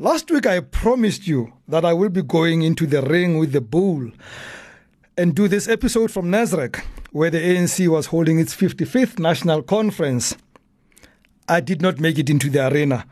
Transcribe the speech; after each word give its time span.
Last 0.00 0.28
week, 0.28 0.44
I 0.44 0.58
promised 0.58 1.28
you 1.28 1.52
that 1.68 1.84
I 1.84 1.92
will 1.92 2.08
be 2.08 2.22
going 2.22 2.62
into 2.62 2.84
the 2.84 3.00
ring 3.02 3.38
with 3.38 3.52
the 3.52 3.60
bull 3.60 4.10
and 5.16 5.36
do 5.36 5.46
this 5.46 5.68
episode 5.68 6.10
from 6.10 6.32
Nasrec, 6.32 6.82
where 7.12 7.30
the 7.30 7.38
ANC 7.38 7.86
was 7.86 8.06
holding 8.06 8.40
its 8.40 8.56
55th 8.56 9.20
national 9.20 9.62
conference. 9.62 10.36
I 11.48 11.60
did 11.60 11.80
not 11.80 12.00
make 12.00 12.18
it 12.18 12.28
into 12.28 12.50
the 12.50 12.66
arena. 12.66 13.06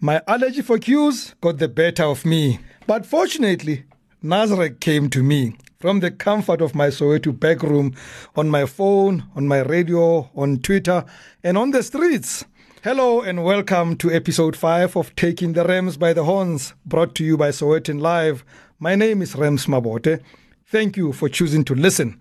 My 0.00 0.20
allergy 0.28 0.60
for 0.60 0.78
queues 0.78 1.34
got 1.40 1.56
the 1.56 1.68
better 1.68 2.04
of 2.04 2.26
me. 2.26 2.60
But 2.86 3.06
fortunately, 3.06 3.84
Nasrec 4.22 4.80
came 4.80 5.08
to 5.10 5.22
me 5.22 5.56
from 5.78 6.00
the 6.00 6.10
comfort 6.10 6.60
of 6.60 6.74
my 6.74 6.88
Soweto 6.88 7.32
back 7.38 7.62
room, 7.62 7.94
on 8.36 8.50
my 8.50 8.66
phone, 8.66 9.24
on 9.34 9.48
my 9.48 9.60
radio, 9.60 10.30
on 10.36 10.58
Twitter, 10.58 11.04
and 11.42 11.56
on 11.56 11.70
the 11.70 11.82
streets. 11.82 12.44
Hello 12.84 13.20
and 13.20 13.44
welcome 13.44 13.94
to 13.98 14.10
episode 14.10 14.56
5 14.56 14.96
of 14.96 15.14
Taking 15.14 15.52
the 15.52 15.62
Rams 15.62 15.96
by 15.96 16.12
the 16.12 16.24
Horns, 16.24 16.74
brought 16.84 17.14
to 17.14 17.24
you 17.24 17.36
by 17.36 17.50
Sowetan 17.50 18.00
Live. 18.00 18.44
My 18.80 18.96
name 18.96 19.22
is 19.22 19.36
Rams 19.36 19.66
Mabote. 19.66 20.20
Thank 20.66 20.96
you 20.96 21.12
for 21.12 21.28
choosing 21.28 21.62
to 21.66 21.76
listen. 21.76 22.18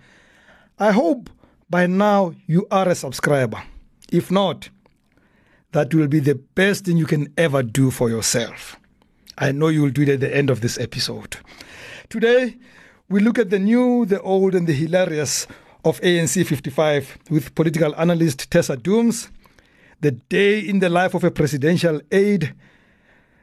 I 0.77 0.91
hope 0.91 1.31
by 1.67 1.87
now 1.87 2.35
you 2.45 2.67
are 2.69 2.87
a 2.87 2.93
subscriber. 2.93 3.63
If 4.11 4.29
not, 4.29 4.69
that 5.71 5.95
will 5.95 6.07
be 6.07 6.19
the 6.19 6.35
best 6.35 6.85
thing 6.85 6.97
you 6.97 7.07
can 7.07 7.33
ever 7.39 7.63
do 7.63 7.89
for 7.89 8.11
yourself. 8.11 8.75
I 9.39 9.51
know 9.51 9.69
you 9.69 9.81
will 9.81 9.89
do 9.89 10.03
it 10.03 10.09
at 10.09 10.19
the 10.19 10.37
end 10.37 10.51
of 10.51 10.61
this 10.61 10.77
episode. 10.77 11.37
Today, 12.07 12.55
we 13.09 13.19
look 13.19 13.39
at 13.39 13.49
the 13.49 13.57
new, 13.57 14.05
the 14.05 14.21
old, 14.21 14.53
and 14.53 14.67
the 14.67 14.73
hilarious 14.73 15.47
of 15.83 15.99
ANC 16.01 16.45
55 16.45 17.17
with 17.31 17.55
political 17.55 17.95
analyst 17.95 18.51
Tessa 18.51 18.77
Dooms 18.77 19.31
the 20.01 20.11
day 20.11 20.59
in 20.59 20.79
the 20.79 20.89
life 20.89 21.13
of 21.13 21.23
a 21.23 21.29
presidential 21.29 22.01
aide, 22.11 22.55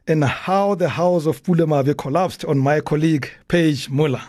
and 0.08 0.24
how 0.24 0.74
the 0.74 0.88
house 0.88 1.24
of 1.24 1.42
Pule 1.44 1.66
Mabe 1.66 1.96
collapsed 1.96 2.44
on 2.44 2.58
my 2.58 2.80
colleague, 2.80 3.30
Paige 3.46 3.88
Muller. 3.88 4.20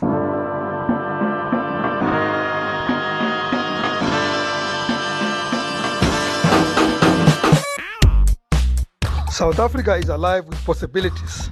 South 9.31 9.57
Africa 9.57 9.95
is 9.95 10.09
alive 10.09 10.45
with 10.45 10.63
possibilities. 10.65 11.49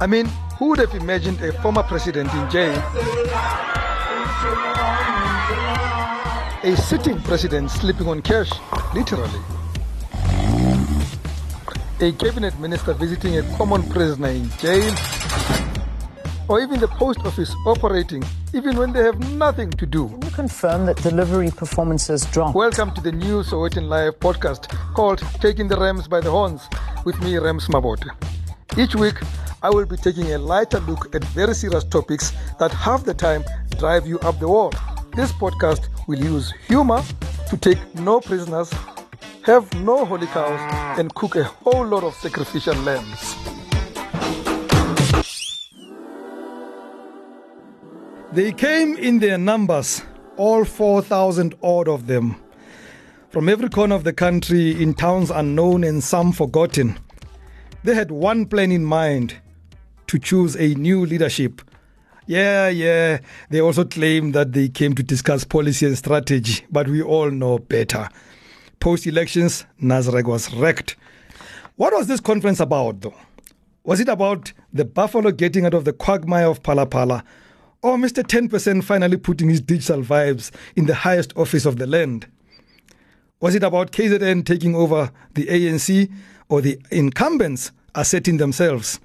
I 0.00 0.08
mean, 0.08 0.26
who 0.58 0.70
would 0.70 0.80
have 0.80 0.94
imagined 0.94 1.40
a 1.42 1.52
former 1.62 1.84
president 1.84 2.32
in 2.34 2.50
jail? 2.50 2.76
A 6.64 6.76
sitting 6.76 7.20
president 7.20 7.70
sleeping 7.70 8.08
on 8.08 8.20
cash, 8.22 8.50
literally 8.94 9.40
a 12.02 12.10
cabinet 12.10 12.58
minister 12.58 12.94
visiting 12.94 13.38
a 13.38 13.42
common 13.56 13.80
prisoner 13.88 14.26
in 14.26 14.50
jail, 14.58 14.92
or 16.48 16.60
even 16.60 16.80
the 16.80 16.88
post 16.98 17.20
office 17.20 17.54
operating 17.64 18.24
even 18.52 18.76
when 18.76 18.92
they 18.92 19.04
have 19.04 19.20
nothing 19.36 19.70
to 19.70 19.86
do. 19.86 20.08
Can 20.08 20.22
you 20.22 20.30
confirm 20.30 20.86
that 20.86 20.96
delivery 20.96 21.52
performances 21.52 22.26
dropped? 22.32 22.56
Welcome 22.56 22.92
to 22.94 23.00
the 23.00 23.12
new 23.12 23.44
Sowetan 23.44 23.86
Live 23.86 24.18
podcast 24.18 24.68
called 24.94 25.20
Taking 25.40 25.68
the 25.68 25.76
Rams 25.76 26.08
by 26.08 26.20
the 26.20 26.28
Horns 26.28 26.68
with 27.04 27.22
me, 27.22 27.38
Rams 27.38 27.68
Mabote. 27.68 28.10
Each 28.76 28.96
week, 28.96 29.14
I 29.62 29.70
will 29.70 29.86
be 29.86 29.96
taking 29.96 30.32
a 30.32 30.38
lighter 30.38 30.80
look 30.80 31.14
at 31.14 31.22
very 31.26 31.54
serious 31.54 31.84
topics 31.84 32.32
that 32.58 32.72
half 32.72 33.04
the 33.04 33.14
time 33.14 33.44
drive 33.78 34.08
you 34.08 34.18
up 34.20 34.40
the 34.40 34.48
wall. 34.48 34.72
This 35.14 35.30
podcast 35.30 35.86
will 36.08 36.18
use 36.18 36.52
humor 36.66 37.00
to 37.48 37.56
take 37.56 37.78
no 37.94 38.20
prisoners 38.20 38.74
have 39.44 39.72
no 39.80 40.04
holy 40.04 40.26
cows, 40.28 40.60
and 40.98 41.12
cook 41.14 41.34
a 41.36 41.44
whole 41.44 41.86
lot 41.86 42.04
of 42.04 42.14
sacrificial 42.14 42.74
lambs. 42.76 43.36
They 48.32 48.52
came 48.52 48.96
in 48.96 49.18
their 49.18 49.38
numbers, 49.38 50.02
all 50.36 50.64
4,000 50.64 51.54
odd 51.62 51.88
of 51.88 52.06
them, 52.06 52.36
from 53.30 53.48
every 53.48 53.68
corner 53.68 53.94
of 53.94 54.04
the 54.04 54.12
country 54.12 54.80
in 54.80 54.94
towns 54.94 55.30
unknown 55.30 55.84
and 55.84 56.02
some 56.02 56.32
forgotten. 56.32 56.98
They 57.82 57.94
had 57.94 58.10
one 58.10 58.46
plan 58.46 58.70
in 58.70 58.84
mind 58.84 59.34
to 60.06 60.18
choose 60.18 60.56
a 60.56 60.74
new 60.74 61.04
leadership. 61.04 61.62
Yeah, 62.26 62.68
yeah, 62.68 63.18
they 63.50 63.60
also 63.60 63.84
claim 63.84 64.32
that 64.32 64.52
they 64.52 64.68
came 64.68 64.94
to 64.94 65.02
discuss 65.02 65.42
policy 65.42 65.86
and 65.86 65.98
strategy, 65.98 66.64
but 66.70 66.86
we 66.86 67.02
all 67.02 67.30
know 67.30 67.58
better 67.58 68.08
post 68.82 69.06
elections, 69.06 69.64
Nasrec 69.80 70.24
was 70.24 70.52
wrecked. 70.54 70.96
What 71.76 71.92
was 71.92 72.08
this 72.08 72.18
conference 72.18 72.58
about, 72.58 73.00
though? 73.00 73.14
Was 73.84 74.00
it 74.00 74.08
about 74.08 74.52
the 74.72 74.84
buffalo 74.84 75.30
getting 75.30 75.64
out 75.64 75.72
of 75.72 75.84
the 75.84 75.92
quagmire 75.92 76.48
of 76.48 76.64
Phala 76.64 77.22
or 77.80 77.96
Mr. 77.96 78.24
10% 78.24 78.82
finally 78.82 79.16
putting 79.16 79.48
his 79.48 79.60
digital 79.60 80.02
vibes 80.02 80.50
in 80.74 80.86
the 80.86 80.96
highest 80.96 81.32
office 81.36 81.64
of 81.64 81.76
the 81.76 81.86
land? 81.86 82.26
Was 83.40 83.54
it 83.54 83.62
about 83.62 83.92
KZN 83.92 84.44
taking 84.44 84.74
over 84.74 85.12
the 85.34 85.46
ANC 85.46 86.12
or 86.48 86.60
the 86.60 86.76
incumbents 86.90 87.70
asserting 87.94 88.38
themselves? 88.38 88.98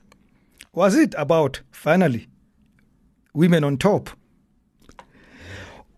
Was 0.74 0.96
it 0.96 1.14
about, 1.20 1.62
finally, 1.70 2.28
women 3.36 3.64
on 3.64 3.78
top? 3.78 4.10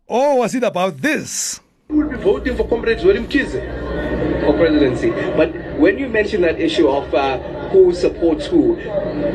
Or 0.05 0.39
was 0.39 0.53
it 0.53 0.63
about 0.63 0.97
this? 0.97 1.61
Will 1.91 2.07
be 2.07 2.17
voting 2.17 2.55
for 2.55 2.67
Comrade 2.67 2.99
Zweli 2.99 3.25
Mkhize 3.25 4.45
for 4.45 4.53
presidency. 4.53 5.09
But 5.35 5.55
when 5.79 5.97
you 5.97 6.07
mention 6.07 6.41
that 6.43 6.59
issue 6.61 6.87
of 6.87 7.11
uh, 7.15 7.39
who 7.71 7.93
supports 7.93 8.45
who, 8.45 8.79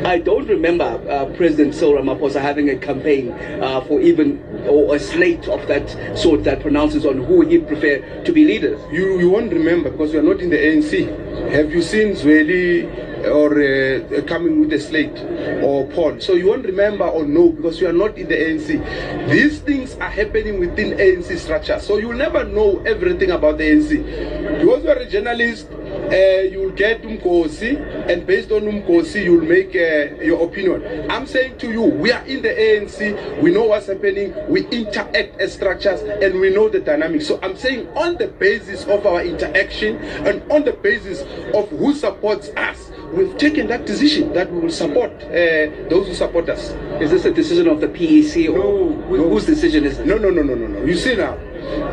I 0.04 0.18
don't 0.18 0.46
remember 0.48 0.84
uh, 0.84 1.26
President 1.36 1.74
Cyril 1.74 2.02
Ramaphosa 2.02 2.40
having 2.40 2.70
a 2.70 2.76
campaign 2.76 3.32
uh, 3.32 3.80
for 3.82 4.00
even 4.00 4.42
or 4.68 4.96
a 4.96 4.98
slate 4.98 5.48
of 5.48 5.66
that 5.68 5.88
sort 6.18 6.44
that 6.44 6.60
pronounces 6.60 7.04
on 7.06 7.22
who 7.24 7.42
he'd 7.42 7.66
prefer 7.66 8.22
to 8.24 8.32
be 8.32 8.44
leaders. 8.44 8.80
You 8.92 9.18
you 9.20 9.30
won't 9.30 9.52
remember 9.52 9.90
because 9.90 10.12
you 10.12 10.20
are 10.20 10.22
not 10.22 10.40
in 10.40 10.50
the 10.50 10.56
ANC. 10.56 11.50
Have 11.52 11.72
you 11.72 11.82
seen 11.82 12.14
Zweli 12.14 13.14
or 13.26 13.60
uh, 13.60 14.22
coming 14.26 14.60
with 14.60 14.72
a 14.72 14.80
slate 14.80 15.18
or 15.62 15.86
poll. 15.88 16.20
So 16.20 16.34
you 16.34 16.46
won't 16.46 16.64
remember 16.64 17.04
or 17.04 17.24
know 17.24 17.50
because 17.50 17.80
you 17.80 17.88
are 17.88 17.92
not 17.92 18.16
in 18.18 18.28
the 18.28 18.34
ANC. 18.36 19.30
These 19.30 19.60
things 19.60 19.94
are 19.96 20.10
happening 20.10 20.60
within 20.60 20.96
ANC 20.98 21.38
structure. 21.38 21.80
So 21.80 21.98
you'll 21.98 22.16
never 22.16 22.44
know 22.44 22.80
everything 22.80 23.30
about 23.30 23.58
the 23.58 23.64
ANC. 23.64 24.60
Because 24.60 24.84
you 24.84 24.90
are 24.90 24.96
a 24.96 25.08
journalist, 25.08 25.68
uh, 25.94 26.42
you'll 26.42 26.72
get 26.72 27.02
Umkosi, 27.02 27.76
and 28.10 28.26
based 28.26 28.50
on 28.50 28.62
Umkosi, 28.62 29.24
you'll 29.24 29.44
make 29.44 29.70
uh, 29.74 30.22
your 30.22 30.44
opinion. 30.44 31.10
I'm 31.10 31.26
saying 31.26 31.58
to 31.58 31.70
you, 31.70 31.82
we 31.82 32.12
are 32.12 32.24
in 32.24 32.42
the 32.42 32.48
ANC, 32.48 33.42
we 33.42 33.52
know 33.52 33.64
what's 33.64 33.86
happening, 33.86 34.34
we 34.48 34.66
interact 34.68 35.40
as 35.40 35.54
structures, 35.54 36.00
and 36.02 36.40
we 36.40 36.50
know 36.50 36.68
the 36.68 36.80
dynamics. 36.80 37.26
So 37.26 37.38
I'm 37.42 37.56
saying, 37.56 37.88
on 37.96 38.16
the 38.16 38.28
basis 38.28 38.84
of 38.84 39.06
our 39.06 39.22
interaction 39.22 39.96
and 40.26 40.42
on 40.50 40.64
the 40.64 40.72
basis 40.72 41.22
of 41.54 41.68
who 41.70 41.94
supports 41.94 42.48
us, 42.56 42.90
we've 43.12 43.36
taken 43.38 43.66
that 43.68 43.86
decision 43.86 44.32
that 44.32 44.52
we 44.52 44.60
will 44.60 44.70
support 44.70 45.12
uh, 45.24 45.70
those 45.88 46.08
who 46.08 46.14
support 46.14 46.48
us. 46.48 46.70
Is 47.00 47.10
this 47.10 47.24
a 47.24 47.32
decision 47.32 47.68
of 47.68 47.80
the 47.80 47.88
PEC 47.88 48.48
or 48.48 48.58
no. 48.58 49.28
whose 49.28 49.46
decision 49.46 49.84
is 49.84 49.98
it? 49.98 50.06
No, 50.06 50.18
no, 50.18 50.30
no, 50.30 50.42
no, 50.42 50.54
no, 50.54 50.66
no. 50.66 50.84
You 50.84 50.96
see 50.96 51.14
now, 51.16 51.38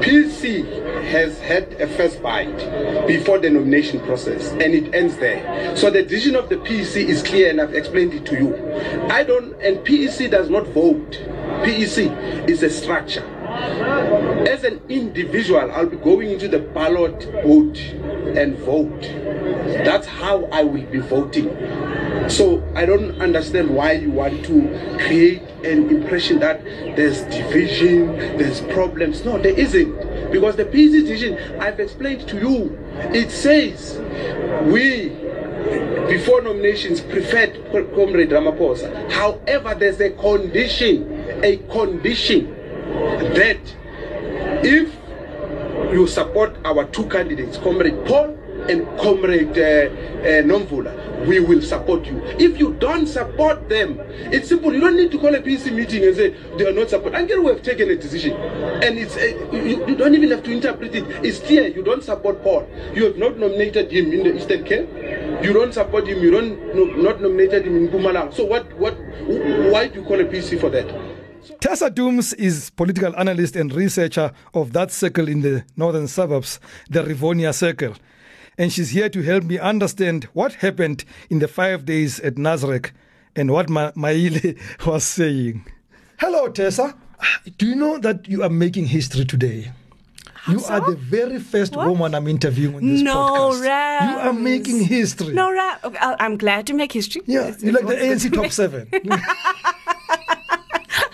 PEC 0.01 1.03
has 1.03 1.39
had 1.39 1.73
a 1.81 1.87
first 1.87 2.21
bite 2.21 3.07
before 3.07 3.39
the 3.39 3.49
nomination 3.49 3.99
process 4.01 4.51
and 4.51 4.73
it 4.73 4.93
ends 4.93 5.17
there. 5.17 5.75
So 5.75 5.89
the 5.89 6.03
decision 6.03 6.35
of 6.35 6.49
the 6.49 6.57
PEC 6.57 7.07
is 7.07 7.23
clear 7.23 7.49
and 7.49 7.61
I've 7.61 7.73
explained 7.73 8.13
it 8.13 8.25
to 8.27 8.35
you. 8.35 8.55
I 9.09 9.23
don't, 9.23 9.53
and 9.61 9.77
PEC 9.79 10.29
does 10.31 10.49
not 10.49 10.67
vote. 10.67 11.11
PEC 11.63 12.49
is 12.49 12.63
a 12.63 12.69
structure. 12.69 13.25
As 14.47 14.63
an 14.63 14.81
individual, 14.89 15.71
I'll 15.71 15.85
be 15.85 15.97
going 15.97 16.31
into 16.31 16.47
the 16.47 16.59
ballot 16.59 17.19
boot 17.43 17.77
and 18.37 18.57
vote. 18.59 19.01
That's 19.83 20.07
how 20.07 20.45
I 20.45 20.63
will 20.63 20.85
be 20.85 20.99
voting. 20.99 21.49
So 22.31 22.63
I 22.75 22.85
don't 22.85 23.21
understand 23.21 23.75
why 23.75 23.91
you 23.93 24.09
want 24.09 24.45
to 24.45 24.97
create 25.05 25.41
an 25.65 25.89
impression 25.89 26.39
that 26.39 26.63
there's 26.63 27.23
division, 27.23 28.15
there's 28.37 28.61
problems. 28.61 29.25
No, 29.25 29.37
there 29.37 29.57
isn't. 29.57 30.31
Because 30.31 30.55
the 30.55 30.65
peace 30.65 30.91
decision 30.91 31.37
I've 31.59 31.79
explained 31.79 32.27
to 32.29 32.37
you, 32.37 32.79
it 33.13 33.31
says 33.31 33.97
we 34.71 35.09
before 36.07 36.41
nominations 36.41 37.01
preferred 37.01 37.53
Comrade 37.71 38.29
Ramaphosa. 38.29 39.11
However, 39.11 39.75
there's 39.75 39.99
a 39.99 40.11
condition, 40.11 41.43
a 41.43 41.57
condition 41.69 42.53
that 43.35 43.59
if 44.63 44.93
you 45.93 46.07
support 46.07 46.55
our 46.63 46.85
two 46.85 47.07
candidates, 47.09 47.57
Comrade 47.57 48.05
Paul 48.05 48.37
and 48.71 48.87
Comrade 48.99 49.49
uh, 49.57 49.91
uh, 50.21 50.41
Nomvula, 50.43 51.27
we 51.27 51.39
will 51.39 51.61
support 51.61 52.05
you. 52.05 52.21
If 52.39 52.57
you 52.57 52.73
don't 52.75 53.05
support 53.07 53.69
them, 53.69 53.99
it's 54.31 54.49
simple. 54.49 54.73
You 54.73 54.79
don't 54.79 54.95
need 54.95 55.11
to 55.11 55.19
call 55.19 55.35
a 55.35 55.41
PC 55.41 55.73
meeting 55.73 56.03
and 56.03 56.15
say 56.15 56.29
they 56.57 56.67
are 56.67 56.73
not 56.73 56.89
support. 56.89 57.13
Until 57.15 57.43
we 57.43 57.47
have 57.51 57.61
taken 57.61 57.89
a 57.89 57.95
decision, 57.95 58.33
and 58.33 58.97
it's 58.97 59.15
uh, 59.17 59.49
you, 59.51 59.85
you 59.87 59.95
don't 59.95 60.15
even 60.15 60.31
have 60.31 60.43
to 60.43 60.51
interpret 60.51 60.95
it. 60.95 61.03
It's 61.23 61.39
clear. 61.39 61.67
You 61.67 61.83
don't 61.83 62.03
support 62.03 62.41
Paul. 62.43 62.67
You 62.93 63.05
have 63.05 63.17
not 63.17 63.37
nominated 63.37 63.91
him 63.91 64.11
in 64.11 64.23
the 64.23 64.35
Eastern 64.35 64.63
Cape. 64.63 64.89
You 65.43 65.53
don't 65.53 65.73
support 65.73 66.07
him. 66.07 66.19
You 66.19 66.31
don't 66.31 66.75
no, 66.75 66.85
not 66.85 67.21
nominated 67.21 67.65
him 67.67 67.75
in 67.77 67.89
Mpumalanga. 67.89 68.33
So 68.33 68.45
what? 68.45 68.71
What? 68.79 68.95
Why 69.71 69.87
do 69.87 69.99
you 69.99 70.05
call 70.05 70.19
a 70.19 70.25
PC 70.25 70.59
for 70.59 70.69
that? 70.69 70.87
Tessa 71.59 71.89
Dooms 71.89 72.33
is 72.33 72.69
political 72.71 73.15
analyst 73.17 73.55
and 73.55 73.73
researcher 73.73 74.31
of 74.53 74.73
that 74.73 74.91
circle 74.91 75.27
in 75.27 75.41
the 75.41 75.63
northern 75.75 76.07
suburbs, 76.07 76.59
the 76.89 77.03
Rivonia 77.03 77.53
Circle. 77.53 77.95
And 78.57 78.71
she's 78.71 78.89
here 78.91 79.09
to 79.09 79.21
help 79.21 79.43
me 79.45 79.57
understand 79.57 80.25
what 80.33 80.53
happened 80.55 81.03
in 81.29 81.39
the 81.39 81.47
five 81.47 81.85
days 81.85 82.19
at 82.19 82.35
Nasrec 82.35 82.91
and 83.35 83.51
what 83.51 83.69
Ma- 83.69 83.91
Maile 83.95 84.53
was 84.85 85.03
saying. 85.03 85.65
Hello, 86.19 86.47
Tessa. 86.49 86.95
Do 87.57 87.65
you 87.65 87.75
know 87.75 87.97
that 87.99 88.27
you 88.27 88.43
are 88.43 88.49
making 88.49 88.85
history 88.87 89.25
today? 89.25 89.71
You 90.47 90.59
so? 90.59 90.73
are 90.73 90.81
the 90.81 90.95
very 90.97 91.39
first 91.39 91.75
What? 91.75 91.87
woman 91.87 92.15
I'm 92.15 92.27
interviewing 92.27 92.75
on 92.77 92.87
this 92.87 93.01
No, 93.01 93.15
podcast. 93.15 93.61
Rams. 93.61 94.11
You 94.11 94.17
are 94.17 94.33
making 94.33 94.79
history. 94.85 95.33
No, 95.33 95.51
Ra- 95.51 95.77
I- 95.83 96.15
I'm 96.19 96.35
glad 96.37 96.65
to 96.67 96.73
make 96.73 96.91
history. 96.91 97.21
Yeah, 97.27 97.53
you're 97.59 97.73
like 97.73 97.85
the 97.87 97.93
ANC 97.95 98.33
top 98.33 98.51
seven. 98.61 98.89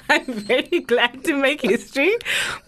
I'm 0.10 0.26
very 0.26 0.80
glad 0.82 1.24
to 1.26 1.34
make 1.36 1.62
history, 1.62 2.16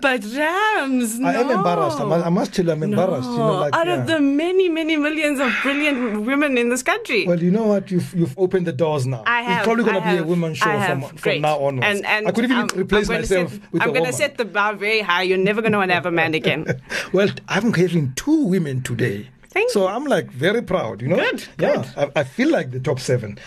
but 0.02 0.24
Rams, 0.24 1.20
No. 1.20 1.28
I 1.30 1.34
am 1.34 1.50
embarrassed. 1.50 2.00
I 2.00 2.06
must, 2.06 2.26
I 2.26 2.30
must 2.30 2.54
tell 2.54 2.66
you, 2.66 2.72
I'm 2.72 2.84
embarrassed. 2.84 3.30
You 3.30 3.38
know, 3.38 3.54
No, 3.54 3.60
like, 3.60 3.74
out 3.74 3.88
yeah. 3.88 4.02
of 4.02 4.08
the 4.08 4.20
many, 4.20 4.70
many 4.70 4.98
millions 4.98 5.40
of 5.40 5.52
brilliant 5.64 6.26
women 6.26 6.58
in 6.58 6.70
this 6.70 6.84
country. 6.84 7.26
Well, 7.28 7.42
you 7.42 7.52
know 7.52 7.68
what? 7.68 7.90
You've 7.92 8.14
you've 8.14 8.38
opened 8.38 8.68
the 8.68 8.74
doors 8.74 9.06
now. 9.06 9.24
I 9.26 9.42
have. 9.42 9.58
It's 9.60 9.66
probably 9.66 9.84
going 9.86 9.96
to 9.96 10.02
be 10.02 10.16
a 10.16 10.18
have, 10.18 10.26
women's 10.28 10.58
show 10.58 10.66
from, 10.66 10.80
have. 10.80 11.08
from 11.10 11.18
Great. 11.18 11.42
now 11.42 11.60
onwards. 11.60 11.86
And, 11.88 12.06
and 12.06 12.28
I 12.28 12.32
could 12.32 12.44
even 12.46 12.58
um, 12.58 12.70
replace 12.76 13.10
I'm 13.10 13.22
myself 13.22 13.52
set, 13.54 13.72
with 13.72 13.82
I'm 13.82 13.94
gonna 13.94 14.14
set 14.14 14.38
the 14.38 14.46
bar 14.46 14.76
very 14.76 15.02
high. 15.02 15.24
You're 15.24 15.38
never 15.38 15.62
going 15.62 15.72
to 15.74 15.78
want 15.78 15.92
to 15.92 15.96
have 15.96 16.06
a 16.06 16.12
man 16.12 16.34
again. 16.34 16.66
well, 17.14 17.30
I'm 17.48 17.74
having 17.74 18.14
two 18.16 18.46
women 18.46 18.82
today. 18.82 19.30
Thank 19.50 19.72
so 19.72 19.82
you. 19.82 19.88
I'm 19.88 20.06
like 20.06 20.30
very 20.32 20.62
proud, 20.62 21.02
you 21.02 21.08
know? 21.08 21.16
Good, 21.16 21.48
Yeah, 21.60 21.84
I, 21.98 22.12
I 22.18 22.24
feel 22.24 22.52
like 22.52 22.72
the 22.72 22.80
top 22.80 23.00
seven. 23.00 23.40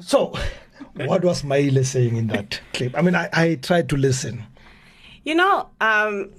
So, 0.00 0.34
what 1.06 1.24
was 1.24 1.44
Maile 1.44 1.84
saying 1.84 2.16
in 2.16 2.26
that 2.28 2.60
clip? 2.72 2.96
I 2.96 3.02
mean, 3.02 3.14
I, 3.14 3.28
I 3.32 3.54
tried 3.56 3.88
to 3.90 3.96
listen. 3.96 4.44
You 5.24 5.34
know, 5.34 5.68
um, 5.80 6.30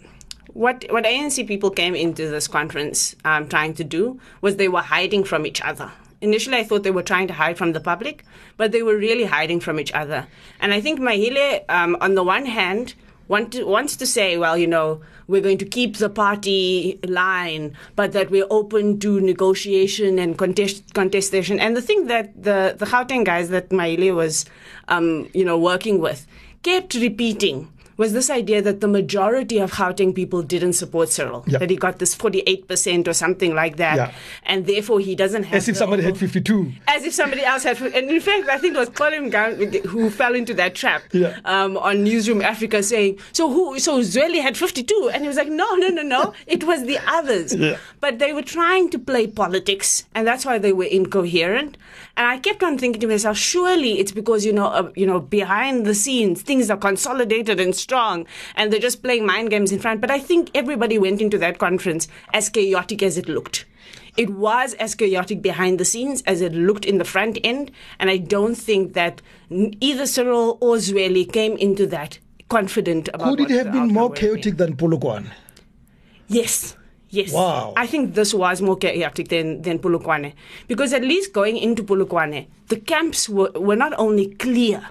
what 0.53 0.85
what 0.89 1.03
ANC 1.03 1.47
people 1.47 1.69
came 1.69 1.95
into 1.95 2.29
this 2.29 2.47
conference 2.47 3.15
um, 3.25 3.47
trying 3.47 3.73
to 3.75 3.83
do 3.83 4.19
was 4.41 4.55
they 4.55 4.67
were 4.67 4.81
hiding 4.81 5.23
from 5.23 5.45
each 5.45 5.61
other. 5.61 5.91
Initially, 6.21 6.57
I 6.57 6.63
thought 6.63 6.83
they 6.83 6.91
were 6.91 7.03
trying 7.03 7.27
to 7.27 7.33
hide 7.33 7.57
from 7.57 7.71
the 7.71 7.79
public, 7.79 8.25
but 8.57 8.71
they 8.71 8.83
were 8.83 8.97
really 8.97 9.23
hiding 9.23 9.61
from 9.61 9.79
each 9.79 9.93
other. 9.93 10.27
And 10.59 10.73
I 10.73 10.81
think 10.81 10.99
Maile, 10.99 11.63
um, 11.69 11.95
on 12.01 12.15
the 12.15 12.23
one 12.23 12.45
hand, 12.45 12.93
want 13.29 13.53
to, 13.53 13.63
wants 13.63 13.95
to 13.97 14.05
say, 14.05 14.37
well, 14.37 14.57
you 14.57 14.67
know, 14.67 15.01
we're 15.29 15.41
going 15.41 15.59
to 15.59 15.65
keep 15.65 15.97
the 15.97 16.09
party 16.09 16.99
line, 17.07 17.77
but 17.95 18.11
that 18.13 18.31
we're 18.31 18.47
open 18.49 18.99
to 18.99 19.21
negotiation 19.21 20.17
and 20.17 20.37
contest, 20.37 20.93
contestation. 20.95 21.59
And 21.59 21.77
the 21.77 21.81
thing 21.81 22.07
that 22.07 22.33
the, 22.35 22.75
the 22.77 22.85
Gauteng 22.85 23.23
guys 23.23 23.49
that 23.49 23.71
Maile 23.71 24.15
was, 24.15 24.45
um, 24.87 25.29
you 25.33 25.45
know, 25.45 25.57
working 25.57 25.99
with 25.99 26.25
kept 26.63 26.95
repeating 26.95 27.71
was 27.99 28.13
this 28.13 28.29
idea 28.29 28.61
that 28.61 28.79
the 28.81 28.87
majority 28.87 29.57
of 29.63 29.71
Gauteng 29.77 30.15
people 30.15 30.41
didn't 30.41 30.73
support 30.73 31.09
Cyril, 31.09 31.43
Yeah. 31.47 31.59
that 31.59 31.69
he 31.69 31.75
got 31.85 31.99
this 31.99 32.15
48% 32.15 33.07
or 33.07 33.13
something 33.13 33.53
like 33.53 33.75
that, 33.77 33.95
Yeah. 33.97 34.11
and 34.45 34.65
therefore 34.65 34.99
he 35.01 35.15
doesn't 35.21 35.43
have 35.43 35.57
As 35.61 35.67
if 35.67 35.75
somebody 35.77 36.03
had 36.03 36.17
52. 36.17 36.71
as 36.87 37.03
if 37.09 37.13
somebody 37.13 37.43
else 37.43 37.63
had, 37.63 37.81
and 37.81 38.09
in 38.09 38.21
fact, 38.21 38.47
I 38.49 38.57
think 38.57 38.75
it 38.75 38.79
was 38.79 38.89
Colin 39.01 39.29
Gunn 39.29 39.73
who 39.93 40.09
fell 40.09 40.33
into 40.41 40.53
that 40.61 40.75
trap 40.75 41.03
Yeah. 41.11 41.35
um, 41.55 41.75
on 41.77 42.03
Newsroom 42.05 42.39
Afrika, 42.51 42.83
saying, 42.83 43.17
"So 43.33 43.49
who? 43.51 43.77
So 43.79 43.99
Zweli 44.13 44.41
had 44.47 44.55
52," 44.57 45.09
and 45.13 45.21
he 45.23 45.27
was 45.27 45.37
like, 45.37 45.49
"No, 45.49 45.67
no, 45.75 45.89
no, 45.89 46.01
no, 46.15 46.33
it 46.47 46.63
was 46.63 46.85
the 46.85 46.99
others." 47.17 47.55
But 47.99 48.19
they 48.19 48.31
were 48.33 48.47
trying 48.57 48.89
to 48.91 48.99
play 49.11 49.27
politics, 49.27 50.05
and 50.15 50.25
that's 50.25 50.45
why 50.45 50.57
they 50.57 50.71
were 50.81 50.85
incoherent. 50.99 51.75
And 52.15 52.27
I 52.27 52.37
kept 52.37 52.63
on 52.63 52.77
thinking 52.77 52.99
to 53.01 53.07
myself, 53.07 53.37
surely 53.37 53.99
it's 53.99 54.11
because 54.11 54.45
you 54.45 54.53
know, 54.53 54.67
uh, 54.67 54.89
you 54.95 55.05
know, 55.05 55.19
behind 55.19 55.85
the 55.85 55.95
scenes 55.95 56.41
things 56.41 56.69
are 56.69 56.77
consolidated 56.77 57.59
and 57.59 57.73
strong, 57.89 58.27
and 58.55 58.71
they're 58.71 58.79
just 58.79 59.01
playing 59.01 59.25
mind 59.25 59.49
games 59.49 59.71
in 59.71 59.79
front. 59.79 59.99
But 59.99 60.11
I 60.11 60.19
think 60.19 60.51
everybody 60.53 60.99
went 60.99 61.21
into 61.21 61.39
that 61.39 61.57
conference 61.57 62.07
as 62.33 62.47
chaotic 62.47 63.01
as 63.01 63.17
it 63.17 63.27
looked. 63.27 63.65
It 64.15 64.29
was 64.29 64.75
as 64.75 64.95
chaotic 64.95 65.41
behind 65.41 65.79
the 65.79 65.85
scenes 65.85 66.21
as 66.27 66.41
it 66.41 66.53
looked 66.53 66.85
in 66.85 66.99
the 66.99 67.05
front 67.05 67.39
end, 67.43 67.71
and 67.99 68.09
I 68.09 68.17
don't 68.17 68.55
think 68.55 68.93
that 68.93 69.21
either 69.49 70.05
Cyril 70.05 70.57
or 70.61 70.75
Zweli 70.75 71.31
came 71.31 71.57
into 71.57 71.87
that 71.87 72.19
confident 72.49 73.09
about. 73.13 73.37
Could 73.37 73.49
it 73.49 73.65
have 73.65 73.73
been 73.73 73.87
more 73.87 74.11
chaotic 74.11 74.57
than 74.57 74.75
Polokwane? 74.75 75.29
Yes. 76.27 76.75
Yes. 77.11 77.33
Wow. 77.33 77.73
I 77.75 77.87
think 77.87 78.13
this 78.13 78.35
was 78.35 78.61
more 78.61 78.77
chaotic 78.77 79.29
than, 79.29 79.63
than 79.63 79.79
Polokwane. 79.79 80.33
Because 80.67 80.93
at 80.93 81.01
least 81.01 81.33
going 81.33 81.57
into 81.57 81.83
Polokwane, 81.83 82.47
the 82.67 82.77
camps 82.77 83.27
were, 83.27 83.51
were 83.55 83.75
not 83.75 83.93
only 83.97 84.27
clear, 84.35 84.89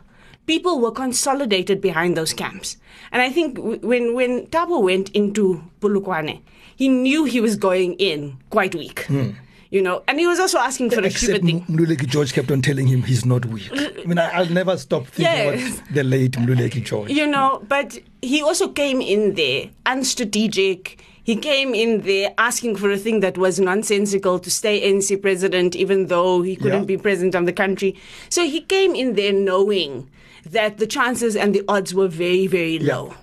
people 0.48 0.80
were 0.80 0.90
consolidated 0.90 1.80
behind 1.80 2.16
those 2.16 2.32
camps. 2.32 2.76
And 3.12 3.22
I 3.22 3.30
think 3.30 3.58
when, 3.58 4.14
when 4.14 4.46
Thabo 4.48 4.82
went 4.82 5.10
into 5.10 5.62
Polokwane, 5.80 6.40
he 6.74 6.88
knew 6.88 7.24
he 7.24 7.40
was 7.40 7.54
going 7.56 7.94
in 7.94 8.38
quite 8.50 8.74
weak. 8.74 9.04
Hmm. 9.06 9.30
You 9.70 9.82
know, 9.82 10.02
and 10.08 10.18
he 10.18 10.26
was 10.26 10.40
also 10.40 10.58
asking 10.58 10.90
for 10.90 11.00
a 11.00 11.06
Except 11.06 11.44
thing. 11.44 11.60
Mluleki 11.66 12.06
George 12.08 12.32
kept 12.32 12.50
on 12.50 12.62
telling 12.62 12.86
him 12.86 13.02
he's 13.02 13.26
not 13.26 13.44
weak. 13.44 13.68
I 13.72 14.04
mean, 14.06 14.18
I, 14.18 14.30
I'll 14.30 14.46
never 14.48 14.78
stop 14.78 15.06
thinking 15.06 15.24
Yes. 15.26 15.78
about 15.80 15.94
the 15.94 16.04
late 16.04 16.32
Mluleki 16.32 16.82
George. 16.84 17.10
You 17.10 17.26
know, 17.26 17.62
but 17.68 17.98
he 18.22 18.40
also 18.42 18.68
came 18.68 19.02
in 19.02 19.34
there 19.34 19.68
unstrategic. 19.84 20.98
He 21.22 21.36
came 21.36 21.74
in 21.74 22.00
there 22.00 22.32
asking 22.38 22.76
for 22.76 22.90
a 22.90 22.96
thing 22.96 23.20
that 23.20 23.36
was 23.36 23.60
nonsensical 23.60 24.38
to 24.38 24.50
stay 24.50 24.80
NC 24.90 25.20
president, 25.20 25.76
even 25.76 26.06
though 26.06 26.40
he 26.40 26.56
couldn't 26.56 26.80
Yeah. 26.88 26.96
be 26.96 26.96
president 26.96 27.34
of 27.34 27.44
the 27.44 27.52
country. 27.52 27.94
So 28.30 28.44
he 28.46 28.62
came 28.62 28.94
in 28.94 29.14
there 29.16 29.34
knowing 29.34 30.08
that 30.44 30.79
the 30.79 30.87
chances 30.87 31.37
and 31.37 31.55
the 31.55 31.62
odds 31.69 31.94
were 31.94 32.08
very, 32.08 32.46
very 32.46 32.76
Yeah. 32.79 32.94
low. 32.96 33.14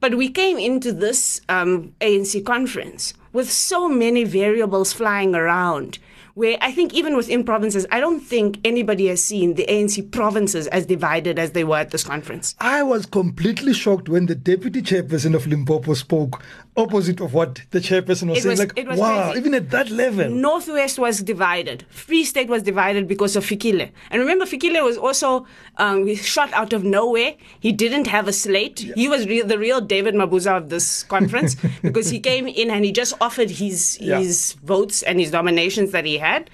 But 0.00 0.16
we 0.16 0.28
came 0.28 0.58
into 0.58 0.92
this 0.92 1.40
um, 1.48 1.92
ANC 2.00 2.44
conference 2.44 3.14
with 3.32 3.50
so 3.50 3.88
many 3.88 4.24
variables 4.24 4.92
flying 4.92 5.34
around. 5.34 5.98
Where 6.34 6.56
I 6.60 6.70
think 6.70 6.94
even 6.94 7.16
within 7.16 7.42
provinces, 7.42 7.84
I 7.90 7.98
don't 7.98 8.20
think 8.20 8.60
anybody 8.64 9.08
has 9.08 9.20
seen 9.20 9.54
the 9.54 9.66
ANC 9.68 10.12
provinces 10.12 10.68
as 10.68 10.86
divided 10.86 11.36
as 11.36 11.50
they 11.50 11.64
were 11.64 11.78
at 11.78 11.90
this 11.90 12.04
conference. 12.04 12.54
I 12.60 12.84
was 12.84 13.06
completely 13.06 13.72
shocked 13.74 14.08
when 14.08 14.26
the 14.26 14.36
deputy 14.36 14.80
chairperson 14.80 15.34
of 15.34 15.48
Limpopo 15.48 15.94
spoke 15.94 16.40
opposite 16.78 17.20
of 17.20 17.34
what 17.34 17.60
the 17.72 17.80
chairperson 17.80 18.28
was 18.30 18.38
It 18.38 18.42
saying. 18.42 18.50
was- 18.52 18.58
like, 18.60 18.88
was 18.88 18.98
wow, 18.98 19.24
crazy. 19.32 19.40
even 19.40 19.54
at 19.54 19.70
that 19.70 19.90
level. 19.90 20.30
Northwest 20.30 20.98
was 20.98 21.20
divided. 21.22 21.84
Free 21.90 22.24
State 22.24 22.48
was 22.48 22.62
divided 22.62 23.06
because 23.08 23.36
of 23.36 23.44
Fikile. 23.44 23.90
And 24.10 24.20
remember, 24.20 24.44
Fikile 24.46 24.82
was 24.84 24.96
also 24.96 25.46
um, 25.76 26.14
shot 26.14 26.52
out 26.52 26.72
of 26.72 26.84
nowhere. 26.84 27.34
He 27.60 27.72
didn't 27.72 28.06
have 28.06 28.28
a 28.28 28.32
slate. 28.32 28.78
He 28.94 29.08
was 29.08 29.26
re- 29.26 29.42
the 29.42 29.58
real 29.58 29.80
David 29.80 30.14
Mabuza 30.14 30.56
of 30.56 30.68
this 30.68 31.02
conference 31.02 31.56
because 31.82 32.08
he 32.10 32.20
came 32.20 32.46
in 32.46 32.70
and 32.70 32.84
he 32.84 32.92
just 32.92 33.14
offered 33.20 33.50
his 33.50 33.98
Yeah. 34.00 34.18
his 34.20 34.52
votes 34.64 35.02
and 35.02 35.18
his 35.20 35.32
nominations 35.32 35.90
that 35.92 36.04
he 36.04 36.18
had. 36.18 36.48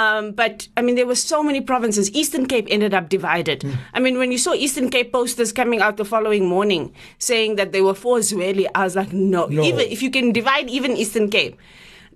Um, 0.00 0.32
but 0.32 0.68
I 0.76 0.82
mean, 0.82 0.94
there 0.94 1.06
were 1.06 1.14
so 1.14 1.42
many 1.42 1.60
provinces. 1.60 2.10
Eastern 2.12 2.46
Cape 2.46 2.66
ended 2.70 2.94
up 2.94 3.08
divided. 3.08 3.62
Hmm. 3.62 3.72
I 3.94 4.00
mean, 4.00 4.18
when 4.18 4.32
you 4.32 4.38
saw 4.38 4.54
Eastern 4.54 4.88
Cape 4.90 5.12
posters 5.12 5.52
coming 5.52 5.80
out 5.80 5.96
the 5.96 6.04
following 6.04 6.46
morning 6.48 6.92
saying 7.18 7.56
that 7.56 7.72
they 7.72 7.82
were 7.82 7.94
for 7.94 8.18
Zweli, 8.18 8.66
I 8.74 8.84
was 8.84 8.96
like, 8.96 9.12
no. 9.12 9.46
No. 9.46 9.62
Even 9.62 9.80
if 9.80 10.02
you 10.02 10.10
can 10.10 10.32
divide 10.32 10.70
even 10.70 10.96
Eastern 10.96 11.28
Cape, 11.30 11.58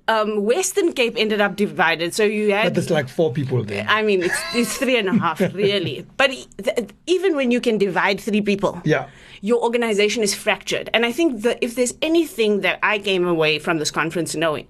um, 0.08 0.44
Western 0.44 0.92
Cape 0.92 1.14
ended 1.16 1.40
up 1.40 1.56
divided. 1.56 2.14
So 2.14 2.24
you 2.24 2.52
had. 2.52 2.64
But 2.64 2.74
there's 2.74 2.90
like 2.90 3.08
four 3.08 3.32
people 3.32 3.64
there. 3.64 3.86
I 3.88 4.02
mean, 4.02 4.22
it's, 4.22 4.40
it's 4.54 4.76
three 4.76 4.96
and 4.96 5.08
a 5.08 5.14
half, 5.18 5.40
really. 5.54 6.06
But 6.16 6.30
th- 6.62 6.90
even 7.06 7.36
when 7.36 7.50
you 7.50 7.60
can 7.60 7.78
divide 7.78 8.20
three 8.20 8.40
people, 8.42 8.80
Yeah. 8.84 9.08
Your 9.44 9.62
organization 9.62 10.22
is 10.22 10.34
fractured. 10.34 10.88
And 10.94 11.04
I 11.04 11.12
think 11.12 11.42
that 11.42 11.58
if 11.60 11.74
there's 11.74 11.92
anything 12.00 12.62
that 12.62 12.78
I 12.82 12.98
came 12.98 13.26
away 13.26 13.58
from 13.58 13.76
this 13.76 13.90
conference 13.90 14.34
knowing, 14.34 14.66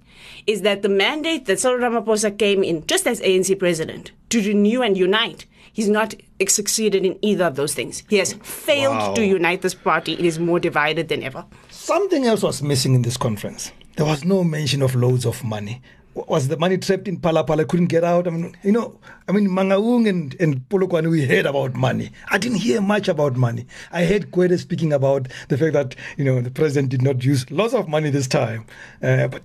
is 0.49 0.63
that 0.63 0.83
the 0.83 0.89
mandate 0.89 1.47
that 1.47 1.61
Cyril 1.61 1.79
Ramaphosa 1.79 2.37
came 2.37 2.65
in 2.65 2.85
just 2.89 3.07
as 3.07 3.21
ANC 3.21 3.57
president 3.57 4.11
to 4.31 4.43
renew 4.43 4.83
and 4.83 4.99
unite. 4.99 5.47
He's 5.73 5.89
not 5.89 6.17
succeeded 6.49 7.07
in 7.07 7.17
either 7.23 7.45
of 7.45 7.55
those 7.55 7.73
things. 7.73 8.03
He 8.09 8.17
has 8.17 8.33
failed 8.43 8.97
Wow. 8.97 9.15
to 9.15 9.25
unite 9.25 9.63
this 9.63 9.75
party. 9.75 10.15
It 10.15 10.25
is 10.25 10.41
more 10.41 10.59
divided 10.59 11.07
than 11.07 11.23
ever. 11.23 11.45
Something 11.71 12.27
else 12.27 12.43
was 12.43 12.61
missing 12.61 12.97
in 12.97 13.03
this 13.03 13.17
conference. 13.17 13.71
There 13.97 14.07
was 14.07 14.25
no 14.25 14.43
mention 14.43 14.83
of 14.83 14.97
loads 14.97 15.25
of 15.25 15.45
money. 15.45 15.83
Was 16.15 16.49
the 16.49 16.57
money 16.57 16.79
trapped 16.79 17.09
in 17.09 17.19
Phala 17.19 17.47
Phala, 17.47 17.67
couldn't 17.67 17.87
get 17.87 18.05
out? 18.05 18.27
I 18.29 18.31
mean, 18.31 18.57
you 18.63 18.71
know, 18.71 18.99
I 19.29 19.33
mean, 19.33 19.49
Mangaung 19.49 20.09
and, 20.09 20.37
and 20.41 20.61
Polokwane, 20.69 21.11
we 21.11 21.27
heard 21.27 21.45
about 21.45 21.75
money. 21.75 22.11
I 22.29 22.39
didn't 22.39 22.59
hear 22.59 22.81
much 22.81 23.09
about 23.09 23.37
money. 23.37 23.67
I 23.91 24.05
heard 24.05 24.31
Kwede 24.31 24.59
speaking 24.59 24.93
about 24.93 25.29
the 25.49 25.59
fact 25.59 25.73
that, 25.73 25.97
you 26.17 26.25
know, 26.25 26.41
the 26.41 26.53
president 26.53 26.91
did 26.91 27.03
not 27.03 27.25
use 27.25 27.51
lots 27.51 27.75
of 27.75 27.89
money 27.89 28.11
this 28.11 28.29
time. 28.29 28.65
Uh, 29.03 29.27
but 29.29 29.43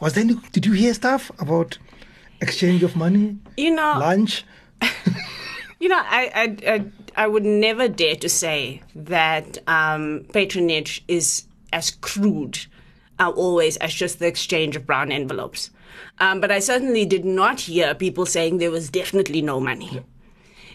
Was 0.00 0.14
there 0.14 0.24
any, 0.24 0.34
did 0.52 0.64
you 0.64 0.72
hear 0.72 0.94
stuff 0.94 1.30
about 1.40 1.78
exchange 2.40 2.82
of 2.82 2.94
money, 2.94 3.36
You 3.56 3.74
know, 3.74 3.96
lunch? 3.98 4.44
You 5.78 5.90
know, 5.90 5.98
I, 5.98 6.30
I, 6.34 6.72
I, 6.72 6.84
I 7.16 7.26
would 7.26 7.44
never 7.44 7.86
dare 7.86 8.16
to 8.16 8.28
say 8.28 8.82
that 8.94 9.58
um, 9.66 10.24
patronage 10.32 11.04
is 11.06 11.44
as 11.72 11.90
crude 11.90 12.64
uh, 13.18 13.30
always 13.30 13.76
as 13.78 13.92
just 13.92 14.18
the 14.18 14.26
exchange 14.26 14.76
of 14.76 14.86
brown 14.86 15.12
envelopes. 15.12 15.70
Um, 16.18 16.40
but 16.40 16.50
I 16.50 16.58
certainly 16.58 17.04
did 17.04 17.24
not 17.24 17.60
hear 17.60 17.94
people 17.94 18.26
saying 18.26 18.58
there 18.58 18.70
was 18.70 18.90
definitely 18.90 19.42
no 19.42 19.60
money. 19.60 20.00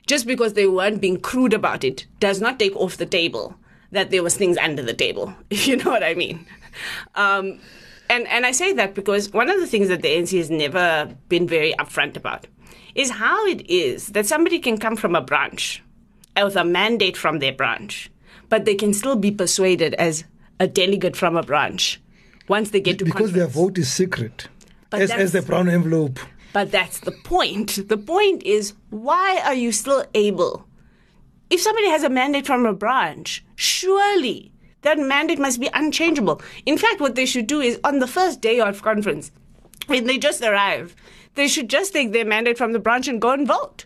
Just 0.07 0.25
because 0.25 0.53
they 0.53 0.67
weren't 0.67 1.01
being 1.01 1.19
crude 1.19 1.53
about 1.53 1.83
it 1.83 2.05
does 2.19 2.41
not 2.41 2.59
take 2.59 2.75
off 2.75 2.97
the 2.97 3.05
table 3.05 3.55
that 3.91 4.09
there 4.09 4.23
was 4.23 4.35
things 4.35 4.57
under 4.57 4.81
the 4.81 4.93
table, 4.93 5.33
if 5.49 5.67
you 5.67 5.77
know 5.77 5.91
what 5.91 6.03
I 6.03 6.13
mean. 6.13 6.45
Um, 7.15 7.59
and, 8.09 8.27
and 8.27 8.45
I 8.45 8.51
say 8.51 8.73
that 8.73 8.93
because 8.93 9.31
one 9.31 9.49
of 9.49 9.59
the 9.59 9.67
things 9.67 9.87
that 9.87 10.01
the 10.01 10.09
ANC 10.09 10.37
has 10.37 10.49
never 10.49 11.15
been 11.29 11.47
very 11.47 11.73
upfront 11.79 12.17
about 12.17 12.45
is 12.95 13.09
how 13.09 13.45
it 13.47 13.69
is 13.69 14.07
that 14.07 14.25
somebody 14.25 14.59
can 14.59 14.77
come 14.77 14.95
from 14.95 15.15
a 15.15 15.21
branch 15.21 15.81
with 16.35 16.55
a 16.55 16.63
mandate 16.63 17.15
from 17.15 17.39
their 17.39 17.53
branch, 17.53 18.11
but 18.49 18.65
they 18.65 18.75
can 18.75 18.93
still 18.93 19.15
be 19.15 19.31
persuaded 19.31 19.93
as 19.95 20.25
a 20.59 20.67
delegate 20.67 21.15
from 21.15 21.37
a 21.37 21.43
branch 21.43 22.01
once 22.47 22.71
they 22.71 22.81
get 22.81 22.99
to 22.99 23.05
Because 23.05 23.31
their 23.31 23.47
vote 23.47 23.77
is 23.77 23.91
secret. 23.91 24.47
But 24.91 25.01
As, 25.01 25.11
as 25.11 25.31
the 25.31 25.41
brown 25.41 25.67
envelope. 25.67 26.19
But 26.53 26.69
that's 26.69 26.99
the 26.99 27.11
point. 27.11 27.87
The 27.87 27.97
point 27.97 28.43
is, 28.43 28.73
why 28.89 29.41
are 29.43 29.55
you 29.55 29.71
still 29.71 30.05
able? 30.13 30.67
If 31.49 31.61
somebody 31.61 31.87
has 31.87 32.03
a 32.03 32.09
mandate 32.09 32.45
from 32.45 32.65
a 32.65 32.73
branch, 32.73 33.43
surely 33.55 34.51
that 34.81 34.99
mandate 34.99 35.39
must 35.39 35.59
be 35.59 35.69
unchangeable. 35.73 36.41
In 36.65 36.77
fact, 36.77 36.99
what 37.01 37.15
they 37.15 37.25
should 37.25 37.47
do 37.47 37.61
is 37.61 37.79
on 37.83 37.99
the 37.99 38.07
first 38.07 38.41
day 38.41 38.59
of 38.59 38.81
conference, 38.83 39.31
when 39.87 40.05
they 40.05 40.17
just 40.17 40.41
arrive, 40.41 40.95
they 41.35 41.47
should 41.47 41.69
just 41.69 41.93
take 41.93 42.11
their 42.11 42.25
mandate 42.25 42.57
from 42.57 42.73
the 42.73 42.79
branch 42.79 43.07
and 43.07 43.21
go 43.21 43.31
and 43.31 43.47
vote. 43.47 43.85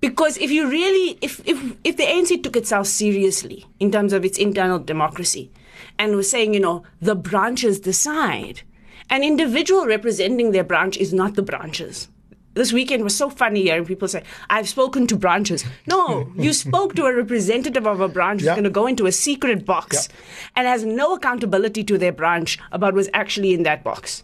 Because 0.00 0.36
if 0.36 0.50
you 0.50 0.68
really, 0.68 1.18
if, 1.22 1.40
if, 1.46 1.76
if 1.82 1.96
the 1.96 2.04
ANC 2.04 2.42
took 2.42 2.56
itself 2.56 2.86
seriously 2.86 3.64
in 3.80 3.90
terms 3.90 4.12
of 4.12 4.24
its 4.24 4.36
internal 4.36 4.78
democracy 4.78 5.50
and 5.98 6.16
was 6.16 6.28
saying, 6.28 6.54
you 6.54 6.60
know, 6.60 6.82
the 7.00 7.14
branches 7.14 7.80
decide, 7.80 8.62
an 9.10 9.22
individual 9.22 9.86
representing 9.86 10.52
their 10.52 10.64
branch 10.64 10.96
is 10.96 11.12
not 11.12 11.34
the 11.34 11.42
branches. 11.42 12.08
This 12.54 12.72
weekend 12.72 13.02
was 13.02 13.16
so 13.16 13.30
funny 13.30 13.62
hearing 13.62 13.84
people 13.84 14.06
say, 14.06 14.22
I've 14.48 14.68
spoken 14.68 15.08
to 15.08 15.16
branches. 15.16 15.64
No, 15.86 16.32
you 16.36 16.52
spoke 16.52 16.94
to 16.94 17.04
a 17.06 17.14
representative 17.14 17.86
of 17.86 18.00
a 18.00 18.08
branch 18.08 18.40
who's 18.40 18.50
going 18.50 18.64
to 18.64 18.70
go 18.70 18.86
into 18.86 19.06
a 19.06 19.12
secret 19.12 19.66
box 19.66 20.08
and 20.54 20.66
has 20.66 20.84
no 20.84 21.14
accountability 21.14 21.82
to 21.84 21.98
their 21.98 22.12
branch 22.12 22.58
about 22.70 22.94
what's 22.94 23.08
actually 23.12 23.54
in 23.54 23.64
that 23.64 23.82
box. 23.82 24.22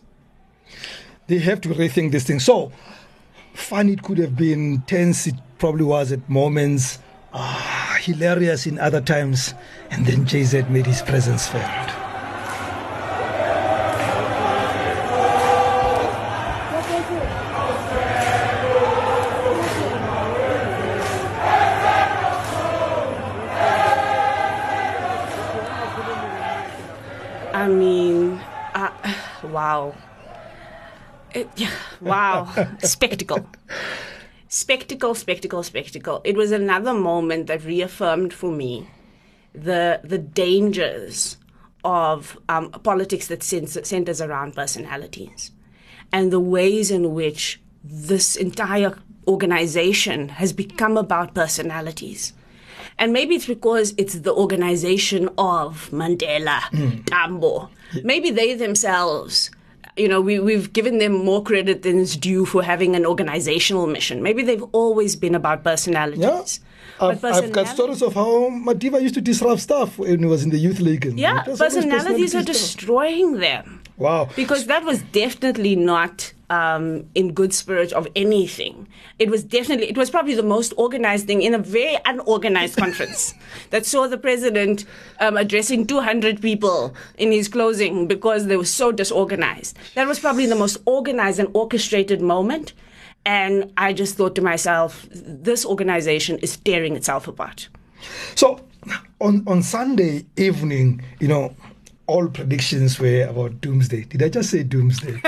They 1.27 1.39
have 1.39 1.61
to 1.63 1.69
rethink 1.71 2.13
this 2.13 2.25
thing. 2.25 2.39
So, 2.39 2.73
fun 3.53 3.89
it 3.89 4.03
could 4.03 4.19
have 4.19 4.37
been, 4.37 4.83
tense 4.83 5.27
it 5.27 5.35
probably 5.59 5.85
was 5.85 6.13
at 6.13 6.29
moments, 6.29 7.01
ah, 7.33 7.99
hilarious 8.01 8.67
in 8.67 8.79
other 8.79 9.01
times, 9.01 9.55
and 9.91 10.07
then 10.07 10.25
JZ 10.25 10.71
made 10.71 10.87
his 10.87 11.03
presence 11.03 11.49
felt. 11.49 12.00
It, 31.35 31.49
yeah, 31.57 31.71
wow. 32.01 32.53
spectacle. 32.81 33.47
Spectacle, 34.49 35.15
spectacle, 35.15 35.63
spectacle. 35.63 36.21
It 36.25 36.37
was 36.37 36.51
another 36.51 36.93
moment 36.93 37.47
that 37.47 37.65
reaffirmed 37.65 38.33
for 38.33 38.51
me 38.51 38.89
the 39.55 40.01
the 40.05 40.19
dangers 40.19 41.37
of 41.83 42.39
um, 42.49 42.71
politics 42.71 43.29
that 43.29 43.43
centers 43.43 44.21
around 44.21 44.55
personalities 44.55 45.51
and 46.13 46.33
the 46.33 46.41
ways 46.41 46.91
in 46.91 47.15
which 47.15 47.61
this 47.83 48.37
entire 48.37 48.99
organization 49.27 50.29
has 50.29 50.53
become 50.53 50.97
about 50.97 51.35
personalities. 51.35 52.33
And 52.99 53.13
maybe 53.13 53.37
it's 53.37 53.47
because 53.47 53.95
it's 53.97 54.21
the 54.21 54.35
organization 54.35 55.29
of 55.39 55.89
Mandela, 55.91 56.61
Tambo. 57.07 57.71
Maybe 58.03 58.31
they 58.31 58.55
themselves, 58.55 59.51
you 60.01 60.09
know, 60.09 60.21
we, 60.21 60.39
we've 60.39 60.73
given 60.73 60.99
them 60.99 61.13
more 61.13 61.43
credit 61.43 61.83
than 61.83 61.99
is 61.99 62.17
due 62.17 62.45
for 62.47 62.63
having 62.63 62.97
an 62.97 63.05
organizational 63.07 63.87
mission. 63.87 64.23
Maybe 64.23 64.43
they've 64.43 64.65
always 64.73 65.15
been 65.17 65.35
about 65.35 65.63
personalities. 65.63 66.21
Yeah. 66.21 67.09
I've, 67.09 67.25
I've 67.25 67.53
got 67.53 67.69
stories 67.69 68.03
of 68.03 68.15
how 68.15 68.51
Madiba 68.51 69.01
used 69.01 69.15
to 69.15 69.23
disrupt 69.23 69.61
stuff 69.63 69.99
when 69.99 70.19
he 70.19 70.27
was 70.27 70.43
in 70.45 70.51
the 70.51 70.59
youth 70.59 70.81
league. 70.81 71.07
and 71.07 71.19
Yeah, 71.19 71.43
it 71.43 71.49
was 71.49 71.59
personalities 71.59 72.35
are 72.35 72.43
destroying 72.43 73.39
them. 73.39 73.80
Wow. 74.01 74.31
Because 74.35 74.67
that 74.67 74.85
was 74.85 75.03
definitely 75.03 75.77
not 75.77 76.33
um, 76.49 77.05
in 77.15 77.35
good 77.35 77.53
spirit 77.53 77.93
of 77.93 78.09
anything. 78.17 78.89
It 79.19 79.31
was 79.31 79.45
definitely, 79.45 79.91
it 79.91 79.97
was 79.99 80.09
probably 80.09 80.35
the 80.35 80.43
most 80.43 80.73
organized 80.79 81.27
thing 81.27 81.43
in 81.43 81.53
a 81.53 81.59
very 81.59 81.99
unorganized 82.07 82.79
conference 82.79 83.35
that 83.71 83.85
saw 83.85 84.09
the 84.09 84.17
president 84.17 84.87
um, 85.21 85.37
addressing 85.37 85.87
200 85.87 86.41
people 86.41 86.95
in 87.19 87.31
his 87.31 87.47
closing 87.47 88.09
because 88.09 88.47
they 88.47 88.57
were 88.57 88.65
so 88.65 88.91
disorganized. 88.91 89.77
That 89.95 90.09
was 90.09 90.19
probably 90.19 90.47
the 90.47 90.57
most 90.57 90.79
organized 90.87 91.39
and 91.39 91.51
orchestrated 91.53 92.23
moment. 92.23 92.73
And 93.27 93.71
I 93.77 93.93
just 93.93 94.17
thought 94.17 94.35
to 94.37 94.43
myself, 94.43 95.07
this 95.13 95.67
organization 95.67 96.39
is 96.39 96.57
tearing 96.57 96.97
itself 96.97 97.29
apart. 97.29 97.69
So 98.35 98.61
on 99.21 99.45
on 99.47 99.63
Sunday 99.63 100.25
evening, 100.39 101.03
you 101.21 101.29
know, 101.29 101.55
all 102.11 102.29
predictions 102.29 102.99
were 102.99 103.23
about 103.23 103.61
doomsday. 103.61 104.03
Did 104.03 104.23
I 104.23 104.29
just 104.29 104.51
say 104.51 104.65
doomsday? 104.65 105.13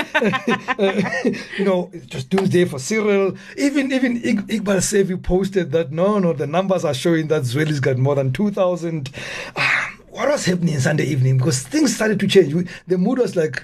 you 1.57 1.63
know, 1.63 1.89
it's 1.93 2.05
just 2.07 2.29
doomsday 2.29 2.65
for 2.65 2.77
Cyril. 2.77 3.37
Even 3.57 3.91
even 3.93 4.21
Iqbal 4.21 4.81
Survé 4.81 5.21
posted 5.21 5.71
that 5.71 5.91
no, 5.91 6.19
no, 6.19 6.33
the 6.33 6.45
numbers 6.45 6.83
are 6.83 6.93
showing 6.93 7.27
that 7.29 7.43
Zweli's 7.43 7.79
got 7.79 7.97
more 7.97 8.15
than 8.15 8.33
two 8.33 8.51
thousand. 8.51 9.11
Ah, 9.55 9.93
what 10.09 10.27
was 10.27 10.45
happening 10.45 10.77
Sunday 10.79 11.05
evening? 11.05 11.37
Because 11.37 11.63
things 11.63 11.95
started 11.95 12.19
to 12.19 12.27
change. 12.27 12.53
We, 12.53 12.67
the 12.87 12.97
mood 12.97 13.17
was 13.17 13.35
like, 13.35 13.63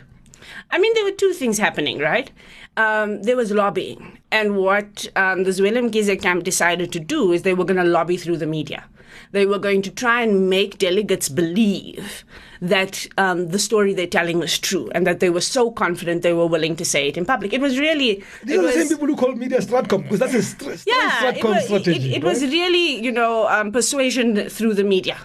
I 0.71 0.79
mean, 0.79 0.93
there 0.95 1.03
were 1.03 1.11
two 1.11 1.33
things 1.33 1.57
happening, 1.57 1.99
right? 1.99 2.31
Um, 2.77 3.23
there 3.23 3.35
was 3.35 3.51
lobbying. 3.51 4.17
And 4.31 4.55
what 4.55 5.07
um, 5.17 5.43
the 5.43 5.51
Zweli 5.51 5.89
Mkhize 5.89 6.21
camp 6.21 6.43
decided 6.43 6.93
to 6.93 6.99
do 6.99 7.33
is 7.33 7.41
they 7.41 7.53
were 7.53 7.65
going 7.65 7.83
to 7.83 7.83
lobby 7.83 8.15
through 8.15 8.37
the 8.37 8.47
media. 8.47 8.85
They 9.31 9.45
were 9.45 9.59
going 9.59 9.81
to 9.83 9.91
try 9.91 10.21
and 10.21 10.49
make 10.49 10.77
delegates 10.77 11.29
believe 11.29 12.23
that 12.61 13.07
um, 13.17 13.49
the 13.49 13.59
story 13.59 13.93
they're 13.93 14.07
telling 14.07 14.39
was 14.39 14.59
true 14.59 14.89
and 14.93 15.07
that 15.07 15.19
they 15.19 15.29
were 15.29 15.41
so 15.41 15.71
confident 15.71 16.23
they 16.23 16.33
were 16.33 16.47
willing 16.47 16.75
to 16.75 16.85
say 16.85 17.07
it 17.07 17.17
in 17.17 17.25
public. 17.25 17.53
It 17.53 17.61
was 17.61 17.79
really. 17.79 18.23
these 18.43 18.57
are 18.57 18.63
the 18.63 18.71
same 18.71 18.89
people 18.89 19.07
who 19.07 19.15
call 19.15 19.33
media 19.33 19.59
stratcom 19.59 20.03
because 20.03 20.19
that's 20.19 20.33
a 20.33 20.43
straight 20.43 20.83
yeah, 20.85 21.29
it 21.29 21.43
was, 21.43 21.65
strategy. 21.65 22.11
it, 22.11 22.17
it 22.17 22.23
was 22.23 22.41
really, 22.41 23.01
you 23.01 23.11
know, 23.11 23.47
um, 23.47 23.71
persuasion 23.71 24.49
through 24.49 24.73
the 24.73 24.83
media 24.83 25.17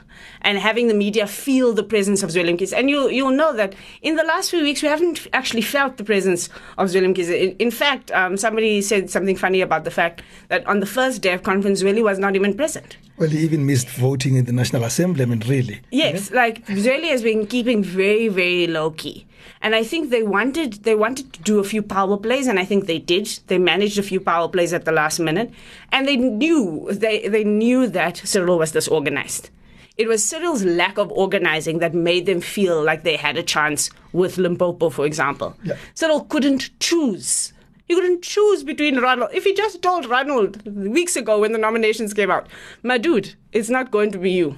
and 0.42 0.58
having 0.58 0.88
the 0.88 0.94
media 0.94 1.26
feel 1.26 1.72
the 1.72 1.82
presence 1.82 2.22
of 2.22 2.30
Zweli 2.30 2.56
Mkhize. 2.56 2.76
And 2.76 2.88
you, 2.88 3.08
you'll 3.08 3.30
know 3.30 3.52
that 3.54 3.74
in 4.02 4.16
the 4.16 4.24
last 4.24 4.50
few 4.50 4.62
weeks, 4.62 4.82
we 4.82 4.88
haven't 4.88 5.26
actually 5.32 5.62
felt 5.62 5.96
the 5.96 6.04
presence 6.04 6.48
of 6.78 6.88
Zweli 6.88 7.14
Mkhize. 7.14 7.30
In, 7.30 7.56
in 7.56 7.70
fact, 7.70 8.12
um, 8.12 8.36
somebody 8.36 8.80
said 8.80 9.10
something 9.10 9.36
funny 9.36 9.60
about 9.60 9.84
the 9.84 9.90
fact 9.90 10.22
that 10.48 10.64
on 10.66 10.80
the 10.80 10.86
first 10.86 11.22
day 11.22 11.32
of 11.32 11.42
conference, 11.42 11.82
Zweli 11.82 12.02
was 12.02 12.18
not 12.18 12.36
even 12.36 12.54
present. 12.54 12.96
Well, 13.16 13.30
he 13.30 13.38
even 13.38 13.64
missed 13.64 13.88
voting 13.88 14.34
in 14.34 14.44
the 14.44 14.52
National 14.52 14.84
Assembly. 14.84 15.22
I 15.22 15.26
mean, 15.26 15.42
really. 15.46 15.80
Yes, 15.90 16.30
like 16.32 16.66
Zweli 16.66 17.10
has 17.10 17.22
been 17.22 17.46
keeping 17.46 17.82
very, 17.82 18.28
very 18.28 18.66
low 18.66 18.90
key. 18.90 19.26
And 19.62 19.74
I 19.74 19.82
think 19.82 20.10
they 20.10 20.22
wanted 20.22 20.84
they 20.84 20.94
wanted 20.94 21.32
to 21.32 21.42
do 21.42 21.58
a 21.58 21.64
few 21.64 21.80
power 21.80 22.18
plays, 22.18 22.46
and 22.46 22.58
I 22.58 22.66
think 22.66 22.86
they 22.86 22.98
did. 22.98 23.26
They 23.46 23.56
managed 23.56 23.98
a 23.98 24.02
few 24.02 24.20
power 24.20 24.46
plays 24.46 24.74
at 24.74 24.84
the 24.84 24.92
last 24.92 25.18
minute, 25.18 25.50
and 25.90 26.06
they 26.06 26.16
knew 26.16 26.86
they 26.90 27.26
they 27.28 27.44
knew 27.44 27.86
that 27.86 28.18
Cyril 28.18 28.58
was 28.58 28.72
disorganized. 28.72 29.48
It 29.96 30.06
was 30.06 30.22
Cyril's 30.22 30.64
lack 30.64 30.98
of 30.98 31.10
organizing 31.12 31.78
that 31.78 31.94
made 31.94 32.26
them 32.26 32.40
feel 32.42 32.82
like 32.82 33.04
they 33.04 33.16
had 33.16 33.38
a 33.38 33.42
chance 33.42 33.90
with 34.12 34.36
Limpopo, 34.36 34.90
for 34.90 35.06
example. 35.06 35.56
Yeah. 35.62 35.76
Cyril 35.94 36.24
couldn't 36.24 36.68
choose. 36.80 37.53
He 37.86 37.94
couldn't 37.94 38.22
choose 38.22 38.64
between 38.64 38.98
Ronald. 38.98 39.30
If 39.34 39.44
he 39.44 39.54
just 39.54 39.82
told 39.82 40.06
Ronald 40.06 40.64
weeks 40.66 41.16
ago 41.16 41.40
when 41.40 41.52
the 41.52 41.58
nominations 41.58 42.14
came 42.14 42.30
out, 42.30 42.46
my 42.82 42.98
dude, 42.98 43.34
it's 43.52 43.68
not 43.68 43.90
going 43.90 44.10
to 44.12 44.18
be 44.18 44.30
you. 44.30 44.56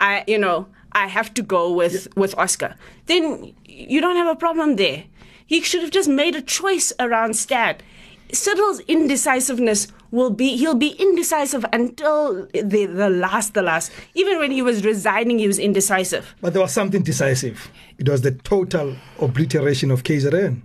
I, 0.00 0.24
you 0.26 0.38
know, 0.38 0.66
I 0.92 1.06
have 1.06 1.32
to 1.34 1.42
go 1.42 1.72
with 1.72 2.08
with 2.16 2.36
Oscar. 2.36 2.76
Then 3.06 3.54
you 3.64 4.00
don't 4.00 4.16
have 4.16 4.28
a 4.28 4.36
problem 4.36 4.76
there. 4.76 5.04
He 5.46 5.60
should 5.62 5.82
have 5.82 5.90
just 5.90 6.08
made 6.08 6.36
a 6.36 6.42
choice 6.42 6.92
around 6.98 7.34
Stat. 7.34 7.82
Cyril's 8.32 8.80
indecisiveness 8.80 9.88
will 10.10 10.30
be 10.30 10.56
he'll 10.56 10.74
be 10.74 10.90
indecisive 10.90 11.64
until 11.72 12.46
the 12.52 12.86
the 12.86 13.10
last 13.10 13.54
the 13.54 13.62
last. 13.62 13.90
Even 14.14 14.38
when 14.38 14.50
he 14.50 14.62
was 14.62 14.84
resigning, 14.84 15.38
he 15.38 15.46
was 15.46 15.58
indecisive. 15.58 16.34
But 16.40 16.52
there 16.52 16.62
was 16.62 16.72
something 16.72 17.02
decisive. 17.02 17.70
It 17.98 18.08
was 18.08 18.22
the 18.22 18.32
total 18.32 18.96
obliteration 19.20 19.90
of 19.90 20.02
KZN. 20.02 20.60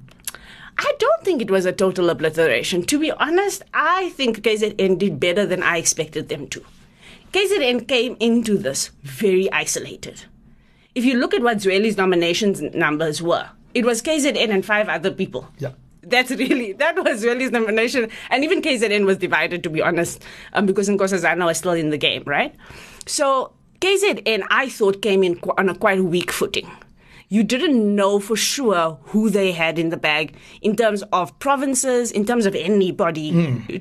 I 0.82 0.94
don't 0.98 1.24
think 1.26 1.42
it 1.42 1.52
was 1.52 1.66
a 1.66 1.74
total 1.74 2.10
obliteration. 2.10 2.84
To 2.84 2.98
be 2.98 3.12
honest, 3.12 3.64
I 3.74 4.10
think 4.12 4.42
KZN 4.42 4.98
did 4.98 5.20
better 5.20 5.46
than 5.46 5.62
I 5.62 5.76
expected 5.78 6.30
them 6.30 6.48
to. 6.48 6.64
KZN 7.34 7.86
came 7.86 8.16
into 8.22 8.58
this 8.58 8.90
very 9.04 9.52
isolated. 9.52 10.24
If 10.96 11.04
you 11.04 11.18
look 11.18 11.34
at 11.34 11.42
what 11.42 11.58
Zweli's 11.58 11.98
nominations 11.98 12.62
numbers 12.62 13.22
were, 13.22 13.50
it 13.74 13.84
was 13.86 14.02
KZN 14.02 14.50
and 14.50 14.66
five 14.66 14.88
other 14.88 15.12
people. 15.12 15.50
Yeah. 15.58 15.74
That's 16.02 16.32
really 16.44 16.72
that 16.74 16.96
was 16.96 17.24
Zweli's 17.24 17.52
nomination, 17.52 18.10
and 18.30 18.46
even 18.46 18.62
KZN 18.62 19.06
was 19.06 19.18
divided 19.18 19.64
to 19.64 19.70
be 19.70 19.82
honest, 19.82 20.24
um, 20.54 20.66
because 20.66 20.88
Nkosazana 20.88 21.46
was 21.46 21.58
still 21.58 21.74
in 21.74 21.90
the 21.90 21.98
game, 21.98 22.24
right? 22.26 22.56
So 23.06 23.52
KZN, 23.82 24.48
I 24.50 24.70
thought, 24.70 25.02
came 25.02 25.24
in 25.24 25.36
qu- 25.40 25.54
on 25.58 25.68
a 25.68 25.76
quite 25.76 26.02
weak 26.04 26.32
footing. 26.32 26.72
You 27.32 27.44
didn't 27.44 27.96
know 27.96 28.20
for 28.20 28.36
sure 28.36 28.98
who 29.14 29.30
they 29.30 29.52
had 29.52 29.78
in 29.78 29.90
the 29.90 29.98
bag 29.98 30.34
in 30.62 30.76
terms 30.76 31.04
of 31.14 31.38
provinces, 31.40 32.12
in 32.12 32.26
terms 32.26 32.46
of 32.48 32.56
anybody. 32.56 33.30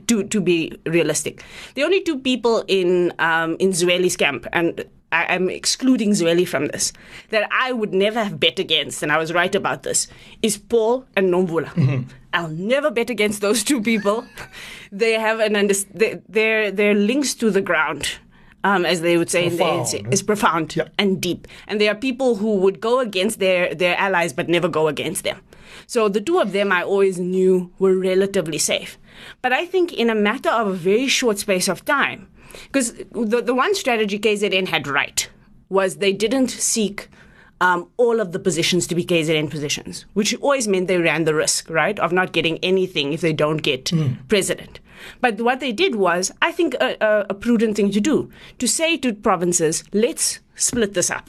To 0.06 0.22
to 0.24 0.40
be 0.40 0.78
realistic, 0.86 1.42
the 1.74 1.82
only 1.82 2.02
two 2.02 2.18
people 2.18 2.62
in 2.68 3.12
um, 3.18 3.56
in 3.58 3.70
Zweli's 3.70 4.16
camp, 4.16 4.46
and 4.52 4.84
I, 5.12 5.34
I'm 5.34 5.48
excluding 5.48 6.10
Zweli 6.10 6.46
from 6.46 6.66
this, 6.66 6.92
that 7.30 7.48
I 7.50 7.72
would 7.72 7.94
never 7.94 8.22
have 8.22 8.38
bet 8.38 8.58
against, 8.58 9.02
and 9.02 9.10
I 9.10 9.16
was 9.16 9.32
right 9.32 9.54
about 9.54 9.82
this, 9.82 10.08
is 10.42 10.58
Paul 10.58 11.06
and 11.16 11.32
Nomvula. 11.32 12.04
I'll 12.34 12.50
never 12.50 12.90
bet 12.90 13.08
against 13.08 13.40
those 13.40 13.64
two 13.64 13.80
people. 13.80 14.26
they 14.92 15.14
have 15.14 15.40
an 15.40 15.56
under- 15.56 15.74
they, 15.94 16.20
their 16.28 16.70
their 16.70 16.94
links 16.94 17.34
to 17.36 17.50
the 17.50 17.62
ground, 17.62 18.18
um, 18.64 18.84
as 18.84 19.00
they 19.00 19.16
would 19.16 19.30
say 19.30 19.46
in 19.46 19.52
the 19.52 19.58
Profound. 19.58 19.86
ANC, 19.86 20.12
is 20.12 20.22
profound 20.22 20.76
Yeah. 20.76 20.88
and 20.98 21.20
deep. 21.20 21.46
And 21.66 21.80
there 21.80 21.90
are 21.92 21.94
people 21.94 22.36
who 22.36 22.56
would 22.56 22.80
go 22.80 22.98
against 23.00 23.38
their 23.38 23.74
their 23.74 23.96
allies 23.96 24.32
but 24.32 24.48
never 24.48 24.68
go 24.68 24.88
against 24.88 25.24
them. 25.24 25.40
So 25.86 26.08
the 26.08 26.20
two 26.20 26.38
of 26.40 26.52
them 26.52 26.72
I 26.72 26.82
always 26.82 27.18
knew 27.18 27.70
were 27.78 27.96
relatively 27.96 28.58
safe. 28.58 28.98
But 29.42 29.52
I 29.52 29.64
think 29.66 29.92
in 29.92 30.10
a 30.10 30.14
matter 30.14 30.50
of 30.50 30.66
a 30.68 30.72
very 30.74 31.08
short 31.08 31.38
space 31.38 31.68
of 31.68 31.84
time, 31.84 32.28
because 32.64 32.92
the, 33.12 33.42
the 33.42 33.54
one 33.54 33.74
strategy 33.74 34.18
KZN 34.18 34.68
had 34.68 34.86
right 34.86 35.28
was 35.68 35.96
they 35.96 36.12
didn't 36.12 36.48
seek 36.50 37.08
um, 37.60 37.88
all 37.96 38.20
of 38.20 38.32
the 38.32 38.38
positions 38.38 38.86
to 38.86 38.94
be 38.94 39.04
KZN 39.04 39.50
positions, 39.50 40.06
which 40.14 40.34
always 40.40 40.68
meant 40.68 40.86
they 40.88 40.98
ran 40.98 41.24
the 41.24 41.34
risk, 41.34 41.68
right, 41.68 41.98
of 41.98 42.12
not 42.12 42.32
getting 42.32 42.58
anything 42.58 43.12
if 43.12 43.20
they 43.20 43.32
don't 43.32 43.58
get 43.58 43.92
president. 44.28 44.80
But 45.20 45.40
what 45.40 45.60
they 45.60 45.72
did 45.72 45.96
was, 45.96 46.32
I 46.42 46.52
think, 46.52 46.74
a, 46.74 46.96
a, 47.00 47.26
a 47.30 47.34
prudent 47.34 47.76
thing 47.76 47.90
to 47.92 48.00
do 48.00 48.30
to 48.58 48.66
say 48.66 48.96
to 48.98 49.12
provinces, 49.12 49.84
let's 49.92 50.40
split 50.54 50.94
this 50.94 51.10
up 51.10 51.28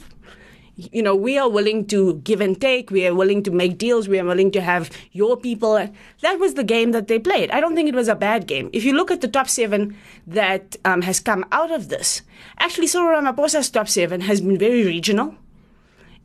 you 0.92 1.02
know, 1.02 1.14
we 1.14 1.38
are 1.38 1.48
willing 1.48 1.86
to 1.86 2.14
give 2.24 2.40
and 2.40 2.60
take. 2.60 2.90
We 2.90 3.06
are 3.06 3.14
willing 3.14 3.42
to 3.44 3.50
make 3.50 3.78
deals. 3.78 4.08
We 4.08 4.18
are 4.18 4.24
willing 4.24 4.50
to 4.52 4.60
have 4.60 4.90
your 5.12 5.36
people. 5.36 5.74
That 6.22 6.38
was 6.38 6.54
the 6.54 6.64
game 6.64 6.92
that 6.92 7.08
they 7.08 7.18
played. 7.18 7.50
I 7.50 7.60
don't 7.60 7.74
think 7.74 7.88
it 7.88 7.94
was 7.94 8.08
a 8.08 8.14
bad 8.14 8.46
game. 8.46 8.70
If 8.72 8.84
you 8.84 8.92
look 8.94 9.10
at 9.10 9.20
the 9.20 9.28
top 9.28 9.48
seven 9.48 9.96
that 10.26 10.76
um, 10.84 11.02
has 11.02 11.20
come 11.20 11.44
out 11.52 11.70
of 11.70 11.88
this, 11.88 12.22
actually, 12.58 12.86
Cyril 12.86 13.20
Ramaphosa's 13.20 13.70
top 13.70 13.88
seven 13.88 14.22
has 14.22 14.40
been 14.40 14.58
very 14.58 14.84
regional. 14.84 15.34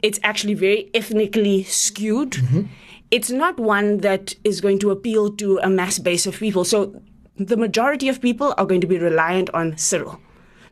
It's 0.02 0.20
actually 0.24 0.54
very 0.54 0.90
ethnically 0.94 1.64
skewed. 1.64 2.36
It's 3.12 3.30
not 3.30 3.60
one 3.60 3.98
that 4.00 4.36
is 4.44 4.62
going 4.62 4.80
to 4.80 4.92
appeal 4.92 5.32
to 5.38 5.60
a 5.60 5.70
mass 5.70 6.00
base 6.00 6.26
of 6.26 6.38
people. 6.38 6.66
So 6.66 7.02
the 7.38 7.58
majority 7.58 8.10
of 8.10 8.22
people 8.22 8.54
are 8.58 8.66
going 8.66 8.82
to 8.82 8.88
be 8.88 8.98
reliant 8.98 9.50
on 9.54 9.78
Cyril. 9.78 10.20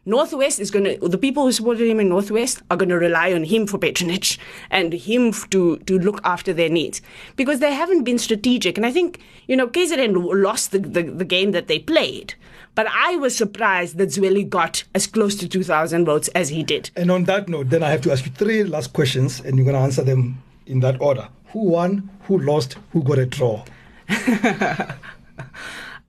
Northwest 0.05 0.59
is 0.59 0.69
going 0.69 0.83
to 0.99 1.07
the 1.07 1.17
people 1.17 1.43
who 1.43 1.51
supported 1.53 1.87
him 1.87 1.99
in 2.01 2.09
Northwest 2.09 2.61
are 2.69 2.75
going 2.75 2.89
to 2.89 2.97
rely 2.97 3.31
on 3.31 3.45
him 3.45 3.65
for 3.65 3.77
patronage 3.77 4.37
and 4.69 4.91
him 4.91 5.31
to 5.49 5.77
to 5.77 5.97
look 5.97 6.19
after 6.25 6.51
their 6.51 6.69
needs 6.69 7.01
because 7.37 7.59
they 7.59 7.73
haven't 7.73 8.03
been 8.03 8.19
strategic. 8.19 8.77
And 8.77 8.85
I 8.85 8.91
think 8.91 9.21
you 9.47 9.55
know 9.55 9.67
KZN 9.67 10.13
lost 10.43 10.71
the, 10.71 10.79
the, 10.79 11.03
the 11.03 11.23
game 11.23 11.51
that 11.51 11.67
they 11.67 11.79
played, 11.79 12.33
but 12.75 12.85
I 12.87 13.15
was 13.15 13.33
surprised 13.35 13.97
that 13.97 14.09
Zweli 14.09 14.49
got 14.49 14.83
as 14.93 15.07
close 15.07 15.35
to 15.35 15.47
2,000 15.47 16.03
votes 16.05 16.27
as 16.29 16.49
he 16.49 16.63
did. 16.63 16.89
And 16.97 17.09
on 17.09 17.23
that 17.25 17.47
note, 17.47 17.69
then 17.69 17.81
I 17.81 17.89
have 17.89 18.01
to 18.01 18.11
ask 18.11 18.25
you 18.25 18.31
three 18.31 18.63
last 18.65 18.91
questions, 18.91 19.39
and 19.39 19.55
you're 19.55 19.65
going 19.65 19.75
to 19.77 19.81
answer 19.81 20.03
them 20.03 20.43
in 20.65 20.81
that 20.81 20.99
order. 20.99 21.29
Who 21.53 21.59
won? 21.69 22.09
Who 22.23 22.39
lost? 22.39 22.77
Who 22.91 23.03
got 23.03 23.19
a 23.19 23.25
draw? 23.25 23.63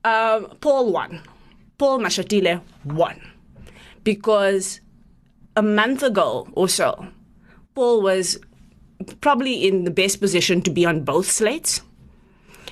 Um, 0.04 0.46
Paul 0.60 0.92
won. 0.92 1.22
Paul 1.78 1.98
Mashatile 1.98 2.60
won 2.84 3.20
because 4.04 4.80
a 5.56 5.62
month 5.62 6.02
ago 6.02 6.46
or 6.52 6.68
so, 6.68 7.06
Paul 7.74 8.02
was 8.02 8.38
probably 9.20 9.66
in 9.66 9.84
the 9.84 9.90
best 9.90 10.20
position 10.20 10.62
to 10.62 10.70
be 10.70 10.84
on 10.84 11.04
both 11.04 11.30
slates. 11.30 11.80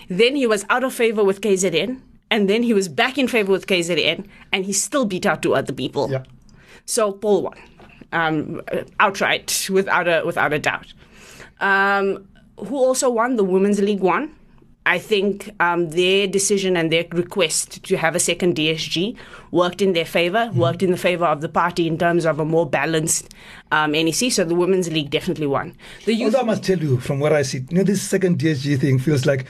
Then 0.09 0.37
he 0.37 0.47
was 0.47 0.65
out 0.71 0.85
of 0.85 0.93
favor 0.93 1.25
with 1.25 1.41
KZN, 1.41 2.01
and 2.31 2.49
then 2.49 2.63
he 2.63 2.75
was 2.75 2.89
back 2.89 3.19
in 3.19 3.29
favor 3.29 3.51
with 3.51 3.67
KZN, 3.67 4.27
and 4.53 4.65
he 4.65 4.73
still 4.73 5.05
beat 5.05 5.27
out 5.27 5.43
two 5.43 5.55
other 5.55 5.73
people. 5.73 6.11
Yeah. 6.11 6.23
So 6.85 7.13
Paul 7.13 7.43
won, 7.43 7.59
um, 8.13 8.61
outright, 9.01 9.69
without 9.71 10.07
a 10.07 10.23
without 10.25 10.53
a 10.53 10.59
doubt. 10.59 10.93
Um, 11.61 12.29
who 12.59 12.77
also 12.77 13.11
won? 13.11 13.37
The 13.37 13.45
Women's 13.45 13.81
League 13.81 14.01
won. 14.01 14.35
I 14.85 14.99
think 14.99 15.51
um, 15.61 15.91
their 15.91 16.27
decision 16.27 16.77
and 16.77 16.91
their 16.91 17.05
request 17.13 17.85
to 17.85 17.97
have 17.97 18.17
a 18.17 18.21
second 18.21 18.57
DSG 18.57 19.17
worked 19.53 19.81
in 19.81 19.93
their 19.93 20.05
favor, 20.05 20.51
worked 20.55 20.83
in 20.83 20.91
the 20.91 20.97
favor 20.97 21.25
of 21.25 21.41
the 21.41 21.49
party 21.49 21.87
in 21.87 21.99
terms 21.99 22.27
of 22.27 22.41
a 22.41 22.45
more 22.45 22.69
balanced 22.69 23.29
um, 23.71 23.93
NEC. 23.93 24.33
So 24.33 24.45
the 24.45 24.57
Women's 24.57 24.91
League 24.91 25.11
definitely 25.11 25.47
won. 25.47 25.77
The 26.05 26.15
youth 26.15 26.35
Although 26.35 26.41
I 26.47 26.51
must 26.55 26.65
tell 26.65 26.79
you, 26.79 26.99
from 26.99 27.21
where 27.21 27.33
I 27.33 27.43
sit, 27.43 27.71
you 27.71 27.79
know, 27.79 27.85
this 27.85 28.03
second 28.03 28.39
DSG 28.41 28.81
thing 28.81 28.99
feels 28.99 29.25
like 29.25 29.47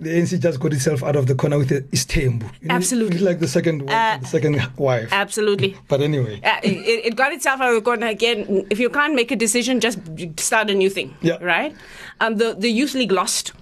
the 0.00 0.08
ANC 0.08 0.40
just 0.40 0.58
got 0.58 0.72
itself 0.72 1.02
out 1.02 1.16
of 1.16 1.26
the 1.26 1.34
corner 1.34 1.58
with 1.58 1.68
the 1.68 1.82
Istembu. 1.94 2.50
You 2.62 2.68
know, 2.68 2.74
Absolutely. 2.74 3.18
like 3.18 3.40
the 3.40 3.48
second, 3.48 3.82
wife, 3.82 3.94
Uh, 3.94 4.16
the 4.22 4.26
second 4.26 4.68
wife. 4.78 5.12
absolutely. 5.12 5.76
But 5.88 6.00
anyway, 6.00 6.40
Uh, 6.42 6.56
it, 6.64 7.04
it 7.08 7.14
got 7.16 7.30
itself 7.32 7.60
out 7.60 7.68
of 7.68 7.74
the 7.74 7.82
corner 7.82 8.06
again. 8.06 8.66
If 8.70 8.80
you 8.80 8.88
can't 8.88 9.14
make 9.14 9.30
a 9.30 9.36
decision, 9.36 9.80
just 9.80 9.98
start 10.40 10.70
a 10.70 10.74
new 10.74 10.88
thing. 10.88 11.14
Yeah. 11.20 11.36
Right. 11.42 11.74
Um, 12.22 12.36
the 12.36 12.54
the 12.58 12.70
youth 12.70 12.94
league 12.94 13.12
lost. 13.12 13.52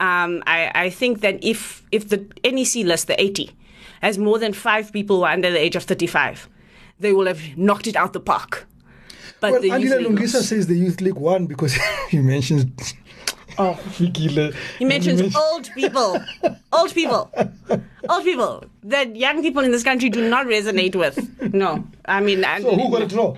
Um, 0.00 0.42
I, 0.46 0.70
I 0.74 0.90
think 0.90 1.20
that 1.20 1.42
if 1.42 1.82
if 1.92 2.08
the 2.08 2.26
NEC 2.44 2.84
list, 2.84 3.06
the 3.06 3.20
80, 3.20 3.50
has 4.02 4.18
more 4.18 4.38
than 4.38 4.52
five 4.52 4.92
people 4.92 5.18
who 5.18 5.22
are 5.22 5.32
under 5.32 5.50
the 5.50 5.58
age 5.58 5.76
of 5.76 5.84
35, 5.84 6.48
they 7.00 7.12
will 7.12 7.26
have 7.26 7.40
knocked 7.56 7.86
it 7.86 7.96
out 7.96 8.12
the 8.12 8.20
park. 8.20 8.66
But 9.40 9.52
well, 9.52 9.60
the 9.60 9.68
youth 9.80 9.92
Lungisa 10.06 10.42
says 10.42 10.66
the 10.66 10.76
Youth 10.76 11.00
League 11.00 11.14
won 11.16 11.46
because 11.46 11.74
he 12.10 12.18
mentions. 12.18 12.94
Oh, 13.56 13.78
Fikile. 13.90 14.52
He 14.80 14.84
mentions 14.84 15.22
men- 15.22 15.30
old 15.36 15.70
people, 15.76 16.20
old 16.72 16.92
people, 16.92 17.30
old 18.08 18.24
people 18.24 18.64
that 18.82 19.14
young 19.14 19.42
people 19.42 19.62
in 19.62 19.70
this 19.70 19.84
country 19.84 20.08
do 20.10 20.28
not 20.28 20.46
resonate 20.46 20.96
with. 20.96 21.16
No, 21.54 21.86
I 22.06 22.18
mean, 22.20 22.42
So 22.62 22.74
who 22.74 22.90
got 22.90 23.02
a 23.02 23.06
draw? 23.06 23.36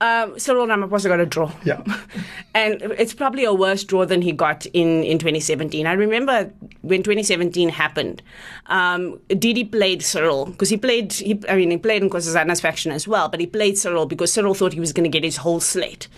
Um, 0.00 0.38
Cyril 0.38 0.66
Ramaphosa 0.66 1.08
got 1.08 1.20
a 1.20 1.26
draw. 1.26 1.52
Yeah. 1.64 1.82
and 2.54 2.80
it's 2.82 3.14
probably 3.14 3.44
a 3.44 3.52
worse 3.52 3.84
draw 3.84 4.04
than 4.04 4.22
he 4.22 4.32
got 4.32 4.66
in, 4.66 5.04
in 5.04 5.18
2017. 5.18 5.86
I 5.86 5.92
remember 5.92 6.50
when 6.82 7.02
2017 7.02 7.68
happened, 7.68 8.22
um, 8.66 9.20
Didi 9.28 9.64
played 9.64 10.02
Cyril 10.02 10.46
because 10.46 10.68
he 10.68 10.76
played, 10.76 11.12
he, 11.12 11.40
I 11.48 11.56
mean, 11.56 11.70
he 11.70 11.76
played 11.76 12.02
in 12.02 12.10
Nkosazana's 12.10 12.60
faction 12.60 12.92
as 12.92 13.06
well, 13.06 13.28
but 13.28 13.40
he 13.40 13.46
played 13.46 13.78
Cyril 13.78 14.06
because 14.06 14.32
Cyril 14.32 14.54
thought 14.54 14.72
he 14.72 14.80
was 14.80 14.92
going 14.92 15.04
to 15.04 15.10
get 15.10 15.24
his 15.24 15.38
whole 15.38 15.60
slate. 15.60 16.08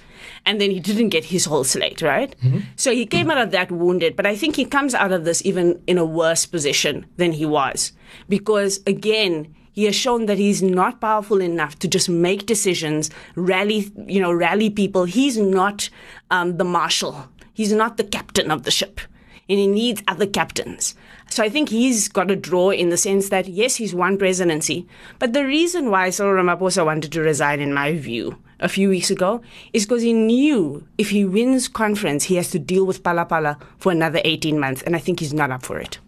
And 0.44 0.60
then 0.60 0.70
he 0.70 0.80
didn't 0.80 1.10
get 1.10 1.24
his 1.24 1.44
whole 1.44 1.64
slate, 1.64 2.02
right? 2.02 2.34
So 2.76 2.92
he 2.92 3.06
came 3.06 3.30
out 3.30 3.38
of 3.38 3.50
that 3.52 3.70
wounded, 3.70 4.16
but 4.16 4.26
I 4.26 4.34
think 4.36 4.56
he 4.56 4.64
comes 4.64 4.94
out 4.94 5.12
of 5.12 5.24
this 5.24 5.44
even 5.44 5.80
in 5.86 5.98
a 5.98 6.04
worse 6.04 6.46
position 6.46 7.06
than 7.16 7.32
he 7.32 7.46
was. 7.46 7.92
Because 8.28 8.80
again, 8.86 9.54
he 9.72 9.84
has 9.84 9.96
shown 9.96 10.26
that 10.26 10.38
he's 10.38 10.62
not 10.62 11.00
powerful 11.00 11.40
enough 11.40 11.78
to 11.80 11.88
just 11.88 12.08
make 12.08 12.46
decisions, 12.46 13.10
rally, 13.34 13.90
you 14.06 14.20
know, 14.20 14.32
rally 14.32 14.70
people. 14.70 15.04
He's 15.04 15.38
not 15.38 15.88
um, 16.30 16.58
the 16.58 16.64
marshal. 16.64 17.28
He's 17.54 17.72
not 17.72 17.96
the 17.96 18.04
captain 18.04 18.50
of 18.50 18.62
the 18.62 18.70
ship, 18.70 19.00
and 19.48 19.58
he 19.58 19.66
needs 19.66 20.02
other 20.06 20.26
captains. 20.26 20.94
So 21.28 21.42
I 21.42 21.48
think 21.48 21.70
he's 21.70 22.08
got 22.08 22.30
a 22.30 22.36
draw 22.36 22.70
in 22.70 22.90
the 22.90 22.96
sense 22.96 23.30
that 23.30 23.48
yes, 23.48 23.76
he's 23.76 23.94
won 23.94 24.18
presidency, 24.18 24.86
but 25.18 25.32
the 25.32 25.46
reason 25.46 25.90
why 25.90 26.10
Cyril 26.10 26.42
Ramaphosa 26.42 26.84
wanted 26.84 27.12
to 27.12 27.22
resign, 27.22 27.60
in 27.60 27.72
my 27.72 27.96
view, 27.96 28.38
a 28.60 28.68
few 28.68 28.90
weeks 28.90 29.10
ago, 29.10 29.40
is 29.72 29.86
because 29.86 30.02
he 30.02 30.12
knew 30.12 30.86
if 30.98 31.10
he 31.10 31.24
wins 31.24 31.68
conference, 31.68 32.24
he 32.24 32.36
has 32.36 32.50
to 32.50 32.58
deal 32.58 32.84
with 32.84 33.02
Phala 33.02 33.28
Phala 33.28 33.60
for 33.78 33.92
another 33.92 34.20
18 34.24 34.58
months, 34.58 34.82
and 34.82 34.94
I 34.94 34.98
think 34.98 35.20
he's 35.20 35.34
not 35.34 35.50
up 35.50 35.62
for 35.62 35.78
it. 35.78 35.98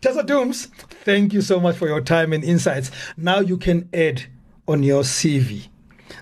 Tessa 0.00 0.22
Dooms, 0.22 0.66
thank 1.04 1.32
you 1.32 1.40
so 1.42 1.60
much 1.60 1.76
for 1.76 1.86
your 1.88 2.00
time 2.00 2.32
and 2.32 2.44
insights. 2.44 2.90
Now 3.16 3.40
you 3.40 3.56
can 3.56 3.88
add 3.92 4.24
on 4.68 4.82
your 4.82 5.02
CV 5.02 5.68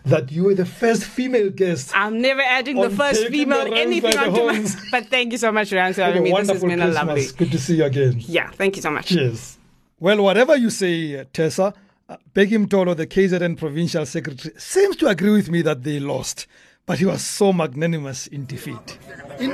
that 0.04 0.30
you 0.32 0.44
were 0.44 0.54
the 0.54 0.64
first 0.66 1.04
female 1.04 1.50
guest. 1.50 1.92
I'm 1.94 2.20
never 2.20 2.40
adding 2.40 2.80
the 2.80 2.90
first 2.90 3.26
female 3.28 3.64
the 3.64 3.76
anything 3.76 4.12
by 4.12 4.12
the 4.12 4.18
onto 4.18 4.30
my. 4.32 4.52
horns. 4.54 4.76
But 4.90 5.06
thank 5.08 5.32
you 5.32 5.38
so 5.38 5.52
much, 5.52 5.72
Ryan, 5.72 5.94
for 5.94 6.02
Have 6.02 6.10
a 6.10 6.12
having 6.18 6.24
me. 6.24 6.30
This 6.30 6.38
has 6.48 6.62
wonderful 6.62 6.68
been 6.68 6.80
a 6.80 6.86
lovely. 6.92 7.26
Good 7.36 7.52
to 7.52 7.58
see 7.58 7.76
you 7.76 7.84
again. 7.84 8.14
Yeah, 8.20 8.50
thank 8.50 8.76
you 8.76 8.82
so 8.82 8.90
much. 8.90 9.06
Cheers. 9.06 9.58
Well, 9.98 10.22
whatever 10.22 10.56
you 10.56 10.70
say, 10.70 11.20
uh, 11.20 11.24
Tessa, 11.32 11.74
uh, 12.08 12.16
Bheki 12.34 12.66
Mtolo, 12.66 12.96
the 12.96 13.06
KZN 13.06 13.58
provincial 13.58 14.06
secretary, 14.06 14.54
seems 14.58 14.96
to 14.96 15.08
agree 15.08 15.32
with 15.32 15.50
me 15.50 15.60
that 15.62 15.82
they 15.82 16.00
lost, 16.00 16.46
but 16.86 16.98
he 16.98 17.04
was 17.04 17.22
so 17.22 17.52
magnanimous 17.52 18.26
in 18.28 18.46
defeat. 18.46 18.98
In- 19.38 19.50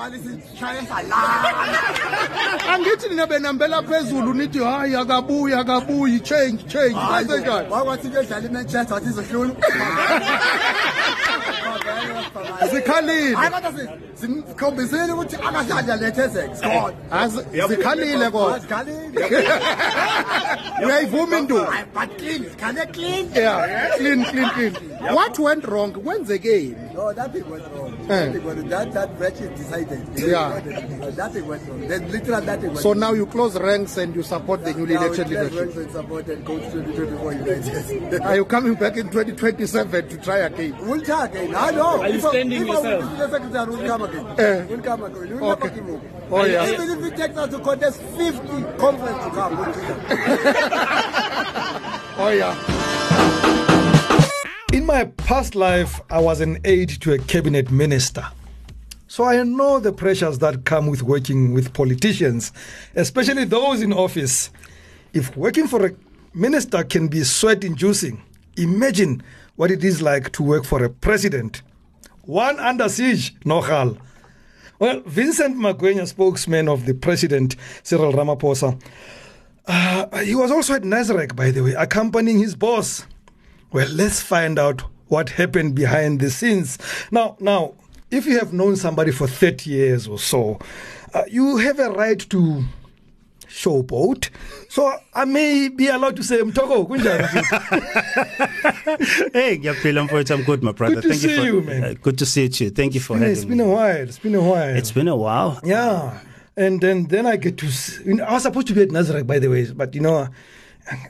singagcwali 0.00 0.18
sishaye 0.18 0.82
salala. 0.86 1.50
Angithi 2.72 3.08
nina 3.08 3.26
benambela 3.26 3.82
phezulu 3.82 4.34
nithi 4.34 4.58
hayi 4.58 4.94
akabuyi 4.96 5.54
akabuyi 5.54 6.20
change 6.20 6.62
change 6.68 6.94
kanjani 6.94 7.70
wakwathi 7.70 8.10
ke 8.10 8.18
edlala 8.18 8.46
imanchester 8.46 8.94
wathi 8.94 9.08
izohlula 9.08 9.54
zikhalile. 12.72 13.36
Sikhombisile 14.20 15.12
ukuthi 15.12 15.36
akasadla 15.36 15.96
lethezek 15.96 16.50
zikhalile 17.68 18.30
kodwa. 18.30 18.60
uyayivuma 20.84 21.38
induba 21.38 21.72
clean 22.18 22.44
clean 23.98 24.24
clean 24.24 24.50
clean. 24.50 24.89
Clean 25.00 25.14
what 25.14 25.38
went 25.38 25.64
wrong 25.66 25.92
kwenzekeni 25.92 26.76
No, 26.94 27.10
nothing 27.12 27.48
went 27.50 27.64
wrong. 27.74 27.96
Eh. 28.10 28.26
Nothing 28.26 28.44
went 28.44 28.58
wrong. 28.60 28.68
That, 28.68 28.92
that 28.92 29.20
match 29.20 29.40
is 29.40 29.50
decided. 29.58 30.00
Yeah. 30.18 30.60
Nothing 31.16 31.46
went 31.46 31.62
wrong. 31.68 31.80
There's 31.88 32.12
literally 32.12 32.46
nothing 32.46 32.68
went 32.68 32.78
so 32.80 32.90
wrong. 32.90 32.98
now 33.00 33.12
you 33.14 33.26
close 33.26 33.58
ranks 33.58 33.96
and 33.96 34.14
you 34.14 34.22
support 34.22 34.64
the 34.64 34.74
newly 34.74 34.94
Now 34.94 35.04
elected 35.04 35.28
we 35.28 35.34
play 35.36 35.44
leadership 35.44 35.66
Wales 35.66 35.76
and 35.78 35.90
support 35.92 36.28
and 36.28 36.44
coach 36.44 36.62
2024 36.72 37.32
United. 37.32 38.20
are 38.26 38.36
you 38.36 38.44
coming 38.44 38.74
back 38.74 38.96
in 38.96 39.06
2027 39.08 40.08
to 40.08 40.16
try 40.18 40.38
again 40.38 40.76
We'll 40.86 41.00
try 41.00 41.24
again. 41.26 41.54
I 41.56 41.70
know. 41.70 42.00
Are 42.02 42.08
you 42.08 42.14
If 42.18 42.24
I- 42.24 42.30
standing 42.30 42.62
if 42.62 42.68
I 42.70 42.72
yourself? 42.74 43.04
win 43.10 43.18
the 43.18 43.28
secretary, 43.30 43.70
we'll 43.70 43.86
come 43.88 44.02
again. 44.02 44.26
Eh. 44.38 44.64
We'll 44.68 44.80
come 44.82 45.02
again. 45.04 45.40
We'll 45.40 45.50
Okay. 45.52 45.68
never 45.68 45.80
give 45.80 45.94
up. 45.94 46.02
Oh, 46.32 46.44
yeah. 46.44 46.70
Even 46.72 46.90
if 46.90 47.12
it 47.12 47.16
takes 47.16 47.36
us 47.36 47.50
to 47.50 47.58
contest 47.60 48.00
50 48.02 48.48
conference 48.78 49.24
to 49.24 49.30
come, 49.30 49.56
we'll 49.56 49.72
do 49.72 49.80
that. 49.80 50.00
oh 52.18 52.28
yeah 52.28 53.56
In 54.72 54.86
my 54.86 55.06
past 55.16 55.56
life, 55.56 56.00
I 56.10 56.20
was 56.20 56.40
an 56.40 56.60
aide 56.64 56.90
to 57.00 57.12
a 57.12 57.18
cabinet 57.18 57.72
minister. 57.72 58.24
So 59.08 59.24
I 59.24 59.42
know 59.42 59.80
the 59.80 59.92
pressures 59.92 60.38
that 60.38 60.64
come 60.64 60.86
with 60.86 61.02
working 61.02 61.52
with 61.52 61.74
politicians, 61.74 62.52
especially 62.94 63.46
those 63.46 63.82
in 63.82 63.92
office. 63.92 64.50
If 65.12 65.36
working 65.36 65.66
for 65.66 65.86
a 65.86 65.90
minister 66.34 66.84
can 66.84 67.08
be 67.08 67.24
sweat 67.24 67.64
inducing, 67.64 68.22
imagine 68.56 69.24
what 69.56 69.72
it 69.72 69.82
is 69.82 70.00
like 70.00 70.30
to 70.34 70.44
work 70.44 70.64
for 70.64 70.84
a 70.84 70.88
president. 70.88 71.62
One 72.22 72.60
under 72.60 72.88
siege, 72.88 73.34
Nohal. 73.40 73.98
Well, 74.78 75.00
Vincent 75.04 75.56
Magwenya, 75.56 76.06
spokesman 76.06 76.68
of 76.68 76.86
the 76.86 76.94
president, 76.94 77.56
Cyril 77.82 78.12
Ramaphosa, 78.12 78.80
uh, 79.66 80.18
he 80.18 80.36
was 80.36 80.52
also 80.52 80.74
at 80.74 80.82
Nasrec, 80.82 81.34
by 81.34 81.50
the 81.50 81.64
way, 81.64 81.72
accompanying 81.72 82.38
his 82.38 82.54
boss. 82.54 83.04
Well, 83.72 83.88
let's 83.92 84.20
find 84.20 84.58
out 84.58 84.82
what 85.08 85.30
happened 85.30 85.74
behind 85.74 86.20
the 86.20 86.30
scenes. 86.30 86.78
Now, 87.10 87.36
now, 87.40 87.74
if 88.10 88.26
you 88.26 88.38
have 88.38 88.52
known 88.52 88.76
somebody 88.76 89.12
for 89.12 89.26
30 89.28 89.70
years 89.70 90.08
or 90.08 90.18
so, 90.18 90.58
uh, 91.14 91.22
you 91.28 91.56
have 91.58 91.78
a 91.78 91.90
right 91.90 92.18
to 92.30 92.64
showboat. 93.48 94.30
So 94.68 94.92
I 95.14 95.24
may 95.24 95.68
be 95.68 95.88
allowed 95.88 96.16
to 96.16 96.22
say 96.22 96.38
Mtoko. 96.40 96.88
kunjani?" 96.88 97.28
Hey, 99.32 99.58
Yaphila 99.58 100.08
Mfowethu, 100.08 100.30
I'm 100.38 100.42
good, 100.44 100.62
my 100.62 100.72
brother. 100.72 100.96
Good 100.96 101.02
to 101.02 101.08
Thank 101.10 101.20
see 101.20 101.36
for, 101.36 101.42
you, 101.44 101.60
man. 101.62 101.84
uh, 101.84 101.94
good 102.00 102.18
to 102.18 102.26
see 102.26 102.42
you 102.44 102.48
too. 102.48 102.70
Thank 102.70 102.94
you 102.94 103.00
for 103.00 103.14
Yeah, 103.14 103.20
having 103.20 103.32
it's 103.36 103.44
been 103.44 103.58
me. 103.58 103.64
a 103.64 103.68
while. 103.68 103.96
It's 103.96 104.18
been 104.18 104.34
a 104.34 104.42
while. 104.42 104.76
It's 104.76 104.92
been 104.92 105.08
a 105.08 105.16
while. 105.16 105.60
Yeah. 105.64 106.18
And 106.56 106.80
then, 106.80 107.04
then 107.06 107.26
I 107.26 107.36
get 107.36 107.58
to. 107.58 107.66
s- 107.66 108.00
You 108.04 108.14
know, 108.14 108.24
I 108.24 108.34
was 108.34 108.42
supposed 108.42 108.66
to 108.68 108.74
be 108.74 108.82
at 108.82 108.88
Nasrec, 108.88 109.26
by 109.26 109.38
the 109.38 109.48
way, 109.48 109.70
but 109.70 109.94
you 109.94 110.00
know, 110.00 110.28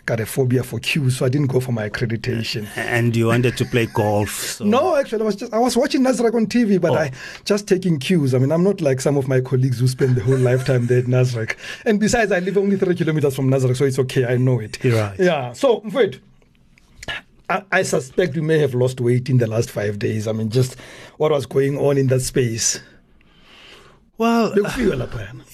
got 0.06 0.20
a 0.20 0.26
phobia 0.26 0.62
for 0.62 0.78
queues, 0.78 1.16
so 1.16 1.24
I 1.26 1.28
didn't 1.28 1.48
go 1.48 1.61
for 1.61 1.72
my 1.72 1.88
accreditation. 1.88 2.66
And 2.76 3.14
you 3.16 3.26
wanted 3.28 3.56
to 3.56 3.64
play 3.64 3.87
golf. 3.87 4.30
So. 4.30 4.64
No, 4.64 4.96
actually, 4.96 5.22
I 5.22 5.24
was 5.24 5.37
just 5.37 5.52
I 5.54 5.59
was 5.59 5.76
watching 5.76 6.02
Nasrec 6.02 6.35
on 6.35 6.46
TV, 6.46 6.80
but 6.80 6.90
Oh. 6.92 6.96
I 6.96 7.12
just 7.44 7.66
taking 7.68 7.98
cues. 7.98 8.35
I 8.35 8.38
mean, 8.38 8.52
I'm 8.52 8.62
not 8.64 8.80
like 8.80 9.00
some 9.00 9.16
of 9.16 9.28
my 9.28 9.40
colleagues 9.40 9.80
who 9.80 9.88
spend 9.88 10.16
the 10.16 10.22
whole 10.22 10.37
lifetime 10.38 10.87
there 10.87 10.98
at 10.98 11.06
Nasrec. 11.06 11.56
And 11.85 11.98
besides, 12.00 12.33
I 12.33 12.40
live 12.40 12.59
only 12.59 12.76
three 12.76 12.94
kilometers 12.94 13.35
from 13.37 13.48
Nasrec, 13.50 13.76
so 13.76 13.85
it's 13.85 13.98
okay. 14.00 14.26
I 14.26 14.37
know 14.37 14.61
it. 14.61 14.83
Right. 14.85 15.18
Yeah. 15.18 15.52
So, 15.52 15.80
wait. 15.92 16.20
I, 17.48 17.62
I 17.72 17.83
suspect 17.83 18.37
you 18.37 18.42
may 18.42 18.59
have 18.59 18.74
lost 18.74 19.00
weight 19.00 19.28
in 19.28 19.38
the 19.38 19.46
last 19.48 19.70
five 19.70 19.98
days. 19.98 20.28
I 20.28 20.33
mean, 20.33 20.50
just 20.50 20.76
what 21.16 21.33
was 21.33 21.46
going 21.46 21.78
on 21.78 21.98
in 21.98 22.06
that 22.09 22.20
space. 22.20 22.80
Well. 24.20 24.52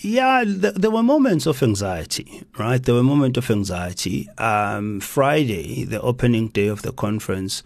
Yeah, 0.00 0.42
th- 0.42 0.74
there 0.74 0.90
were 0.90 1.04
moments 1.04 1.46
of 1.46 1.62
anxiety, 1.62 2.42
right? 2.58 2.82
There 2.82 2.96
were 2.96 3.04
moments 3.04 3.38
of 3.38 3.48
anxiety. 3.48 4.28
Um, 4.38 4.98
Friday, 4.98 5.84
the 5.84 6.00
opening 6.00 6.48
day 6.48 6.66
of 6.66 6.82
the 6.82 6.90
conference, 6.90 7.62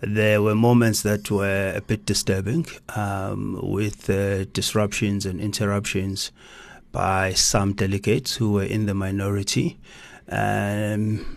there 0.00 0.40
were 0.40 0.54
moments 0.54 1.02
that 1.02 1.32
were 1.32 1.72
a 1.74 1.80
bit 1.80 2.06
disturbing 2.06 2.64
um, 2.94 3.58
with 3.60 4.08
uh, 4.08 4.44
disruptions 4.52 5.26
and 5.26 5.40
interruptions 5.40 6.30
by 6.92 7.32
some 7.32 7.72
delegates 7.72 8.36
who 8.36 8.52
were 8.52 8.62
in 8.76 8.86
the 8.86 8.94
minority. 8.94 9.80
Um, 10.28 11.36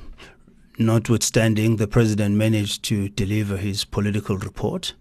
notwithstanding, 0.78 1.78
the 1.78 1.88
president 1.88 2.36
managed 2.36 2.84
to 2.84 3.10
deliver 3.10 3.58
his 3.58 3.86
political 3.86 4.38
report. 4.38 4.94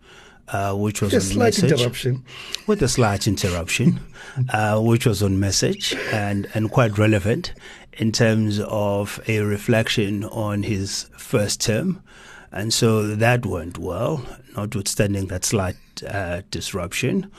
Uh, 0.51 0.75
which 0.75 1.03
was 1.03 1.13
A 1.13 1.17
on 1.17 1.23
slight 1.23 1.45
message 1.45 1.73
interruption. 1.73 2.25
with 2.67 2.81
a 2.81 2.89
slight 2.89 3.27
interruption, 3.29 4.01
uh, 4.51 4.81
which 4.81 5.05
was 5.05 5.23
on 5.23 5.39
message 5.39 5.95
and, 6.11 6.49
and 6.55 6.71
quite 6.71 6.97
relevant 6.97 7.53
in 7.99 8.13
terms 8.13 8.59
of 8.61 9.21
a 9.29 9.41
reflection 9.41 10.25
on 10.25 10.63
his 10.63 11.11
first 11.19 11.61
term. 11.61 12.03
And 12.51 12.73
so 12.73 13.15
that 13.15 13.45
went 13.45 13.77
well, 13.77 14.25
notwithstanding 14.57 15.27
that 15.27 15.45
slight 15.45 15.77
uh, 16.07 16.43
disruption. 16.51 17.31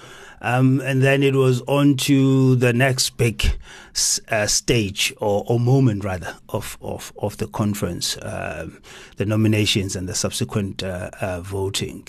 Um, 0.41 0.79
and 0.81 1.01
then 1.01 1.23
it 1.23 1.35
was 1.35 1.61
on 1.63 1.97
to 1.97 2.55
the 2.55 2.71
next 2.71 3.17
big 3.17 3.57
uh, 4.29 4.47
stage 4.47 5.13
or, 5.19 5.43
or 5.47 5.59
moment, 5.59 6.03
rather, 6.03 6.37
of, 6.49 6.77
of, 6.81 7.11
of 7.17 7.37
the 7.37 7.47
conference, 7.47 8.17
um, 8.21 8.81
the 9.17 9.25
nominations 9.25 9.95
and 9.95 10.07
the 10.07 10.15
subsequent 10.15 10.83
uh, 10.83 11.09
uh, 11.19 11.41
voting. 11.41 12.07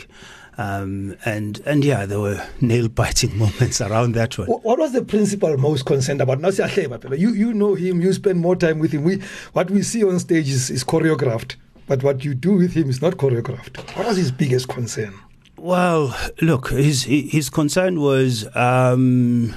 Um, 0.60 1.16
and 1.24 1.58
and 1.64 1.82
yeah, 1.82 2.04
there 2.04 2.20
were 2.20 2.46
nail 2.60 2.88
biting 2.88 3.38
moments 3.38 3.80
around 3.80 4.12
that 4.12 4.36
one. 4.36 4.46
What 4.48 4.78
was 4.78 4.92
the 4.92 5.02
principal 5.02 5.56
most 5.56 5.86
concerned 5.86 6.20
about? 6.20 6.40
Now, 6.40 6.48
Siyahleba 6.48 6.98
phela, 6.98 7.18
you 7.18 7.30
you 7.30 7.54
know 7.54 7.74
him. 7.74 8.02
You 8.02 8.12
spend 8.12 8.40
more 8.40 8.56
time 8.56 8.78
with 8.78 8.92
him. 8.92 9.02
We 9.02 9.22
what 9.54 9.70
we 9.70 9.80
see 9.80 10.04
on 10.04 10.18
stage 10.18 10.50
is, 10.50 10.68
is 10.68 10.84
choreographed, 10.84 11.56
but 11.86 12.02
what 12.02 12.26
you 12.26 12.34
do 12.34 12.52
with 12.52 12.74
him 12.74 12.90
is 12.90 13.00
not 13.00 13.14
choreographed. 13.14 13.78
What 13.96 14.08
was 14.08 14.18
his 14.18 14.30
biggest 14.30 14.68
concern? 14.68 15.14
Well, 15.56 16.14
look, 16.42 16.68
his 16.68 17.04
his 17.04 17.48
concern 17.48 17.98
was 17.98 18.46
um, 18.54 19.54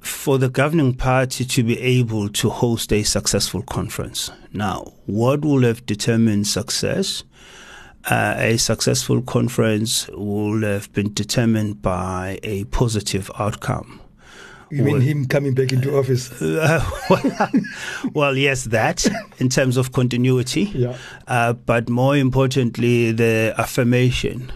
for 0.00 0.38
the 0.38 0.48
governing 0.48 0.94
party 0.94 1.44
to 1.44 1.62
be 1.62 1.78
able 1.78 2.28
to 2.30 2.50
host 2.50 2.92
a 2.92 3.04
successful 3.04 3.62
conference. 3.62 4.32
Now, 4.52 4.94
what 5.06 5.44
will 5.44 5.62
have 5.62 5.86
determined 5.86 6.48
success? 6.48 7.22
Uh, 8.10 8.34
a 8.36 8.56
successful 8.56 9.22
conference 9.22 10.08
will 10.12 10.62
have 10.62 10.92
been 10.92 11.12
determined 11.14 11.80
by 11.82 12.38
a 12.42 12.64
positive 12.64 13.30
outcome. 13.38 14.00
You 14.70 14.84
mean 14.84 14.92
Well- 14.94 15.02
him 15.02 15.26
coming 15.26 15.54
back 15.54 15.72
into 15.72 15.96
office? 15.96 16.32
Uh, 16.40 16.82
well, 17.10 17.50
well, 18.14 18.36
yes, 18.36 18.64
that 18.64 19.06
in 19.38 19.48
terms 19.50 19.76
of 19.76 19.92
continuity. 19.92 20.62
Yeah. 20.74 20.96
Uh, 21.28 21.52
but 21.52 21.88
more 21.90 22.16
importantly, 22.16 23.12
the 23.12 23.54
affirmation 23.58 24.50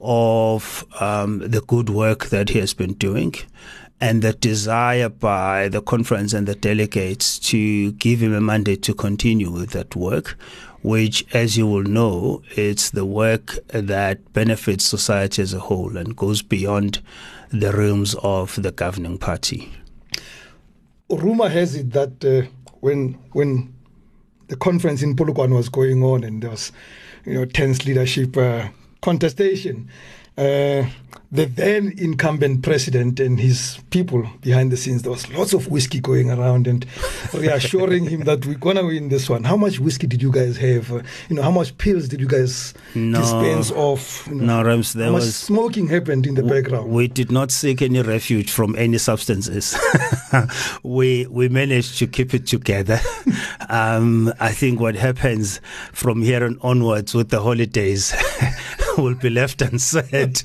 of 0.00 0.84
um, 0.98 1.40
the 1.40 1.60
good 1.60 1.90
work 1.90 2.26
that 2.30 2.48
he 2.48 2.58
has 2.58 2.72
been 2.72 2.94
doing 2.94 3.34
and 4.00 4.22
the 4.22 4.32
desire 4.32 5.10
by 5.10 5.68
the 5.68 5.82
conference 5.82 6.32
and 6.32 6.48
the 6.48 6.54
delegates 6.54 7.38
to 7.38 7.92
give 7.92 8.22
him 8.22 8.32
a 8.32 8.40
mandate 8.40 8.82
to 8.84 8.94
continue 8.94 9.50
with 9.50 9.70
that 9.70 9.94
work, 9.94 10.38
which, 10.82 11.26
as 11.34 11.56
you 11.56 11.66
will 11.66 11.82
know, 11.82 12.42
it's 12.56 12.90
the 12.90 13.04
work 13.04 13.58
that 13.68 14.32
benefits 14.32 14.84
society 14.84 15.42
as 15.42 15.52
a 15.52 15.60
whole 15.60 15.96
and 15.96 16.16
goes 16.16 16.42
beyond 16.42 17.00
the 17.50 17.72
realms 17.72 18.14
of 18.22 18.60
the 18.62 18.72
governing 18.72 19.18
party. 19.18 19.72
Rumor 21.10 21.48
has 21.48 21.74
it 21.74 21.90
that 21.92 22.24
uh, 22.24 22.48
when 22.80 23.14
when 23.32 23.74
the 24.48 24.56
conference 24.56 25.02
in 25.02 25.16
Polokwane 25.16 25.54
was 25.54 25.68
going 25.68 26.02
on 26.02 26.24
and 26.24 26.42
there 26.42 26.50
was, 26.50 26.72
you 27.24 27.34
know, 27.34 27.44
tense 27.44 27.84
leadership 27.84 28.36
uh, 28.36 28.68
contestation, 29.00 29.88
uh, 30.38 30.84
the 31.32 31.46
then 31.46 31.94
incumbent 31.96 32.62
president 32.62 33.20
and 33.20 33.38
his 33.38 33.78
people 33.90 34.28
behind 34.40 34.72
the 34.72 34.76
scenes, 34.76 35.02
there 35.02 35.12
was 35.12 35.28
lots 35.32 35.52
of 35.52 35.68
whiskey 35.68 36.00
going 36.00 36.28
around 36.30 36.66
and 36.66 36.84
reassuring 37.32 38.06
him 38.06 38.24
that 38.24 38.44
we're 38.46 38.58
gonna 38.58 38.84
win 38.84 39.08
this 39.10 39.28
one. 39.30 39.44
How 39.44 39.56
much 39.56 39.78
whiskey 39.78 40.06
did 40.08 40.22
you 40.22 40.32
guys 40.32 40.56
have? 40.56 40.90
Uh, 40.92 41.02
you 41.28 41.36
know, 41.36 41.42
how 41.42 41.50
much 41.52 41.76
pills 41.78 42.08
did 42.08 42.20
you 42.20 42.26
guys 42.26 42.74
No. 42.94 43.20
dispense 43.20 43.70
of? 43.72 44.26
You 44.28 44.36
know, 44.36 44.60
No, 44.60 44.62
Rams, 44.64 44.92
there 44.92 45.12
was 45.12 45.36
smoking 45.36 45.86
happened 45.88 46.26
in 46.26 46.34
the 46.34 46.42
background. 46.42 46.90
We 46.90 47.06
did 47.06 47.30
not 47.30 47.52
seek 47.52 47.80
any 47.80 48.02
refuge 48.02 48.50
from 48.50 48.74
any 48.76 48.98
substances. 48.98 49.76
we 50.82 51.26
we 51.30 51.48
managed 51.48 51.98
to 51.98 52.06
keep 52.06 52.34
it 52.34 52.46
together. 52.46 53.00
um, 53.68 54.32
I 54.40 54.50
think 54.50 54.80
what 54.80 54.96
happens 54.96 55.60
from 55.92 56.22
here 56.22 56.44
on 56.44 56.58
onwards 56.62 57.14
with 57.14 57.28
the 57.30 57.40
holidays 57.40 58.12
will 58.98 59.14
be 59.14 59.30
left 59.30 59.62
unsaid 59.62 60.42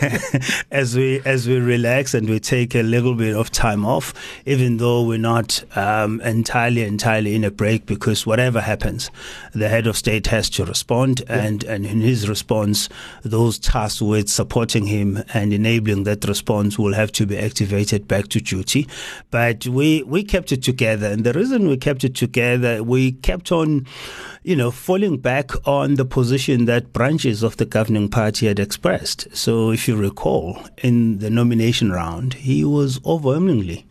as 0.70 0.96
we 0.96 1.20
as 1.24 1.48
we 1.48 1.58
relax 1.58 2.14
and 2.14 2.28
we 2.28 2.38
take 2.38 2.74
a 2.74 2.82
little 2.82 3.14
bit 3.14 3.34
of 3.34 3.50
time 3.50 3.84
off, 3.84 4.12
even 4.44 4.76
though 4.78 5.02
we're 5.02 5.18
not 5.18 5.62
um, 5.76 6.20
entirely 6.22 6.82
entirely 6.82 7.34
in 7.34 7.44
a 7.44 7.50
break 7.50 7.86
because 7.86 8.26
whatever 8.26 8.60
happens, 8.60 9.10
the 9.54 9.68
head 9.68 9.86
of 9.86 9.96
state 9.96 10.26
has 10.26 10.50
to 10.50 10.64
respond, 10.64 11.22
yeah. 11.28 11.42
and 11.44 11.64
and 11.64 11.86
in 11.86 12.00
his 12.00 12.28
response, 12.28 12.88
those 13.22 13.58
tasked 13.58 14.02
with 14.02 14.28
supporting 14.28 14.86
him 14.86 15.22
and 15.34 15.52
enabling 15.52 16.04
that 16.04 16.24
response 16.24 16.78
will 16.78 16.94
have 16.94 17.12
to 17.12 17.26
be 17.26 17.38
activated 17.38 18.06
back 18.08 18.28
to 18.28 18.40
duty. 18.40 18.86
But 19.30 19.66
we 19.66 20.02
we 20.02 20.24
kept 20.24 20.52
it 20.52 20.62
together, 20.62 21.06
and 21.06 21.24
the 21.24 21.32
reason 21.32 21.68
we 21.68 21.76
kept 21.76 22.04
it 22.04 22.14
together, 22.14 22.82
we 22.82 23.12
kept 23.12 23.52
on 23.52 23.86
you 24.46 24.54
know, 24.54 24.70
falling 24.70 25.18
back 25.18 25.50
on 25.66 25.94
the 25.94 26.04
position 26.04 26.66
that 26.66 26.92
branches 26.92 27.42
of 27.42 27.56
the 27.56 27.64
governing 27.64 28.08
party 28.08 28.46
had 28.46 28.60
expressed. 28.60 29.26
So, 29.36 29.72
if 29.72 29.88
you 29.88 29.96
recall, 29.96 30.56
in 30.84 31.18
the 31.18 31.30
nomination 31.30 31.90
round, 31.90 32.34
he 32.34 32.64
was 32.64 33.00
overwhelmingly 33.04 33.88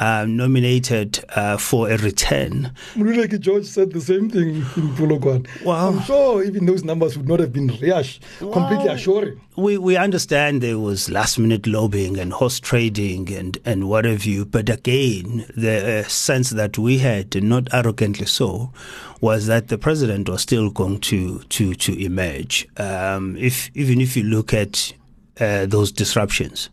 uh, 0.00 0.24
nominated 0.28 1.24
uh, 1.30 1.56
for 1.56 1.90
a 1.90 1.96
return. 1.98 2.72
Mluleki 2.94 3.38
George 3.38 3.64
said 3.64 3.92
the 3.92 4.00
same 4.00 4.30
thing 4.30 4.56
in 4.56 4.62
Polokwane. 4.96 5.46
Wow. 5.64 5.88
I'm 5.88 6.02
sure 6.02 6.42
even 6.42 6.66
those 6.66 6.84
numbers 6.84 7.16
would 7.16 7.28
not 7.28 7.40
have 7.40 7.52
been 7.52 7.68
well, 7.68 8.52
completely 8.52 8.88
assuring. 8.88 9.40
We, 9.56 9.76
we 9.76 9.96
understand 9.96 10.62
there 10.62 10.78
was 10.78 11.10
last 11.10 11.38
minute 11.38 11.66
lobbying 11.66 12.18
and 12.18 12.32
horse 12.32 12.58
trading 12.58 13.32
and, 13.34 13.58
and 13.64 13.88
what 13.88 14.06
have 14.06 14.24
you, 14.24 14.46
but 14.46 14.70
again, 14.70 15.44
the 15.56 16.00
uh, 16.00 16.08
sense 16.08 16.50
that 16.50 16.78
we 16.78 16.98
had, 16.98 17.42
not 17.42 17.68
arrogantly 17.72 18.26
so, 18.26 18.72
was 19.20 19.46
that 19.46 19.68
the 19.68 19.78
president 19.78 20.28
was 20.28 20.42
still 20.42 20.70
going 20.70 21.00
to 21.00 21.38
to 21.44 21.74
to 21.74 21.92
emerge. 21.98 22.66
Um, 22.76 23.36
if 23.36 23.70
even 23.74 24.00
if 24.00 24.16
you 24.16 24.24
look 24.24 24.52
at 24.52 24.92
uh, 25.40 25.66
those 25.66 25.92
disruptions, 25.92 26.70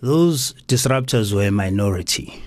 those 0.00 0.54
disruptors 0.66 1.32
were 1.32 1.46
a 1.46 1.50
minority. 1.50 2.42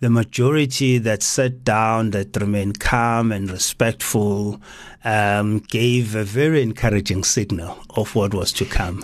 The 0.00 0.10
majority 0.10 0.98
that 0.98 1.22
sat 1.22 1.64
down, 1.64 2.10
that 2.10 2.36
remained 2.36 2.80
calm 2.80 3.32
and 3.32 3.50
respectful, 3.50 4.60
um, 5.04 5.60
gave 5.60 6.14
a 6.14 6.24
very 6.24 6.62
encouraging 6.62 7.24
signal 7.24 7.78
of 7.90 8.14
what 8.14 8.34
was 8.34 8.52
to 8.54 8.64
come. 8.64 9.02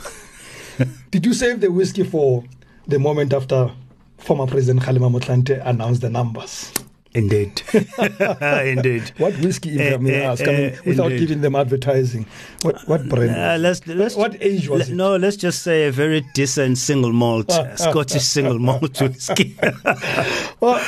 Did 1.11 1.25
you 1.25 1.33
save 1.33 1.61
the 1.61 1.71
whiskey 1.71 2.05
for 2.05 2.45
the 2.87 2.99
moment 2.99 3.33
after 3.33 3.71
former 4.19 4.47
President 4.47 4.85
Kgalema 4.85 5.11
Motlanthe 5.11 5.63
announced 5.65 6.03
the 6.03 6.11
numbers? 6.11 6.73
Indeed. 7.13 7.63
Indeed. 7.73 9.11
What 9.19 9.37
whiskey 9.41 9.93
uh, 9.93 9.99
may 9.99 10.25
uh, 10.25 10.33
ask, 10.33 10.43
I 10.43 10.47
mean, 10.47 10.79
without 10.85 11.11
indeed. 11.11 11.19
giving 11.19 11.41
them 11.41 11.57
advertising? 11.57 12.25
What 12.63 12.87
what 12.87 13.09
brand? 13.09 13.31
Uh, 13.31 13.57
let's, 13.59 13.85
let's, 13.89 14.15
what 14.15 14.41
age 14.41 14.69
was 14.69 14.81
let, 14.81 14.89
it? 14.91 14.95
No, 14.95 15.17
let's 15.17 15.37
just 15.37 15.63
say 15.63 15.89
a 15.89 15.91
very 15.91 16.21
decent 16.35 16.79
single 16.79 17.13
malt, 17.13 17.51
Scottish 17.75 18.23
single 18.23 18.61
malt 18.61 19.01
whiskey. 19.01 19.57
well, 20.61 20.81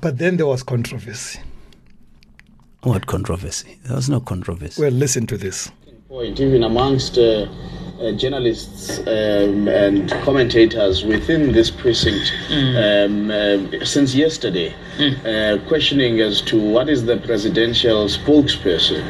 but 0.00 0.18
then 0.18 0.36
there 0.36 0.46
was 0.46 0.62
controversy. 0.62 1.40
What 2.82 3.06
controversy? 3.08 3.78
There 3.84 3.96
was 3.96 4.08
no 4.08 4.20
controversy. 4.20 4.80
Well, 4.80 4.92
listen 4.92 5.26
to 5.26 5.36
this. 5.36 5.72
Point, 6.08 6.38
even 6.38 6.62
amongst 6.62 7.18
uh, 8.00 8.12
journalists 8.12 8.98
um, 9.00 9.68
and 9.68 10.10
commentators 10.22 11.04
within 11.04 11.52
this 11.52 11.70
precinct 11.70 12.32
mm. 12.48 13.04
um, 13.04 13.30
uh, 13.30 13.84
since 13.84 14.14
yesterday, 14.14 14.74
mm. 14.96 15.14
uh, 15.24 15.68
questioning 15.68 16.20
as 16.20 16.40
to 16.40 16.58
what 16.58 16.88
is 16.88 17.04
the 17.04 17.18
presidential 17.18 18.06
spokesperson 18.06 19.04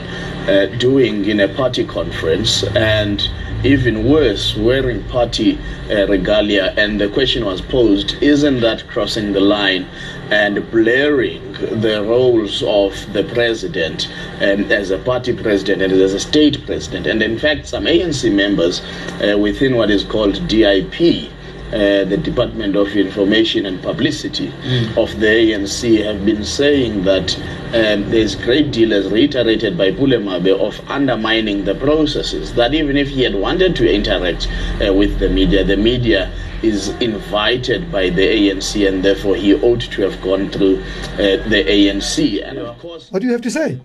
uh, 0.48 0.66
doing 0.78 1.24
in 1.26 1.40
a 1.40 1.48
party 1.54 1.84
conference 1.84 2.64
and 2.76 3.28
even 3.62 4.08
worse, 4.08 4.56
wearing 4.56 5.04
party 5.04 5.58
uh, 5.90 6.06
regalia. 6.06 6.72
And 6.76 7.00
the 7.00 7.08
question 7.08 7.44
was 7.44 7.60
posed 7.60 8.20
isn't 8.22 8.60
that 8.60 8.86
crossing 8.88 9.32
the 9.32 9.40
line 9.40 9.86
and 10.30 10.68
blurring 10.70 11.49
the 11.60 12.02
roles 12.04 12.62
of 12.62 12.94
the 13.12 13.24
president 13.24 14.08
and 14.40 14.70
as 14.72 14.90
a 14.90 14.98
party 14.98 15.32
president 15.32 15.82
and 15.82 15.92
as 15.92 16.14
a 16.14 16.20
state 16.20 16.64
president? 16.66 17.06
And 17.06 17.22
in 17.22 17.38
fact, 17.38 17.66
some 17.66 17.84
ANC 17.84 18.32
members 18.32 18.80
uh, 19.22 19.38
within 19.38 19.76
what 19.76 19.90
is 19.90 20.04
called 20.04 20.46
DIP 20.48 21.30
uh, 21.72 22.04
the 22.04 22.16
Department 22.16 22.74
of 22.74 22.96
Information 22.96 23.64
and 23.64 23.80
Publicity 23.80 24.48
mm. 24.48 24.96
of 24.96 25.20
the 25.20 25.26
ANC 25.26 26.04
have 26.04 26.26
been 26.26 26.44
saying 26.44 27.04
that 27.04 27.36
um, 27.72 28.10
there's 28.10 28.34
great 28.34 28.72
deal, 28.72 28.92
as 28.92 29.08
reiterated 29.08 29.78
by 29.78 29.92
Pule 29.92 30.18
Mabe, 30.18 30.58
of 30.58 30.80
undermining 30.90 31.64
the 31.64 31.76
processes. 31.76 32.54
That 32.54 32.74
even 32.74 32.96
if 32.96 33.08
he 33.08 33.22
had 33.22 33.36
wanted 33.36 33.76
to 33.76 33.88
interact 33.88 34.48
uh, 34.84 34.92
with 34.92 35.20
the 35.20 35.28
media, 35.28 35.62
the 35.62 35.76
media 35.76 36.32
is 36.62 36.88
invited 37.00 37.90
by 37.90 38.10
the 38.10 38.22
ANC, 38.22 38.86
and 38.86 39.04
therefore 39.04 39.36
he 39.36 39.54
ought 39.54 39.80
to 39.80 40.02
have 40.02 40.20
gone 40.22 40.50
through 40.50 40.80
uh, 41.14 41.48
the 41.48 41.64
ANC. 41.66 42.46
And 42.46 42.58
of 42.58 42.78
course, 42.78 43.10
what 43.10 43.20
do 43.20 43.26
you 43.26 43.32
have 43.32 43.42
to 43.42 43.50
say? 43.50 43.80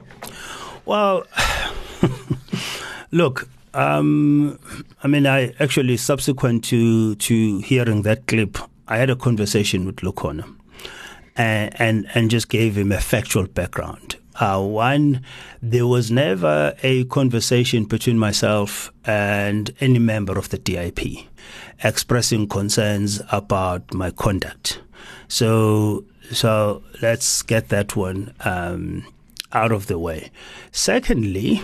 Well, 0.85 1.25
look, 3.11 3.49
um, 3.73 4.59
I 5.03 5.07
mean, 5.07 5.27
I 5.27 5.53
actually 5.59 5.97
subsequent 5.97 6.63
to 6.65 7.15
to 7.15 7.59
hearing 7.59 8.03
that 8.03 8.27
clip, 8.27 8.57
I 8.87 8.97
had 8.97 9.09
a 9.09 9.15
conversation 9.15 9.85
with 9.85 9.97
Lukhona, 9.97 10.45
and 11.35 11.73
and, 11.79 12.07
and 12.13 12.29
just 12.29 12.49
gave 12.49 12.77
him 12.77 12.91
a 12.91 13.01
factual 13.01 13.47
background. 13.47 14.17
Uh, 14.39 14.61
one, 14.61 15.21
there 15.61 15.87
was 15.87 16.11
never 16.11 16.75
a 16.83 17.05
conversation 17.05 17.85
between 17.85 18.19
myself 18.19 18.91
and 19.05 19.73
any 19.79 19.99
member 19.99 20.37
of 20.37 20.49
the 20.49 20.57
DIP 20.57 20.99
expressing 21.83 22.47
concerns 22.47 23.21
about 23.31 23.93
my 23.93 24.11
conduct. 24.11 24.81
So, 25.27 26.05
so 26.31 26.83
let's 27.01 27.41
get 27.43 27.69
that 27.69 27.95
one 27.95 28.33
um, 28.43 29.05
out 29.53 29.71
of 29.71 29.87
the 29.87 29.99
way. 29.99 30.31
Secondly, 30.71 31.61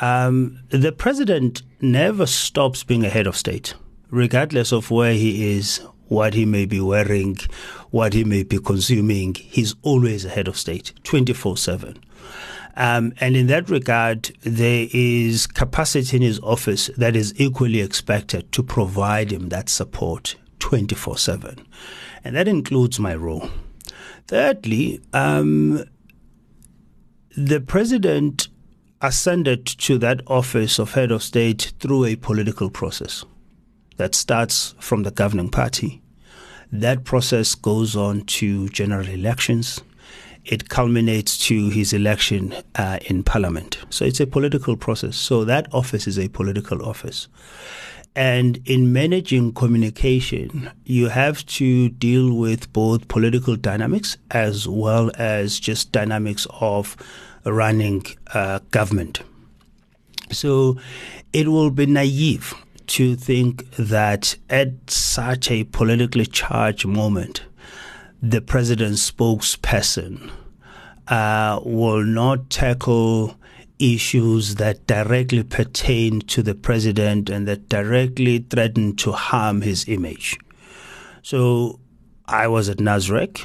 um, 0.00 0.60
the 0.70 0.92
president 0.92 1.62
never 1.80 2.26
stops 2.26 2.84
being 2.84 3.04
a 3.04 3.08
head 3.08 3.26
of 3.26 3.36
state, 3.36 3.74
regardless 4.10 4.72
of 4.72 4.90
where 4.90 5.12
he 5.14 5.56
is, 5.56 5.80
what 6.06 6.34
he 6.34 6.44
may 6.44 6.64
be 6.64 6.80
wearing, 6.80 7.36
what 7.90 8.12
he 8.12 8.24
may 8.24 8.42
be 8.42 8.58
consuming. 8.58 9.34
He's 9.34 9.74
always 9.82 10.24
a 10.24 10.28
head 10.28 10.48
of 10.48 10.56
state, 10.56 10.92
24 11.04 11.56
7. 11.56 11.98
Um, 12.76 13.12
and 13.20 13.36
in 13.36 13.48
that 13.48 13.68
regard, 13.68 14.26
there 14.42 14.86
is 14.92 15.48
capacity 15.48 16.16
in 16.16 16.22
his 16.22 16.38
office 16.40 16.90
that 16.96 17.16
is 17.16 17.34
equally 17.36 17.80
expected 17.80 18.52
to 18.52 18.62
provide 18.62 19.32
him 19.32 19.48
that 19.48 19.68
support 19.68 20.36
24 20.60 21.18
7. 21.18 21.66
And 22.22 22.36
that 22.36 22.46
includes 22.46 23.00
my 23.00 23.14
role. 23.14 23.50
Thirdly, 24.28 25.00
um, 25.12 25.84
the 27.36 27.60
president 27.60 28.48
ascended 29.00 29.64
to 29.64 29.98
that 29.98 30.20
office 30.26 30.78
of 30.78 30.94
head 30.94 31.10
of 31.10 31.22
state 31.22 31.72
through 31.80 32.04
a 32.04 32.16
political 32.16 32.68
process 32.68 33.24
that 33.96 34.14
starts 34.14 34.74
from 34.78 35.02
the 35.02 35.10
governing 35.10 35.48
party. 35.50 36.02
That 36.70 37.04
process 37.04 37.54
goes 37.54 37.96
on 37.96 38.22
to 38.22 38.68
general 38.68 39.08
elections. 39.08 39.80
It 40.44 40.68
culminates 40.68 41.36
to 41.46 41.68
his 41.70 41.92
election 41.92 42.54
uh, 42.74 42.98
in 43.06 43.22
parliament. 43.22 43.78
So 43.90 44.04
it's 44.04 44.20
a 44.20 44.26
political 44.26 44.76
process. 44.76 45.16
So 45.16 45.44
that 45.44 45.72
office 45.72 46.06
is 46.06 46.18
a 46.18 46.28
political 46.28 46.84
office. 46.84 47.28
And 48.16 48.58
in 48.64 48.92
managing 48.92 49.52
communication, 49.52 50.70
you 50.84 51.08
have 51.08 51.46
to 51.46 51.90
deal 51.90 52.32
with 52.32 52.72
both 52.72 53.08
political 53.08 53.56
dynamics 53.56 54.16
as 54.30 54.66
well 54.66 55.10
as 55.16 55.60
just 55.60 55.92
dynamics 55.92 56.46
of 56.60 56.96
running 57.44 58.04
uh, 58.34 58.60
government. 58.70 59.20
So 60.30 60.78
it 61.32 61.48
will 61.48 61.70
be 61.70 61.86
naive 61.86 62.54
to 62.88 63.16
think 63.16 63.70
that 63.76 64.36
at 64.50 64.90
such 64.90 65.50
a 65.50 65.64
politically 65.64 66.26
charged 66.26 66.86
moment, 66.86 67.44
the 68.20 68.40
president's 68.40 69.10
spokesperson 69.10 70.30
uh, 71.06 71.60
will 71.64 72.02
not 72.02 72.50
tackle 72.50 73.36
issues 73.78 74.56
that 74.56 74.86
directly 74.86 75.42
pertain 75.42 76.20
to 76.20 76.42
the 76.42 76.54
president 76.54 77.30
and 77.30 77.46
that 77.46 77.68
directly 77.68 78.38
threaten 78.38 78.96
to 78.96 79.12
harm 79.12 79.60
his 79.62 79.88
image. 79.88 80.36
So 81.22 81.78
I 82.26 82.48
was 82.48 82.68
at 82.68 82.78
Nasrec 82.78 83.44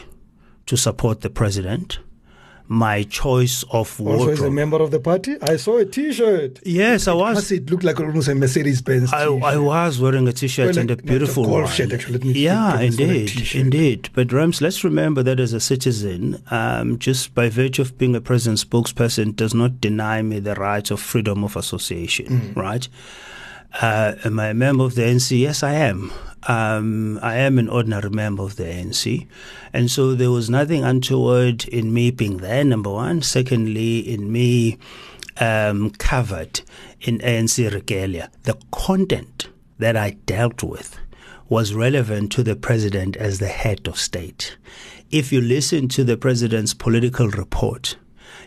to 0.66 0.78
support 0.78 1.22
the 1.22 1.30
president 1.30 2.00
my 2.67 3.04
choice 3.04 3.63
of 3.71 3.99
wardrobe. 3.99 4.30
Also, 4.30 4.32
as 4.32 4.41
a 4.41 4.52
member 4.52 4.82
of 4.82 4.91
the 4.91 4.99
party, 4.99 5.36
I 5.41 5.58
saw 5.58 5.78
a 5.78 5.86
T-shirt. 5.86 6.60
Yes, 6.63 7.08
I 7.08 7.13
was. 7.13 7.52
It 7.52 7.69
looked 7.69 7.84
like 7.84 7.99
almost 7.99 8.28
a 8.30 8.36
Mercedes 8.36 8.82
Benz. 8.82 9.12
I, 9.12 9.26
I 9.26 9.58
was 9.58 9.99
wearing 9.99 10.28
a 10.28 10.34
T-shirt 10.34 10.76
Well, 10.76 10.80
and 10.80 10.91
a 10.91 10.95
beautiful 10.95 11.43
a 11.43 11.47
golf 11.47 11.62
one. 11.63 11.71
shirt, 11.71 11.93
actually. 11.93 12.13
Let 12.13 12.23
me 12.23 12.34
yeah, 12.34 12.78
think 12.78 12.91
of 12.91 12.97
this 12.97 13.08
one, 13.08 13.15
a 13.15 13.19
indeed, 13.19 13.56
indeed. 13.56 14.10
But 14.13 14.32
Rams, 14.32 14.62
let's 14.62 14.84
remember 14.84 15.23
that 15.23 15.39
as 15.39 15.54
a 15.54 15.60
citizen, 15.60 16.41
um, 16.52 16.99
just 16.99 17.36
by 17.36 17.49
virtue 17.49 17.82
of 17.82 17.97
being 17.97 18.15
a 18.15 18.21
president 18.21 18.60
spokesperson, 18.60 19.36
does 19.36 19.54
not 19.54 19.82
deny 19.82 20.21
me 20.21 20.39
the 20.39 20.56
right 20.56 20.89
of 20.89 20.99
freedom 20.99 21.43
of 21.43 21.56
association. 21.56 22.54
Mm. 22.54 22.56
Right? 22.56 22.88
Uh, 23.82 24.13
am 24.23 24.39
I 24.39 24.47
a 24.49 24.54
member 24.54 24.84
of 24.84 24.95
the 24.95 25.02
ANC? 25.02 25.38
Yes, 25.38 25.63
I 25.63 25.73
am. 25.73 26.12
Um, 26.48 27.20
I 27.22 27.36
am 27.36 27.58
an 27.58 27.70
ordinary 27.70 28.10
member 28.10 28.44
of 28.44 28.56
the 28.58 28.64
ANC. 28.64 29.28
And 29.72 29.90
so 29.90 30.14
there 30.14 30.32
was 30.32 30.50
nothing 30.50 30.84
untoward 30.84 31.66
in 31.68 31.94
me 31.94 32.12
being 32.12 32.38
there, 32.38 32.64
number 32.64 32.90
one. 32.90 33.22
Secondly, 33.22 34.00
in 34.00 34.32
me 34.32 34.78
um, 35.38 35.90
covered 35.92 36.62
in 37.02 37.20
ANC 37.20 37.72
regalia. 37.74 38.30
The 38.44 38.58
content 38.72 39.50
that 39.80 39.96
I 39.96 40.12
dealt 40.26 40.64
with 40.64 40.98
was 41.50 41.74
relevant 41.74 42.32
to 42.34 42.44
the 42.44 42.56
president 42.56 43.16
as 43.18 43.40
the 43.40 43.48
head 43.48 43.88
of 43.88 43.98
state. 43.98 44.58
If 45.12 45.32
you 45.32 45.42
listen 45.42 45.88
to 45.90 46.04
the 46.04 46.18
president's 46.18 46.74
political 46.74 47.28
report, 47.30 47.98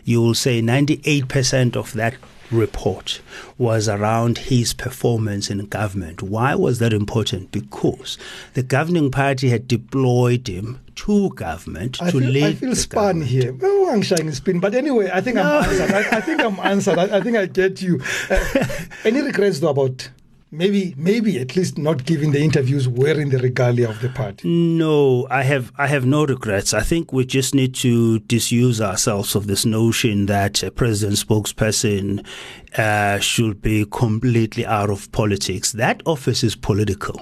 you 0.07 0.21
will 0.21 0.33
say 0.33 0.61
98% 0.61 1.75
of 1.75 1.91
that 1.93 2.15
report 2.49 3.19
was 3.57 3.89
around 3.89 4.37
his 4.37 4.73
performance 4.73 5.49
in 5.49 5.65
government. 5.65 6.21
Why 6.21 6.55
was 6.55 6.79
that 6.79 6.93
important? 6.93 7.51
Because 7.51 8.17
the 8.53 8.63
governing 8.63 9.11
party 9.11 9.49
had 9.49 9.67
deployed 9.67 10.47
him 10.47 10.79
to 10.95 11.29
government 11.31 12.01
I 12.01 12.11
to 12.11 12.19
feel, 12.19 12.29
lead 12.29 12.43
I 12.43 12.53
feel 12.53 12.75
spun 12.75 13.21
here. 13.21 13.53
Oh, 13.61 13.91
I'm 13.91 14.01
shining 14.01 14.31
spin. 14.31 14.61
But 14.61 14.75
anyway, 14.75 15.09
I 15.13 15.19
think 15.19 15.37
I'm 15.37 15.63
answered. 15.63 15.91
I, 15.91 16.17
I 16.17 16.21
think 16.21 16.41
I'm 16.41 16.59
answered. 16.61 16.97
I, 16.97 17.17
I 17.17 17.21
think 17.21 17.35
I 17.35 17.45
get 17.45 17.81
you. 17.81 17.99
Uh, 18.29 18.65
any 19.03 19.21
regrets 19.21 19.59
though 19.59 19.69
about 19.71 20.09
maybe, 20.57 20.93
maybe 20.97 21.39
at 21.39 21.55
least 21.55 21.77
not 21.77 22.05
giving 22.05 22.31
the 22.31 22.41
interviews 22.41 22.87
wearing 22.87 23.29
the 23.29 23.37
regalia 23.37 23.89
of 23.89 24.01
the 24.01 24.09
party? 24.09 24.47
No, 24.47 25.27
I 25.29 25.43
have 25.43 25.71
I 25.77 25.87
have 25.87 26.05
no 26.05 26.25
regrets. 26.25 26.73
I 26.73 26.81
think 26.81 27.13
we 27.13 27.25
just 27.25 27.53
need 27.53 27.73
to 27.75 28.19
disuse 28.19 28.81
ourselves 28.81 29.35
of 29.35 29.47
this 29.47 29.65
notion 29.65 30.25
that 30.25 30.63
a 30.63 30.71
president 30.71 31.17
spokesperson 31.17 32.25
uh, 32.77 33.19
should 33.19 33.61
be 33.61 33.85
completely 33.91 34.65
out 34.65 34.89
of 34.89 35.11
politics. 35.11 35.71
That 35.73 36.01
office 36.05 36.43
is 36.43 36.55
political. 36.55 37.21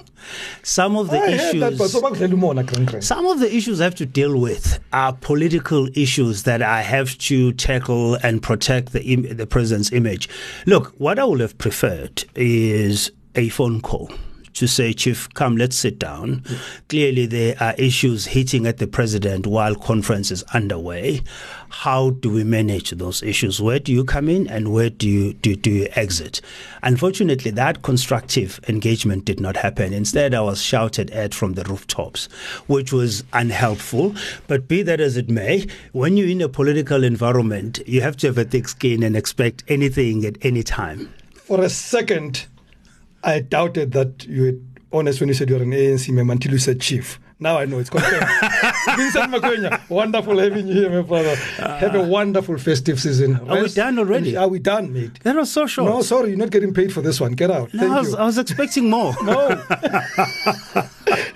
Some 0.62 0.96
of 0.96 1.10
the 1.10 1.18
I 1.18 1.36
heard 1.36 1.56
that, 1.60 1.78
but 1.78 1.84
issues 1.84 1.92
so 1.92 2.00
bakudlala 2.02 2.32
umona, 2.34 2.66
Kran 2.68 2.86
Kran. 2.86 3.02
some 3.02 3.26
of 3.26 3.38
the 3.40 3.54
issues 3.54 3.80
I 3.80 3.84
have 3.84 3.94
to 3.96 4.06
deal 4.06 4.38
with 4.40 4.80
are 4.92 5.12
political 5.12 5.88
issues 5.94 6.42
that 6.44 6.62
I 6.62 6.80
have 6.82 7.16
to 7.18 7.52
tackle 7.52 8.14
and 8.16 8.42
protect 8.42 8.92
the 8.92 9.02
Im- 9.04 9.36
the 9.36 9.46
president's 9.46 9.92
image. 9.92 10.28
Look, 10.66 10.94
what 10.98 11.18
I 11.18 11.24
would 11.24 11.40
have 11.40 11.56
preferred 11.58 12.24
is 12.34 13.12
a 13.36 13.48
phone 13.48 13.80
call 13.80 14.10
to 14.56 14.66
say, 14.66 14.92
Chief, 14.92 15.32
come, 15.34 15.56
let's 15.56 15.76
sit 15.76 15.98
down. 15.98 16.42
Clearly, 16.88 17.26
there 17.26 17.56
are 17.60 17.74
issues 17.74 18.26
hitting 18.26 18.66
at 18.66 18.78
the 18.78 18.86
president 18.86 19.46
while 19.46 19.74
conference 19.74 20.30
is 20.30 20.42
underway. 20.54 21.22
How 21.68 22.10
do 22.10 22.30
we 22.30 22.42
manage 22.42 22.90
those 22.92 23.22
issues? 23.22 23.60
Where 23.60 23.78
do 23.78 23.92
you 23.92 24.04
come 24.04 24.28
in 24.28 24.48
and 24.48 24.72
where 24.72 24.88
do 24.88 25.08
you 25.08 25.34
do, 25.34 25.56
do 25.56 25.70
you 25.70 25.88
exit? 25.94 26.40
Unfortunately, 26.82 27.50
that 27.50 27.82
constructive 27.82 28.58
engagement 28.66 29.26
did 29.26 29.40
not 29.40 29.58
happen. 29.58 29.92
Instead, 29.92 30.32
I 30.32 30.40
was 30.40 30.62
shouted 30.62 31.10
at 31.10 31.34
from 31.34 31.52
the 31.52 31.64
rooftops, 31.64 32.26
which 32.66 32.92
was 32.92 33.24
unhelpful. 33.34 34.14
But 34.46 34.68
be 34.68 34.82
that 34.82 35.00
as 35.00 35.18
it 35.18 35.28
may, 35.28 35.66
when 35.92 36.16
you're 36.16 36.28
in 36.28 36.40
a 36.40 36.48
political 36.48 37.04
environment, 37.04 37.80
you 37.86 38.00
have 38.00 38.16
to 38.18 38.28
have 38.28 38.38
a 38.38 38.44
thick 38.44 38.68
skin 38.68 39.02
and 39.02 39.16
expect 39.16 39.64
anything 39.68 40.24
at 40.24 40.38
any 40.40 40.62
time. 40.62 41.12
For 41.34 41.60
a 41.60 41.68
second, 41.68 42.46
I 43.26 43.40
doubted 43.40 43.90
that 43.92 44.24
you 44.26 44.42
were 44.42 44.98
honest 44.98 45.18
when 45.20 45.28
you 45.28 45.34
said 45.34 45.50
you're 45.50 45.62
an 45.62 45.72
ANC 45.72 46.08
member 46.10 46.32
until 46.32 46.52
you 46.52 46.58
said 46.58 46.80
chief. 46.80 47.18
Now 47.38 47.58
I 47.58 47.66
know 47.66 47.78
it's 47.80 47.90
confirmed. 47.90 48.24
Vincent 48.96 49.30
Magwenya, 49.30 49.90
wonderful 49.90 50.38
having 50.38 50.68
you 50.68 50.74
here, 50.74 50.90
my 50.90 51.02
brother. 51.02 51.34
Have 51.34 51.94
a 51.94 52.02
wonderful 52.02 52.56
festive 52.56 52.98
season. 52.98 53.36
Are 53.50 53.62
we 53.62 53.68
done 53.68 53.98
already? 53.98 54.36
Are 54.36 54.48
we 54.48 54.58
done, 54.58 54.90
mate? 54.92 55.20
That 55.24 55.36
was 55.36 55.50
so 55.50 55.66
short. 55.66 55.90
No, 55.90 56.00
sorry, 56.00 56.30
you're 56.30 56.38
not 56.38 56.50
getting 56.50 56.72
paid 56.72 56.94
for 56.94 57.02
this 57.02 57.20
one. 57.20 57.32
Get 57.32 57.50
out. 57.50 57.74
No, 57.74 57.92
I 57.92 57.98
was, 57.98 58.12
you. 58.12 58.16
I 58.16 58.24
was 58.24 58.38
expecting 58.38 58.88
more. 58.88 59.14
No. 59.22 59.48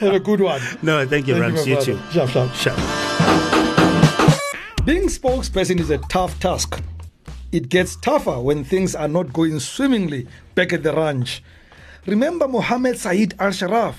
Have 0.01 0.15
a 0.15 0.21
good 0.21 0.41
one. 0.41 0.63
No, 0.81 1.07
thank 1.07 1.27
you, 1.27 1.35
Thank 1.35 1.57
Rams. 1.57 1.67
my 1.67 1.73
You 1.75 1.83
too. 1.83 1.99
Sharp, 2.13 2.31
sharp. 2.31 2.55
Sure. 2.55 2.73
Being 4.87 5.09
spokesperson 5.09 5.79
is 5.81 5.91
a 5.91 5.99
tough 5.99 6.39
task. 6.41 6.81
It 7.53 7.69
gets 7.69 7.97
tougher 7.97 8.41
when 8.41 8.65
things 8.65 8.95
are 8.95 9.09
not 9.09 9.33
going 9.33 9.61
swimmingly 9.61 10.27
back 10.55 10.73
at 10.73 10.83
the 10.83 10.95
ranch. 10.95 11.43
Remember 12.07 12.49
Mohammed 12.49 12.97
Said 12.99 13.35
al 13.39 13.51
Sahhaf, 13.51 13.95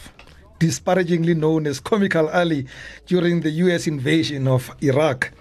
disparagingly 0.58 1.36
known 1.36 1.68
as 1.68 1.80
Comical 1.80 2.30
Ali 2.30 2.66
during 3.06 3.42
the 3.42 3.52
US 3.52 3.86
invasion 3.86 4.48
of 4.48 4.72
Iraq. 4.82 5.32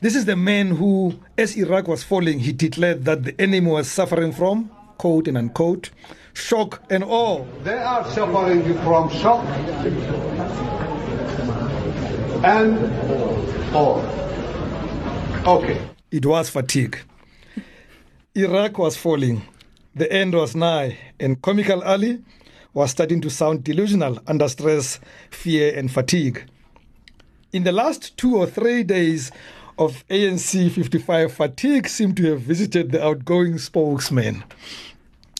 This 0.00 0.16
is 0.16 0.24
the 0.24 0.36
man 0.36 0.70
who, 0.76 1.20
as 1.36 1.56
Iraq 1.56 1.88
was 1.88 2.02
falling, 2.02 2.38
he 2.40 2.52
declared 2.52 3.04
that 3.04 3.24
the 3.24 3.38
enemy 3.38 3.70
was 3.70 3.90
suffering 3.90 4.32
from, 4.32 4.70
quote 4.96 5.28
and 5.28 5.36
unquote, 5.36 5.90
shock 6.32 6.82
and 6.88 7.04
awe. 7.04 7.44
They 7.62 7.78
are 7.78 8.10
suffering 8.10 8.62
from 8.78 9.10
shock 9.10 9.44
and 12.44 12.78
awe. 13.74 14.00
Okay. 15.46 15.80
It 16.10 16.24
was 16.24 16.48
fatigue. 16.48 16.98
Iraq 18.34 18.78
was 18.78 18.96
falling. 18.96 19.42
The 19.96 20.12
end 20.12 20.34
was 20.34 20.56
nigh, 20.56 20.98
and 21.20 21.40
Comical 21.40 21.80
Ali 21.82 22.20
was 22.72 22.90
starting 22.90 23.20
to 23.20 23.30
sound 23.30 23.62
delusional 23.62 24.18
under 24.26 24.48
stress, 24.48 24.98
fear, 25.30 25.72
and 25.78 25.88
fatigue. 25.88 26.44
In 27.52 27.62
the 27.62 27.70
last 27.70 28.16
two 28.16 28.36
or 28.36 28.46
three 28.46 28.82
days 28.82 29.30
of 29.78 30.04
ANC 30.08 30.72
55, 30.72 31.32
fatigue 31.32 31.86
seemed 31.86 32.16
to 32.16 32.30
have 32.30 32.40
visited 32.40 32.90
the 32.90 33.04
outgoing 33.04 33.58
spokesman. 33.58 34.42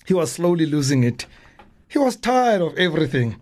He 0.06 0.14
was 0.14 0.30
slowly 0.30 0.66
losing 0.66 1.02
it. 1.02 1.26
He 1.88 1.98
was 1.98 2.14
tired 2.14 2.62
of 2.62 2.78
everything 2.78 3.40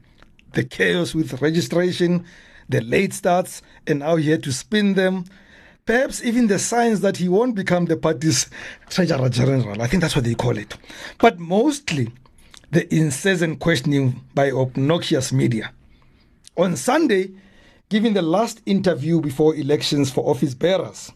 the 0.52 0.64
chaos 0.64 1.14
with 1.14 1.40
registration, 1.40 2.24
the 2.68 2.80
late 2.80 3.12
starts, 3.12 3.62
and 3.86 4.00
now 4.00 4.16
he 4.16 4.30
had 4.30 4.42
to 4.42 4.52
spin 4.52 4.94
them. 4.94 5.24
Perhaps 5.84 6.22
even 6.22 6.46
the 6.46 6.58
signs 6.58 7.00
that 7.00 7.16
he 7.16 7.28
won't 7.28 7.56
become 7.56 7.86
the 7.86 7.96
party's 7.96 8.48
treasurer 8.88 9.28
general. 9.28 9.82
I 9.82 9.88
think 9.88 10.00
that's 10.00 10.14
what 10.14 10.24
they 10.24 10.34
call 10.34 10.56
it. 10.56 10.76
But 11.18 11.40
mostly 11.40 12.12
the 12.70 12.92
incessant 12.94 13.58
questioning 13.58 14.22
by 14.34 14.50
obnoxious 14.50 15.32
media. 15.32 15.72
On 16.56 16.76
Sunday, 16.76 17.32
giving 17.88 18.14
the 18.14 18.22
last 18.22 18.62
interview 18.64 19.20
before 19.20 19.56
elections 19.56 20.10
for 20.10 20.28
office 20.30 20.54
bearers, 20.54 21.12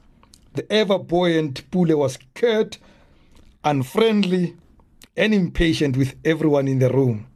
the 0.55 0.71
ever 0.73 0.99
buoyant 0.99 1.71
Pule 1.71 1.97
was 1.97 2.19
curt, 2.35 2.79
unfriendly, 3.63 4.57
and 5.17 5.33
impatient 5.33 5.97
with 5.97 6.17
everyone 6.25 6.67
in 6.67 6.79
the 6.79 6.91
room. 6.91 7.27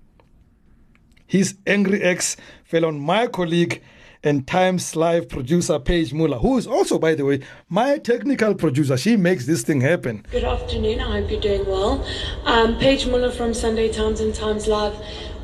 His 1.27 1.55
angry 1.67 2.03
ex 2.03 2.37
fell 2.65 2.85
on 2.85 2.99
my 2.99 3.29
colleague 3.29 3.83
and 4.23 4.47
Times 4.47 4.95
Live 4.97 5.29
producer 5.29 5.79
Paige 5.79 6.13
Muller, 6.13 6.39
who 6.39 6.59
is 6.59 6.67
also, 6.67 6.99
by 6.99 7.15
the 7.15 7.25
way, 7.25 7.41
my 7.69 7.99
technical 7.99 8.55
producer. 8.55 8.97
She 8.97 9.17
makes 9.17 9.47
this 9.47 9.63
thing 9.63 9.81
happen. 9.81 10.27
Good 10.31 10.45
afternoon. 10.45 11.01
I 11.01 11.21
hope 11.21 11.31
you're 11.31 11.41
doing 11.41 11.67
well. 11.67 12.07
Um, 12.45 12.79
Paige 12.79 13.07
Muller 13.07 13.31
from 13.31 13.55
Sunday 13.55 13.91
Times 13.91 14.21
and 14.21 14.35
Times 14.35 14.67
Live. 14.67 14.95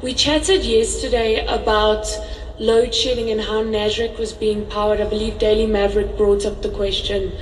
We 0.02 0.12
chatted 0.12 0.64
yesterday 0.64 1.46
about 1.46 2.06
load 2.58 2.94
shedding 2.94 3.30
and 3.30 3.40
how 3.40 3.62
Nasrec 3.62 4.18
was 4.18 4.32
being 4.32 4.66
powered. 4.66 5.00
I 5.00 5.08
believe 5.08 5.38
Daily 5.38 5.66
Maverick 5.66 6.16
brought 6.16 6.44
up 6.44 6.62
the 6.62 6.70
question. 6.70 7.32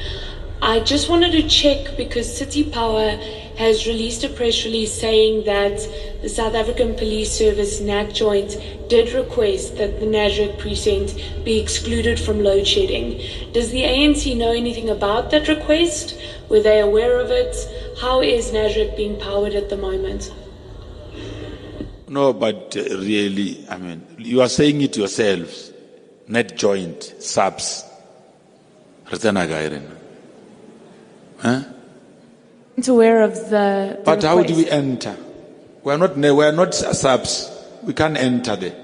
I 0.63 0.81
just 0.81 1.09
wanted 1.09 1.33
to 1.33 1.49
check 1.49 1.97
because 1.97 2.35
City 2.35 2.71
Power 2.71 3.19
has 3.57 3.87
released 3.87 4.25
a 4.25 4.29
press 4.29 4.65
release 4.65 4.93
saying 4.93 5.45
that 5.45 5.79
the 6.23 6.29
South 6.29 6.55
African 6.55 6.95
Police 6.95 7.31
Service 7.31 7.81
Natjoint 7.81 8.89
did 8.89 9.13
request 9.13 9.77
that 9.79 10.01
the 10.01 10.07
Nasrec 10.07 10.59
precinct 10.59 11.15
be 11.45 11.61
excluded 11.61 12.19
from 12.19 12.43
load 12.43 12.67
shedding. 12.67 13.21
Does 13.53 13.71
the 13.71 13.83
ANC 13.83 14.37
know 14.37 14.51
anything 14.53 14.91
about 14.91 15.31
that 15.31 15.49
request? 15.49 16.19
Were 16.49 16.61
they 16.61 16.81
aware 16.81 17.21
of 17.21 17.31
it? 17.31 17.55
How 18.01 18.23
is 18.23 18.51
Nasrec 18.51 18.97
being 18.97 19.19
powered 19.19 19.55
at 19.55 19.71
the 19.71 19.77
moment? 19.77 20.33
No, 22.09 22.33
but 22.33 22.77
uh, 22.77 22.83
really, 22.99 23.65
I 23.69 23.79
mean, 23.79 24.07
you 24.19 24.41
are 24.43 24.49
saying 24.49 24.81
it 24.83 24.97
yourselves. 24.97 25.73
Net 26.29 26.57
joint, 26.57 27.15
SAPS. 27.19 27.85
Huh? 31.39 31.65
Not 32.77 32.89
aware 32.89 33.23
of 33.23 33.35
the. 33.35 33.97
the 33.99 34.03
But 34.05 34.23
how 34.23 34.43
do 34.43 34.55
we 34.55 34.65
request. 34.65 34.73
enter? 34.73 35.17
We 35.83 35.93
are 35.93 35.99
not, 35.99 36.17
we 36.17 36.29
are 36.29 36.53
not 36.53 36.75
SAPS. 36.75 37.51
We 37.83 37.93
can't 37.93 38.17
enter 38.17 38.57
there. 38.57 38.77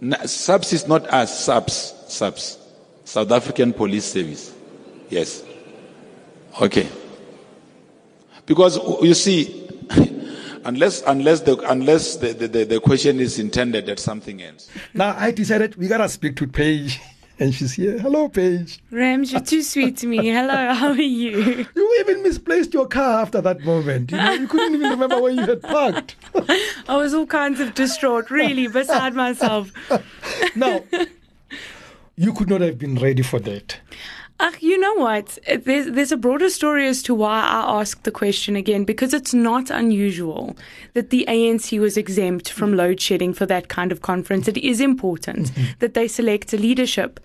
Na- 0.00 0.24
SAPS 0.24 0.72
is 0.72 0.86
not 0.88 1.06
us, 1.12 1.44
SAPS, 1.44 1.94
SAPS. 2.08 2.58
South 3.04 3.30
African 3.32 3.72
Police 3.72 4.06
Service. 4.12 4.54
Yes. 5.10 5.44
Okay. 6.60 6.88
Because 8.46 8.78
you 9.02 9.14
see, 9.14 9.68
unless 10.64 11.02
unless 11.06 11.40
the 11.40 11.58
unless 11.70 12.16
the, 12.16 12.32
the, 12.32 12.64
the 12.64 12.80
question 12.80 13.20
is 13.20 13.38
intended 13.38 13.88
at 13.88 13.98
something 13.98 14.42
else. 14.42 14.68
Now 14.94 15.14
I 15.18 15.30
decided 15.32 15.76
we 15.76 15.88
gotta 15.88 16.08
speak 16.08 16.36
to 16.36 16.46
Paige. 16.46 17.00
And 17.38 17.52
she's 17.52 17.72
here. 17.72 17.98
Hello, 17.98 18.28
Paige. 18.28 18.80
Rams, 18.92 19.32
you're 19.32 19.40
too 19.40 19.62
sweet 19.62 19.96
to 19.98 20.06
me. 20.06 20.28
Hello, 20.28 20.72
how 20.72 20.88
are 20.90 20.94
you? 20.94 21.66
You 21.74 21.96
even 22.00 22.22
misplaced 22.22 22.72
your 22.74 22.86
car 22.86 23.22
after 23.22 23.40
that 23.40 23.60
moment. 23.60 24.10
You, 24.10 24.18
know, 24.18 24.32
you 24.32 24.46
couldn't 24.46 24.74
even 24.74 24.90
remember 24.90 25.20
where 25.20 25.32
you 25.32 25.40
had 25.40 25.62
parked. 25.62 26.16
I 26.88 26.96
was 26.96 27.14
all 27.14 27.26
kinds 27.26 27.60
of 27.60 27.74
distraught, 27.74 28.30
really, 28.30 28.66
beside 28.68 29.14
myself. 29.14 29.72
now, 30.56 30.84
you 32.16 32.32
could 32.32 32.48
not 32.48 32.60
have 32.60 32.78
been 32.78 32.96
ready 32.96 33.22
for 33.22 33.40
that. 33.40 33.78
Uh, 34.40 34.50
you 34.58 34.78
know 34.78 34.94
what? 34.94 35.38
There's, 35.46 35.92
there's 35.92 36.10
a 36.10 36.16
broader 36.16 36.50
story 36.50 36.88
as 36.88 37.02
to 37.04 37.14
why 37.14 37.40
I 37.40 37.80
asked 37.80 38.02
the 38.02 38.10
question 38.10 38.56
again, 38.56 38.84
because 38.84 39.14
it's 39.14 39.32
not 39.32 39.70
unusual 39.70 40.56
that 40.94 41.10
the 41.10 41.24
ANC 41.28 41.78
was 41.78 41.96
exempt 41.96 42.50
from 42.50 42.74
load 42.74 43.00
shedding 43.00 43.32
for 43.32 43.46
that 43.46 43.68
kind 43.68 43.92
of 43.92 44.02
conference. 44.02 44.48
It 44.48 44.56
is 44.56 44.80
important 44.80 45.52
that 45.78 45.94
they 45.94 46.08
select 46.08 46.52
a 46.52 46.56
leadership. 46.56 47.20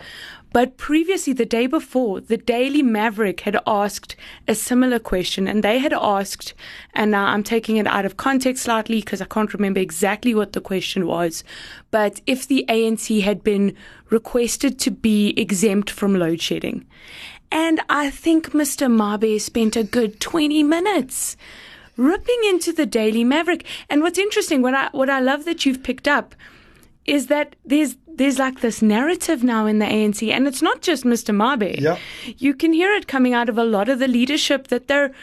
But 0.52 0.78
previously, 0.78 1.34
the 1.34 1.46
day 1.46 1.68
before, 1.68 2.22
the 2.22 2.38
Daily 2.38 2.82
Maverick 2.82 3.42
had 3.42 3.60
asked 3.68 4.16
a 4.48 4.56
similar 4.56 4.98
question, 4.98 5.48
and 5.48 5.64
they 5.64 5.78
had 5.78 5.94
asked, 5.94 6.56
and 6.94 7.12
now 7.12 7.26
I'm 7.26 7.44
taking 7.44 7.78
it 7.78 7.86
out 7.86 8.06
of 8.06 8.18
context 8.18 8.64
slightly 8.64 9.00
because 9.02 9.22
I 9.22 9.26
can't 9.26 9.54
remember 9.54 9.80
exactly 9.80 10.34
what 10.34 10.54
the 10.54 10.62
question 10.62 11.06
was, 11.06 11.44
but 11.92 12.22
if 12.26 12.48
the 12.48 12.66
ANC 12.68 13.22
had 13.22 13.44
been 13.44 13.76
requested 14.10 14.80
to 14.80 14.92
be 14.92 15.34
exempt 15.38 15.90
from 15.90 16.16
load 16.18 16.42
shedding. 16.42 16.86
And 17.52 17.82
I 17.90 18.10
think 18.10 18.52
Mr. 18.52 18.92
Mabe 18.92 19.40
spent 19.40 19.76
a 19.76 19.84
good 19.84 20.20
20 20.20 20.64
minutes 20.64 21.38
ripping 21.98 22.40
into 22.48 22.72
the 22.72 22.86
Daily 22.86 23.24
Maverick. 23.24 23.66
And 23.90 24.02
what's 24.02 24.18
interesting, 24.18 24.62
what 24.62 24.74
I, 24.74 24.90
what 24.92 25.10
I 25.10 25.20
love 25.20 25.46
that 25.46 25.66
you've 25.66 25.84
picked 25.84 26.08
up, 26.08 26.34
is 27.06 27.28
that 27.28 27.56
there's 27.66 27.96
there's 28.08 28.38
like 28.38 28.60
this 28.60 28.82
narrative 28.82 29.44
now 29.44 29.66
in 29.66 29.80
the 29.80 29.86
ANC, 29.86 30.30
and 30.30 30.48
it's 30.48 30.62
not 30.62 30.82
just 30.82 31.06
Mr. 31.06 31.34
Mabe. 31.34 31.80
Yeah. 31.80 31.98
You 32.38 32.54
can 32.54 32.74
hear 32.74 32.92
it 32.94 33.08
coming 33.08 33.34
out 33.34 33.48
of 33.48 33.58
a 33.58 33.64
lot 33.64 33.88
of 33.88 34.00
the 34.00 34.08
leadership 34.08 34.68
that 34.68 34.88
they're 34.88 35.14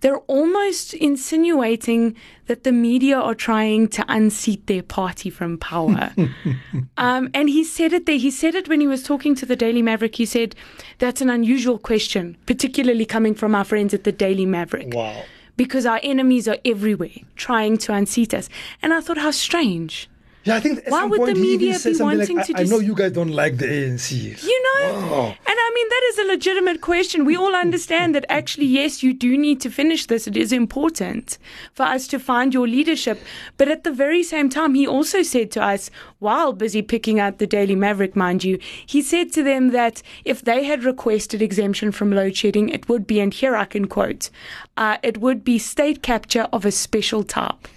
they're 0.00 0.18
almost 0.20 0.94
insinuating 0.94 2.16
that 2.46 2.64
the 2.64 2.72
media 2.72 3.18
are 3.18 3.34
trying 3.34 3.88
to 3.88 4.04
unseat 4.08 4.66
their 4.66 4.82
party 4.82 5.30
from 5.30 5.58
power. 5.58 6.12
um, 6.96 7.30
and 7.34 7.48
he 7.48 7.62
said 7.62 7.92
it 7.92 8.06
there. 8.06 8.18
He 8.18 8.30
said 8.30 8.54
it 8.54 8.68
when 8.68 8.80
he 8.80 8.86
was 8.86 9.02
talking 9.02 9.34
to 9.36 9.46
the 9.46 9.56
Daily 9.56 9.82
Maverick. 9.82 10.16
He 10.16 10.26
said, 10.26 10.54
That's 10.98 11.20
an 11.20 11.30
unusual 11.30 11.78
question, 11.78 12.36
particularly 12.46 13.04
coming 13.04 13.34
from 13.34 13.54
our 13.54 13.64
friends 13.64 13.94
at 13.94 14.04
the 14.04 14.12
Daily 14.12 14.46
Maverick. 14.46 14.94
Wow. 14.94 15.22
Because 15.56 15.84
our 15.84 16.00
enemies 16.02 16.48
are 16.48 16.58
everywhere 16.64 17.10
trying 17.36 17.76
to 17.78 17.92
unseat 17.92 18.32
us. 18.32 18.48
And 18.82 18.94
I 18.94 19.00
thought, 19.00 19.18
how 19.18 19.30
strange. 19.30 20.08
Yeah, 20.44 20.56
I 20.56 20.60
think 20.60 20.80
Why 20.88 21.04
would 21.04 21.28
the 21.28 21.38
media 21.38 21.78
be 21.78 21.94
wanting 21.98 22.36
like, 22.38 22.46
to 22.46 22.54
I, 22.56 22.60
I 22.60 22.64
know 22.64 22.78
you 22.78 22.94
guys 22.94 23.12
don't 23.12 23.30
like 23.30 23.58
the 23.58 23.66
ANC. 23.66 24.42
You 24.42 24.62
know? 24.62 24.92
Wow. 24.94 25.26
And 25.26 25.36
I 25.46 25.70
mean, 25.74 25.88
that 25.90 26.02
is 26.10 26.18
a 26.18 26.24
legitimate 26.24 26.80
question. 26.80 27.26
We 27.26 27.36
all 27.36 27.54
understand 27.54 28.14
that 28.14 28.24
actually, 28.30 28.64
yes, 28.64 29.02
you 29.02 29.12
do 29.12 29.36
need 29.36 29.60
to 29.60 29.70
finish 29.70 30.06
this. 30.06 30.26
It 30.26 30.38
is 30.38 30.50
important 30.50 31.36
for 31.74 31.82
us 31.82 32.06
to 32.08 32.18
find 32.18 32.54
your 32.54 32.66
leadership. 32.66 33.20
But 33.58 33.68
at 33.68 33.84
the 33.84 33.92
very 33.92 34.22
same 34.22 34.48
time, 34.48 34.74
he 34.74 34.86
also 34.86 35.22
said 35.22 35.50
to 35.52 35.62
us, 35.62 35.90
while 36.20 36.54
busy 36.54 36.80
picking 36.80 37.20
out 37.20 37.38
the 37.38 37.46
Daily 37.46 37.76
Maverick, 37.76 38.16
mind 38.16 38.42
you, 38.42 38.58
he 38.86 39.02
said 39.02 39.32
to 39.32 39.42
them 39.42 39.72
that 39.72 40.02
if 40.24 40.40
they 40.40 40.64
had 40.64 40.84
requested 40.84 41.42
exemption 41.42 41.92
from 41.92 42.12
load 42.12 42.34
shedding, 42.34 42.70
it 42.70 42.88
would 42.88 43.06
be, 43.06 43.20
and 43.20 43.34
here 43.34 43.54
I 43.56 43.66
can 43.66 43.88
quote, 43.88 44.30
uh, 44.78 44.96
it 45.02 45.18
would 45.18 45.44
be 45.44 45.58
state 45.58 46.02
capture 46.02 46.48
of 46.50 46.64
a 46.64 46.72
special 46.72 47.24
type. 47.24 47.68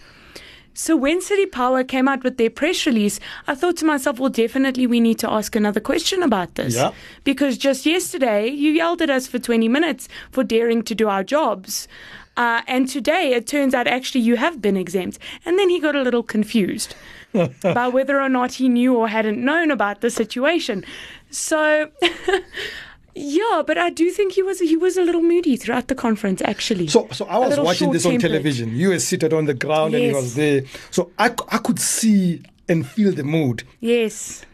So 0.73 0.95
when 0.95 1.21
City 1.21 1.45
Power 1.45 1.83
came 1.83 2.07
out 2.07 2.23
with 2.23 2.37
their 2.37 2.49
press 2.49 2.85
release, 2.85 3.19
I 3.47 3.55
thought 3.55 3.77
to 3.77 3.85
myself, 3.85 4.19
well, 4.19 4.29
definitely 4.29 4.87
we 4.87 4.99
need 4.99 5.19
to 5.19 5.31
ask 5.31 5.55
another 5.55 5.79
question 5.79 6.23
about 6.23 6.55
this. 6.55 6.75
Yeah. 6.75 6.91
Because 7.23 7.57
just 7.57 7.85
yesterday, 7.85 8.47
you 8.47 8.71
yelled 8.71 9.01
at 9.01 9.09
us 9.09 9.27
for 9.27 9.39
20 9.39 9.67
minutes 9.67 10.09
for 10.31 10.43
daring 10.43 10.83
to 10.83 10.95
do 10.95 11.07
our 11.07 11.23
jobs. 11.23 11.87
Uh, 12.35 12.63
and 12.67 12.89
today, 12.89 13.33
it 13.33 13.45
turns 13.45 13.75
out 13.75 13.85
actually 13.87 14.21
you 14.21 14.35
have 14.37 14.61
been 14.61 14.75
exempt. 14.75 15.19
And 15.45 15.59
then 15.59 15.69
he 15.69 15.79
got 15.79 15.95
a 15.95 16.01
little 16.01 16.23
confused 16.23 16.95
about 17.63 17.93
whether 17.93 18.19
or 18.19 18.29
not 18.29 18.53
he 18.53 18.67
knew 18.67 18.95
or 18.95 19.07
hadn't 19.07 19.43
known 19.43 19.69
about 19.69 20.01
the 20.01 20.09
situation. 20.09 20.83
So. 21.29 21.91
Yeah, 23.15 23.61
but 23.65 23.77
I 23.77 23.89
do 23.89 24.09
think 24.11 24.33
he 24.33 24.41
was 24.41 24.59
he 24.59 24.75
was 24.77 24.97
a 24.97 25.01
little 25.03 25.21
moody 25.21 25.55
throughout 25.55 25.87
the 25.87 25.95
conference. 25.95 26.41
Actually, 26.43 26.87
So, 26.87 27.07
so 27.11 27.25
I 27.25 27.37
was 27.37 27.59
watching 27.59 27.91
this 27.91 28.05
on 28.05 28.17
television. 28.17 28.75
You 28.75 28.89
were 28.89 28.99
seated 28.99 29.33
on 29.33 29.45
the 29.45 29.53
ground 29.53 29.93
and 29.93 30.03
he 30.03 30.13
was 30.13 30.35
there. 30.35 30.63
So 30.91 31.11
I, 31.17 31.27
I 31.49 31.57
could 31.59 31.79
see 31.79 32.41
and 32.67 32.87
feel 32.87 33.11
the 33.11 33.23
mood. 33.23 33.63
Yes. 33.81 34.45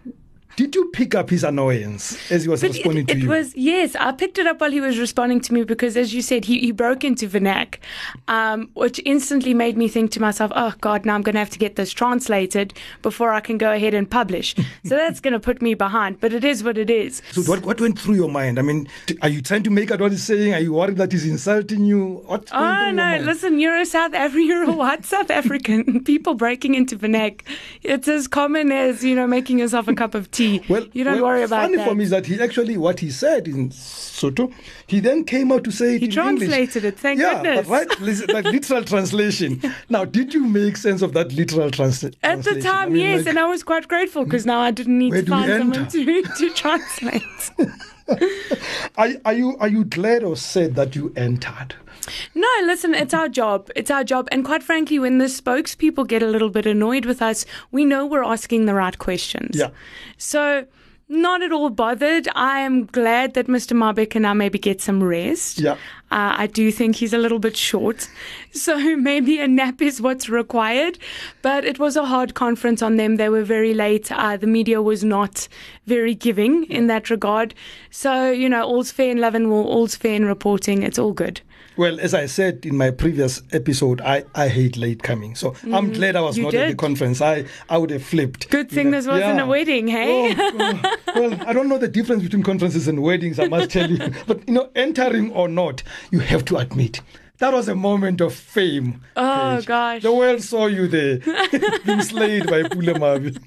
Did 0.59 0.75
you 0.75 0.89
pick 0.91 1.15
up 1.15 1.29
his 1.29 1.45
annoyance 1.45 2.29
as 2.29 2.43
he 2.43 2.49
was 2.49 2.59
But 2.59 2.71
responding 2.71 3.03
it, 3.03 3.07
to 3.07 3.13
it 3.13 3.19
you? 3.19 3.29
was 3.29 3.55
yes, 3.55 3.95
I 3.95 4.11
picked 4.11 4.37
it 4.37 4.45
up 4.45 4.59
while 4.59 4.71
he 4.71 4.81
was 4.81 4.99
responding 4.99 5.39
to 5.39 5.53
me 5.53 5.63
because, 5.63 5.95
as 5.95 6.13
you 6.13 6.21
said, 6.21 6.43
he, 6.43 6.59
he 6.59 6.73
broke 6.73 7.05
into 7.05 7.29
Vernac, 7.29 7.75
um, 8.27 8.69
which 8.73 8.99
instantly 9.05 9.53
made 9.53 9.77
me 9.77 9.87
think 9.87 10.11
to 10.11 10.19
myself, 10.19 10.51
"Oh 10.53 10.73
God, 10.81 11.05
now 11.05 11.15
I'm 11.15 11.21
going 11.21 11.35
to 11.35 11.39
have 11.39 11.49
to 11.51 11.59
get 11.59 11.77
this 11.77 11.93
translated 11.93 12.73
before 13.01 13.31
I 13.31 13.39
can 13.39 13.57
go 13.57 13.71
ahead 13.71 13.93
and 13.93 14.11
publish." 14.11 14.53
so 14.83 14.97
that's 14.97 15.21
going 15.21 15.31
to 15.31 15.39
put 15.39 15.61
me 15.61 15.75
behind. 15.75 16.19
But 16.19 16.33
it 16.33 16.43
is 16.43 16.61
what 16.61 16.77
it 16.77 16.89
is. 16.89 17.21
So 17.31 17.41
what, 17.43 17.65
what 17.65 17.79
went 17.79 17.97
through 17.97 18.15
your 18.15 18.29
mind? 18.29 18.59
I 18.59 18.61
mean, 18.61 18.89
are 19.21 19.29
you 19.29 19.41
trying 19.41 19.63
to 19.63 19.69
make 19.69 19.91
out 19.91 20.01
what 20.01 20.11
he's 20.11 20.25
saying? 20.25 20.53
Are 20.53 20.59
you 20.59 20.73
worried 20.73 20.97
that 20.97 21.13
he's 21.13 21.25
insulting 21.25 21.85
you? 21.85 22.21
What's 22.25 22.51
Oh 22.51 22.91
no! 22.91 23.19
Listen, 23.19 23.61
you're 23.61 23.77
a 23.77 23.85
South 23.85 24.13
African, 24.13 24.45
you're 24.45 24.63
a 24.63 24.73
white 24.73 25.05
South 25.05 25.31
African. 25.31 26.03
People 26.11 26.33
breaking 26.33 26.75
into 26.75 26.97
Vernac, 26.97 27.43
it's 27.81 28.09
as 28.09 28.27
common 28.27 28.73
as 28.73 29.05
you 29.05 29.15
know 29.15 29.25
making 29.25 29.59
yourself 29.59 29.87
a 29.87 29.95
cup 29.95 30.13
of 30.15 30.29
tea. 30.31 30.48
Well, 30.69 30.85
you 30.93 31.03
don't 31.03 31.15
well, 31.15 31.23
worry 31.25 31.43
about 31.43 31.63
funny 31.63 31.77
that. 31.77 31.87
for 31.87 31.95
me 31.95 32.03
is 32.05 32.09
that 32.09 32.25
he 32.25 32.41
actually 32.41 32.77
what 32.77 32.99
he 32.99 33.09
said 33.11 33.47
in 33.47 33.69
Sotho, 33.69 34.51
he 34.87 34.99
then 34.99 35.23
came 35.23 35.51
out 35.51 35.63
to 35.65 35.71
say 35.71 35.95
it 35.95 35.99
He 35.99 36.05
in 36.05 36.11
translated 36.11 36.83
English. 36.83 36.93
it, 36.93 36.99
thank 36.99 37.19
yeah, 37.19 37.41
goodness. 37.43 37.67
but 37.67 37.71
right, 37.71 38.29
like 38.35 38.45
literal 38.57 38.83
translation. 38.83 39.61
Now, 39.89 40.05
did 40.05 40.33
you 40.33 40.43
make 40.45 40.77
sense 40.77 41.01
of 41.01 41.13
that 41.13 41.31
literal 41.33 41.69
trans- 41.71 42.03
At 42.03 42.13
translation? 42.21 42.59
the 42.59 42.61
time, 42.67 42.87
I 42.87 42.91
mean, 42.91 43.01
yes, 43.01 43.17
like, 43.19 43.27
and 43.27 43.39
I 43.39 43.45
was 43.45 43.63
quite 43.63 43.87
grateful 43.87 44.23
because 44.25 44.45
now 44.45 44.59
I 44.59 44.71
didn't 44.71 44.97
need 44.97 45.11
to 45.13 45.25
find 45.25 45.49
someone 45.51 45.87
to, 45.89 46.23
to 46.37 46.49
translate. 46.53 47.21
are, 48.97 49.09
are 49.25 49.33
you 49.33 49.55
are 49.59 49.67
you 49.67 49.83
glad 49.85 50.23
or 50.23 50.35
sad 50.35 50.75
that 50.75 50.95
you 50.95 51.13
entered? 51.15 51.75
No, 52.35 52.47
listen, 52.63 52.93
it's 52.95 53.13
our 53.13 53.29
job. 53.29 53.69
It's 53.75 53.91
our 53.91 54.03
job. 54.03 54.27
And 54.31 54.45
quite 54.45 54.63
frankly, 54.63 54.99
when 54.99 55.17
the 55.17 55.25
spokespeople 55.25 56.07
get 56.07 56.23
a 56.23 56.27
little 56.27 56.49
bit 56.49 56.65
annoyed 56.65 57.05
with 57.05 57.21
us, 57.21 57.45
we 57.71 57.85
know 57.85 58.05
we're 58.05 58.23
asking 58.23 58.65
the 58.65 58.73
right 58.73 58.97
questions. 58.97 59.57
Yeah. 59.57 59.69
So, 60.17 60.65
not 61.11 61.41
at 61.41 61.51
all 61.51 61.71
bothered. 61.71 62.27
I 62.35 62.59
am 62.59 62.85
glad 62.85 63.33
that 63.33 63.47
Mr. 63.47 63.75
Mabe 63.75 64.07
can 64.07 64.21
now 64.21 64.35
maybe 64.35 64.59
get 64.59 64.79
some 64.79 65.01
rest. 65.01 65.59
Yeah. 65.59 65.73
Uh, 66.11 66.35
I 66.37 66.47
do 66.47 66.71
think 66.71 66.95
he's 66.95 67.13
a 67.13 67.17
little 67.17 67.39
bit 67.39 67.57
short. 67.57 68.07
So 68.51 68.95
maybe 68.95 69.39
a 69.39 69.47
nap 69.47 69.79
is 69.79 70.01
what's 70.01 70.27
required. 70.27 70.97
But 71.43 71.65
it 71.65 71.77
was 71.77 71.95
a 71.95 72.05
hard 72.05 72.33
conference 72.33 72.81
on 72.81 72.97
them. 72.97 73.17
They 73.17 73.29
were 73.29 73.43
very 73.43 73.75
late. 73.75 74.11
Uh, 74.11 74.37
the 74.37 74.47
media 74.47 74.81
was 74.81 75.03
not 75.03 75.47
very 75.85 76.15
giving 76.15 76.63
in 76.65 76.87
that 76.87 77.11
regard. 77.11 77.53
So, 77.91 78.31
you 78.31 78.49
know, 78.49 78.63
all's 78.63 78.91
fair 78.91 79.11
in 79.11 79.19
love 79.19 79.35
and 79.35 79.51
war, 79.51 79.65
all's 79.65 79.95
fair 79.95 80.15
in 80.15 80.25
reporting. 80.25 80.81
It's 80.81 80.97
all 80.97 81.13
good. 81.13 81.41
Well, 81.79 81.97
as 82.01 82.13
I 82.13 82.25
said 82.25 82.65
in 82.65 82.75
my 82.75 82.91
previous 82.91 83.41
episode, 83.53 84.01
I, 84.01 84.25
I 84.35 84.49
hate 84.49 84.75
late 84.75 85.01
coming. 85.01 85.33
So 85.35 85.55
I'm 85.63 85.91
Mhm. 85.91 85.93
glad 85.93 86.15
I 86.17 86.21
was 86.21 86.35
You 86.37 86.43
not 86.43 86.53
at 86.53 86.67
the 86.67 86.75
conference. 86.75 87.21
I, 87.21 87.45
I 87.69 87.77
would 87.77 87.89
have 87.91 88.03
flipped. 88.03 88.49
Good 88.49 88.69
thing 88.69 88.87
You 88.87 88.91
know, 88.91 88.97
this 88.97 89.07
wasn't 89.07 89.37
yeah. 89.37 89.43
a 89.43 89.47
wedding, 89.47 89.87
hey? 89.87 90.35
Oh, 90.37 90.81
well, 91.15 91.39
I 91.47 91.53
don't 91.53 91.69
know 91.69 91.77
the 91.77 91.87
difference 91.87 92.21
between 92.21 92.43
conferences 92.43 92.89
and 92.89 93.01
weddings, 93.01 93.39
I 93.39 93.47
must 93.47 93.69
tell 93.69 93.89
you. 93.89 94.11
But, 94.27 94.45
you 94.45 94.53
know, 94.55 94.69
entering 94.75 95.31
or 95.31 95.47
not, 95.47 95.81
you 96.11 96.19
have 96.19 96.43
to 96.45 96.57
admit. 96.57 96.99
That 97.37 97.53
was 97.53 97.69
a 97.69 97.75
moment 97.75 98.19
of 98.19 98.33
fame. 98.33 98.99
Oh, 99.15 99.55
Paige. 99.55 99.65
gosh. 99.65 100.01
The 100.01 100.11
world 100.13 100.41
saw 100.41 100.65
you 100.67 100.85
there, 100.89 101.19
being 101.85 102.01
slayed 102.01 102.47
by 102.47 102.63
Pule 102.67 102.95
Mabe. 102.95 103.37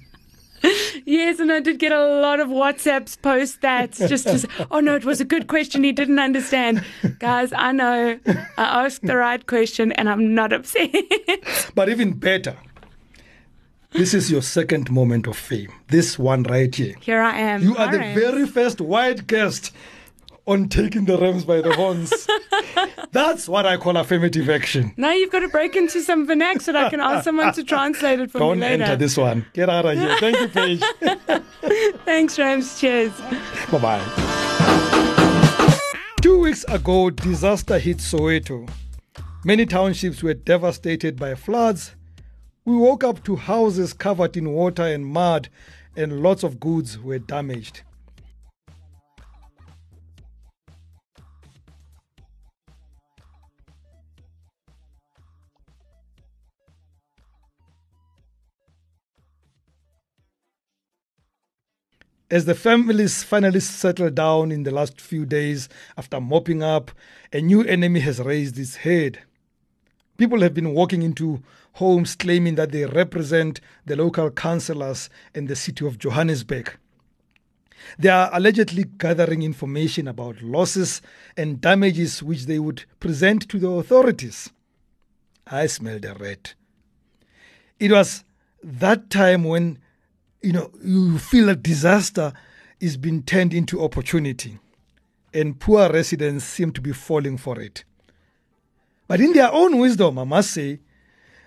Yes, 1.05 1.41
and 1.41 1.51
I 1.51 1.61
did 1.61 1.79
get 1.79 1.93
a 1.93 2.21
lot 2.21 2.41
of 2.41 2.49
WhatsApps 2.49 3.21
post 3.21 3.61
that 3.63 3.93
just 3.93 4.27
to 4.27 4.49
oh 4.71 4.81
no, 4.81 4.95
it 4.95 5.05
was 5.05 5.21
a 5.21 5.25
good 5.25 5.47
question. 5.49 5.83
He 5.85 5.93
didn't 5.93 6.19
understand. 6.19 6.85
Guys, 7.19 7.53
I 7.53 7.73
know 7.73 8.19
I 8.27 8.85
asked 8.85 9.03
the 9.03 9.17
right 9.17 9.45
question 9.47 9.93
and 9.93 10.09
I'm 10.09 10.35
not 10.35 10.53
upset. 10.53 10.95
But 11.75 11.89
even 11.89 12.13
better, 12.15 12.57
this 13.93 14.15
is 14.15 14.31
your 14.31 14.43
second 14.43 14.91
moment 14.91 15.27
of 15.27 15.37
fame. 15.37 15.73
This 15.89 16.19
one 16.19 16.45
right 16.45 16.75
here. 16.75 16.95
Here 17.01 17.21
I 17.21 17.37
am. 17.39 17.63
You 17.63 17.77
are 17.77 17.91
the 17.91 17.99
very 17.99 18.47
first 18.47 18.81
white 18.81 19.27
guest 19.27 19.73
on 20.47 20.69
taking 20.69 21.05
the 21.05 21.19
Rams 21.19 21.45
by 21.45 21.61
the 21.61 21.75
horns. 21.75 22.11
That's 23.13 23.47
what 23.47 23.67
I 23.67 23.77
call 23.77 23.97
affirmative 23.99 24.49
action. 24.49 24.95
Now 24.97 25.13
you've 25.13 25.31
got 25.31 25.41
to 25.41 25.49
break 25.49 25.77
into 25.77 26.01
some 26.01 26.27
vernac 26.27 26.63
so 26.63 26.73
that 26.73 26.87
I 26.87 26.91
can 26.91 27.01
ask 27.01 27.25
someone 27.29 27.53
to 27.53 27.63
translate 27.63 28.21
it 28.21 28.31
for 28.31 28.39
Don't 28.39 28.59
me 28.59 28.67
later. 28.67 28.85
enter 28.85 28.97
this 28.97 29.17
one. 29.19 29.45
Get 29.53 29.69
out 29.69 29.85
of 29.85 29.99
here. 29.99 30.17
Thank 30.19 30.41
you, 30.41 30.49
Paige. 30.49 30.83
Thanks, 32.07 32.39
Rams. 32.39 32.81
Cheers. 32.81 33.13
bye 33.71 33.79
bye. 33.79 34.03
Two 36.23 36.39
weeks 36.41 36.65
ago, 36.69 37.11
disaster 37.11 37.79
hit 37.79 37.99
Soweto. 37.99 38.69
Many 39.45 39.67
townships 39.67 40.23
were 40.23 40.35
devastated 40.35 41.19
by 41.19 41.35
floods. 41.35 41.95
We 42.65 42.77
woke 42.77 43.03
up 43.05 43.25
to 43.25 43.37
houses 43.37 43.93
covered 43.93 44.37
in 44.37 44.53
water 44.53 44.85
and 44.85 45.05
mud, 45.05 45.49
and 45.97 46.23
lots 46.23 46.45
of 46.45 46.61
goods 46.61 46.99
were 46.99 47.19
damaged. 47.19 47.83
As 62.33 62.47
the 62.47 62.55
families 62.55 63.22
finally 63.22 63.61
settle 63.61 64.09
down 64.09 64.51
in 64.53 64.62
the 64.62 64.70
last 64.70 64.99
few 64.99 65.26
days 65.26 65.68
after 65.99 66.18
mopping 66.18 66.62
up, 66.62 66.91
a 67.30 67.43
new 67.43 67.62
enemy 67.64 68.01
has 68.01 68.20
raised 68.20 68.59
its 68.59 68.76
head. 68.76 69.18
People 70.16 70.41
have 70.41 70.55
been 70.55 70.72
walking 70.72 71.03
into 71.03 71.43
homes 71.74 72.16
claiming 72.16 72.55
that 72.55 72.72
they 72.72 72.87
represent 72.87 73.61
the 73.85 73.97
local 73.97 74.30
councillors 74.30 75.11
in 75.35 75.45
the 75.45 75.55
city 75.55 75.87
of 75.87 75.99
Johannesburg. 75.99 76.74
They 77.99 78.09
are 78.09 78.30
allegedly 78.33 78.85
gathering 78.85 79.43
information 79.43 80.09
about 80.09 80.41
losses 80.41 81.03
and 81.37 81.61
damages 81.61 82.22
which 82.22 82.47
they 82.47 82.59
would 82.59 82.87
present 82.99 83.47
to 83.51 83.59
the 83.59 83.68
authorities. 83.68 84.51
I 85.47 85.66
smelled 85.66 86.07
a 86.07 86.14
rat. 86.14 86.55
It 87.78 87.93
was 87.93 88.24
that 88.62 89.11
time 89.11 89.45
when 89.45 89.82
you 90.43 90.53
know, 90.53 90.70
you 90.82 91.18
feel 91.18 91.49
a 91.49 91.57
disaster 91.57 92.32
is 92.80 92.97
being 92.97 93.22
turned 93.22 93.55
into 93.55 93.82
opportunity, 93.82 94.59
and 95.32 95.59
poor 95.59 95.90
residents 95.90 96.45
seem 96.45 96.72
to 96.72 96.80
be 96.80 96.93
falling 96.93 97.38
for 97.38 97.61
it. 97.61 97.84
But 99.07 99.20
in 99.20 99.32
their 99.32 99.53
own 99.53 99.78
wisdom, 99.78 100.18
I 100.18 100.24
must 100.24 100.51
say, 100.51 100.80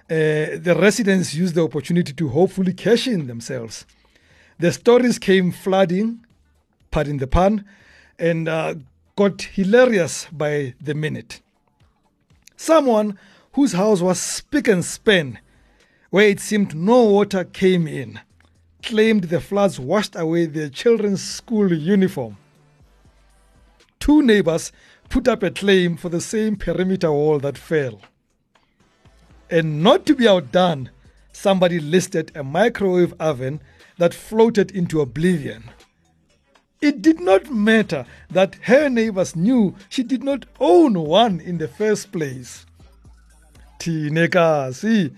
uh, 0.10 0.62
the 0.62 0.78
residents 0.80 1.34
used 1.34 1.56
the 1.56 1.64
opportunity 1.64 2.14
to 2.14 2.30
hopefully 2.30 2.74
cash 2.74 3.08
in 3.08 3.28
themselves. 3.28 3.86
The 4.60 4.72
stories 4.72 5.20
came 5.20 5.52
flooding, 5.52 6.26
pardon 6.92 7.18
the 7.18 7.28
pun, 7.28 7.66
and 8.18 8.48
uh, 8.48 8.76
got 9.18 9.42
hilarious 9.42 10.28
by 10.32 10.76
the 10.80 10.94
minute. 10.94 11.42
Someone 12.56 13.18
whose 13.54 13.74
house 13.74 14.02
was 14.02 14.20
spick 14.20 14.68
and 14.68 14.86
span, 14.86 15.40
where 16.12 16.30
it 16.30 16.40
seemed 16.40 16.76
no 16.76 17.04
water 17.04 17.44
came 17.44 17.88
in, 17.88 18.20
claimed 18.86 19.26
the 19.26 19.42
floods 19.42 19.80
washed 19.80 20.16
away 20.16 20.46
their 20.46 20.70
children's 20.70 21.22
school 21.22 21.74
uniform. 21.74 22.38
Two 24.00 24.22
neighbors 24.22 24.72
put 25.10 25.28
up 25.28 25.42
a 25.44 25.50
claim 25.52 25.98
for 25.98 26.10
the 26.10 26.22
same 26.22 26.56
perimeter 26.56 27.12
wall 27.12 27.40
that 27.40 27.58
fell. 27.58 28.00
And 29.50 29.82
not 29.82 30.06
to 30.06 30.16
be 30.16 30.28
outdone, 30.28 30.92
somebody 31.32 31.80
listed 31.80 32.32
a 32.36 32.44
microwave 32.44 33.14
oven 33.20 33.60
that 33.98 34.14
floated 34.14 34.72
into 34.72 35.02
oblivion. 35.02 35.64
It 36.82 37.02
did 37.02 37.20
not 37.20 37.52
matter 37.52 38.06
that 38.30 38.56
her 38.64 38.90
neighbors 38.90 39.36
knew 39.36 39.76
she 39.90 40.04
did 40.04 40.24
not 40.24 40.46
own 40.60 40.94
one 41.00 41.40
in 41.40 41.58
the 41.58 41.68
first 41.68 42.12
place. 42.12 42.66
Tinekasi. 43.80 45.16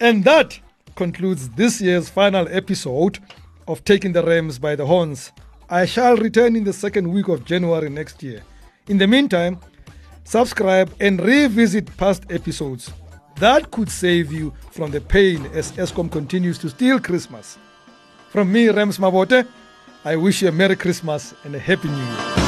And 0.00 0.24
that 0.24 0.58
concludes 0.94 1.48
this 1.50 1.80
year's 1.80 2.08
final 2.08 2.46
episode 2.50 3.18
of 3.66 3.84
Taking 3.84 4.12
the 4.12 4.24
Rams 4.24 4.58
by 4.58 4.76
the 4.76 4.86
Horns. 4.86 5.32
I 5.68 5.86
shall 5.86 6.16
return 6.16 6.56
in 6.56 6.64
the 6.64 6.72
second 6.72 7.10
week 7.10 7.28
of 7.28 7.44
January 7.44 7.88
next 7.88 8.22
year. 8.22 8.42
In 8.88 8.98
the 8.98 9.06
meantime, 9.06 9.58
subscribe 10.24 10.94
and 11.00 11.20
revisit 11.20 11.96
past 11.96 12.24
episodes. 12.30 12.92
That 13.36 13.70
could 13.70 13.90
save 13.90 14.32
you 14.32 14.52
from 14.70 14.90
the 14.90 15.00
pain 15.00 15.46
as 15.54 15.72
Eskom 15.72 16.10
continues 16.10 16.58
to 16.58 16.68
steal 16.68 17.00
Christmas. 17.00 17.58
From 18.28 18.52
me, 18.52 18.68
Rams 18.68 18.98
Mabote, 18.98 19.46
I 20.04 20.16
wish 20.16 20.42
you 20.42 20.48
a 20.48 20.52
Merry 20.52 20.76
Christmas 20.76 21.34
and 21.44 21.54
a 21.54 21.58
Happy 21.58 21.88
New 21.88 21.96
Year. 21.96 22.41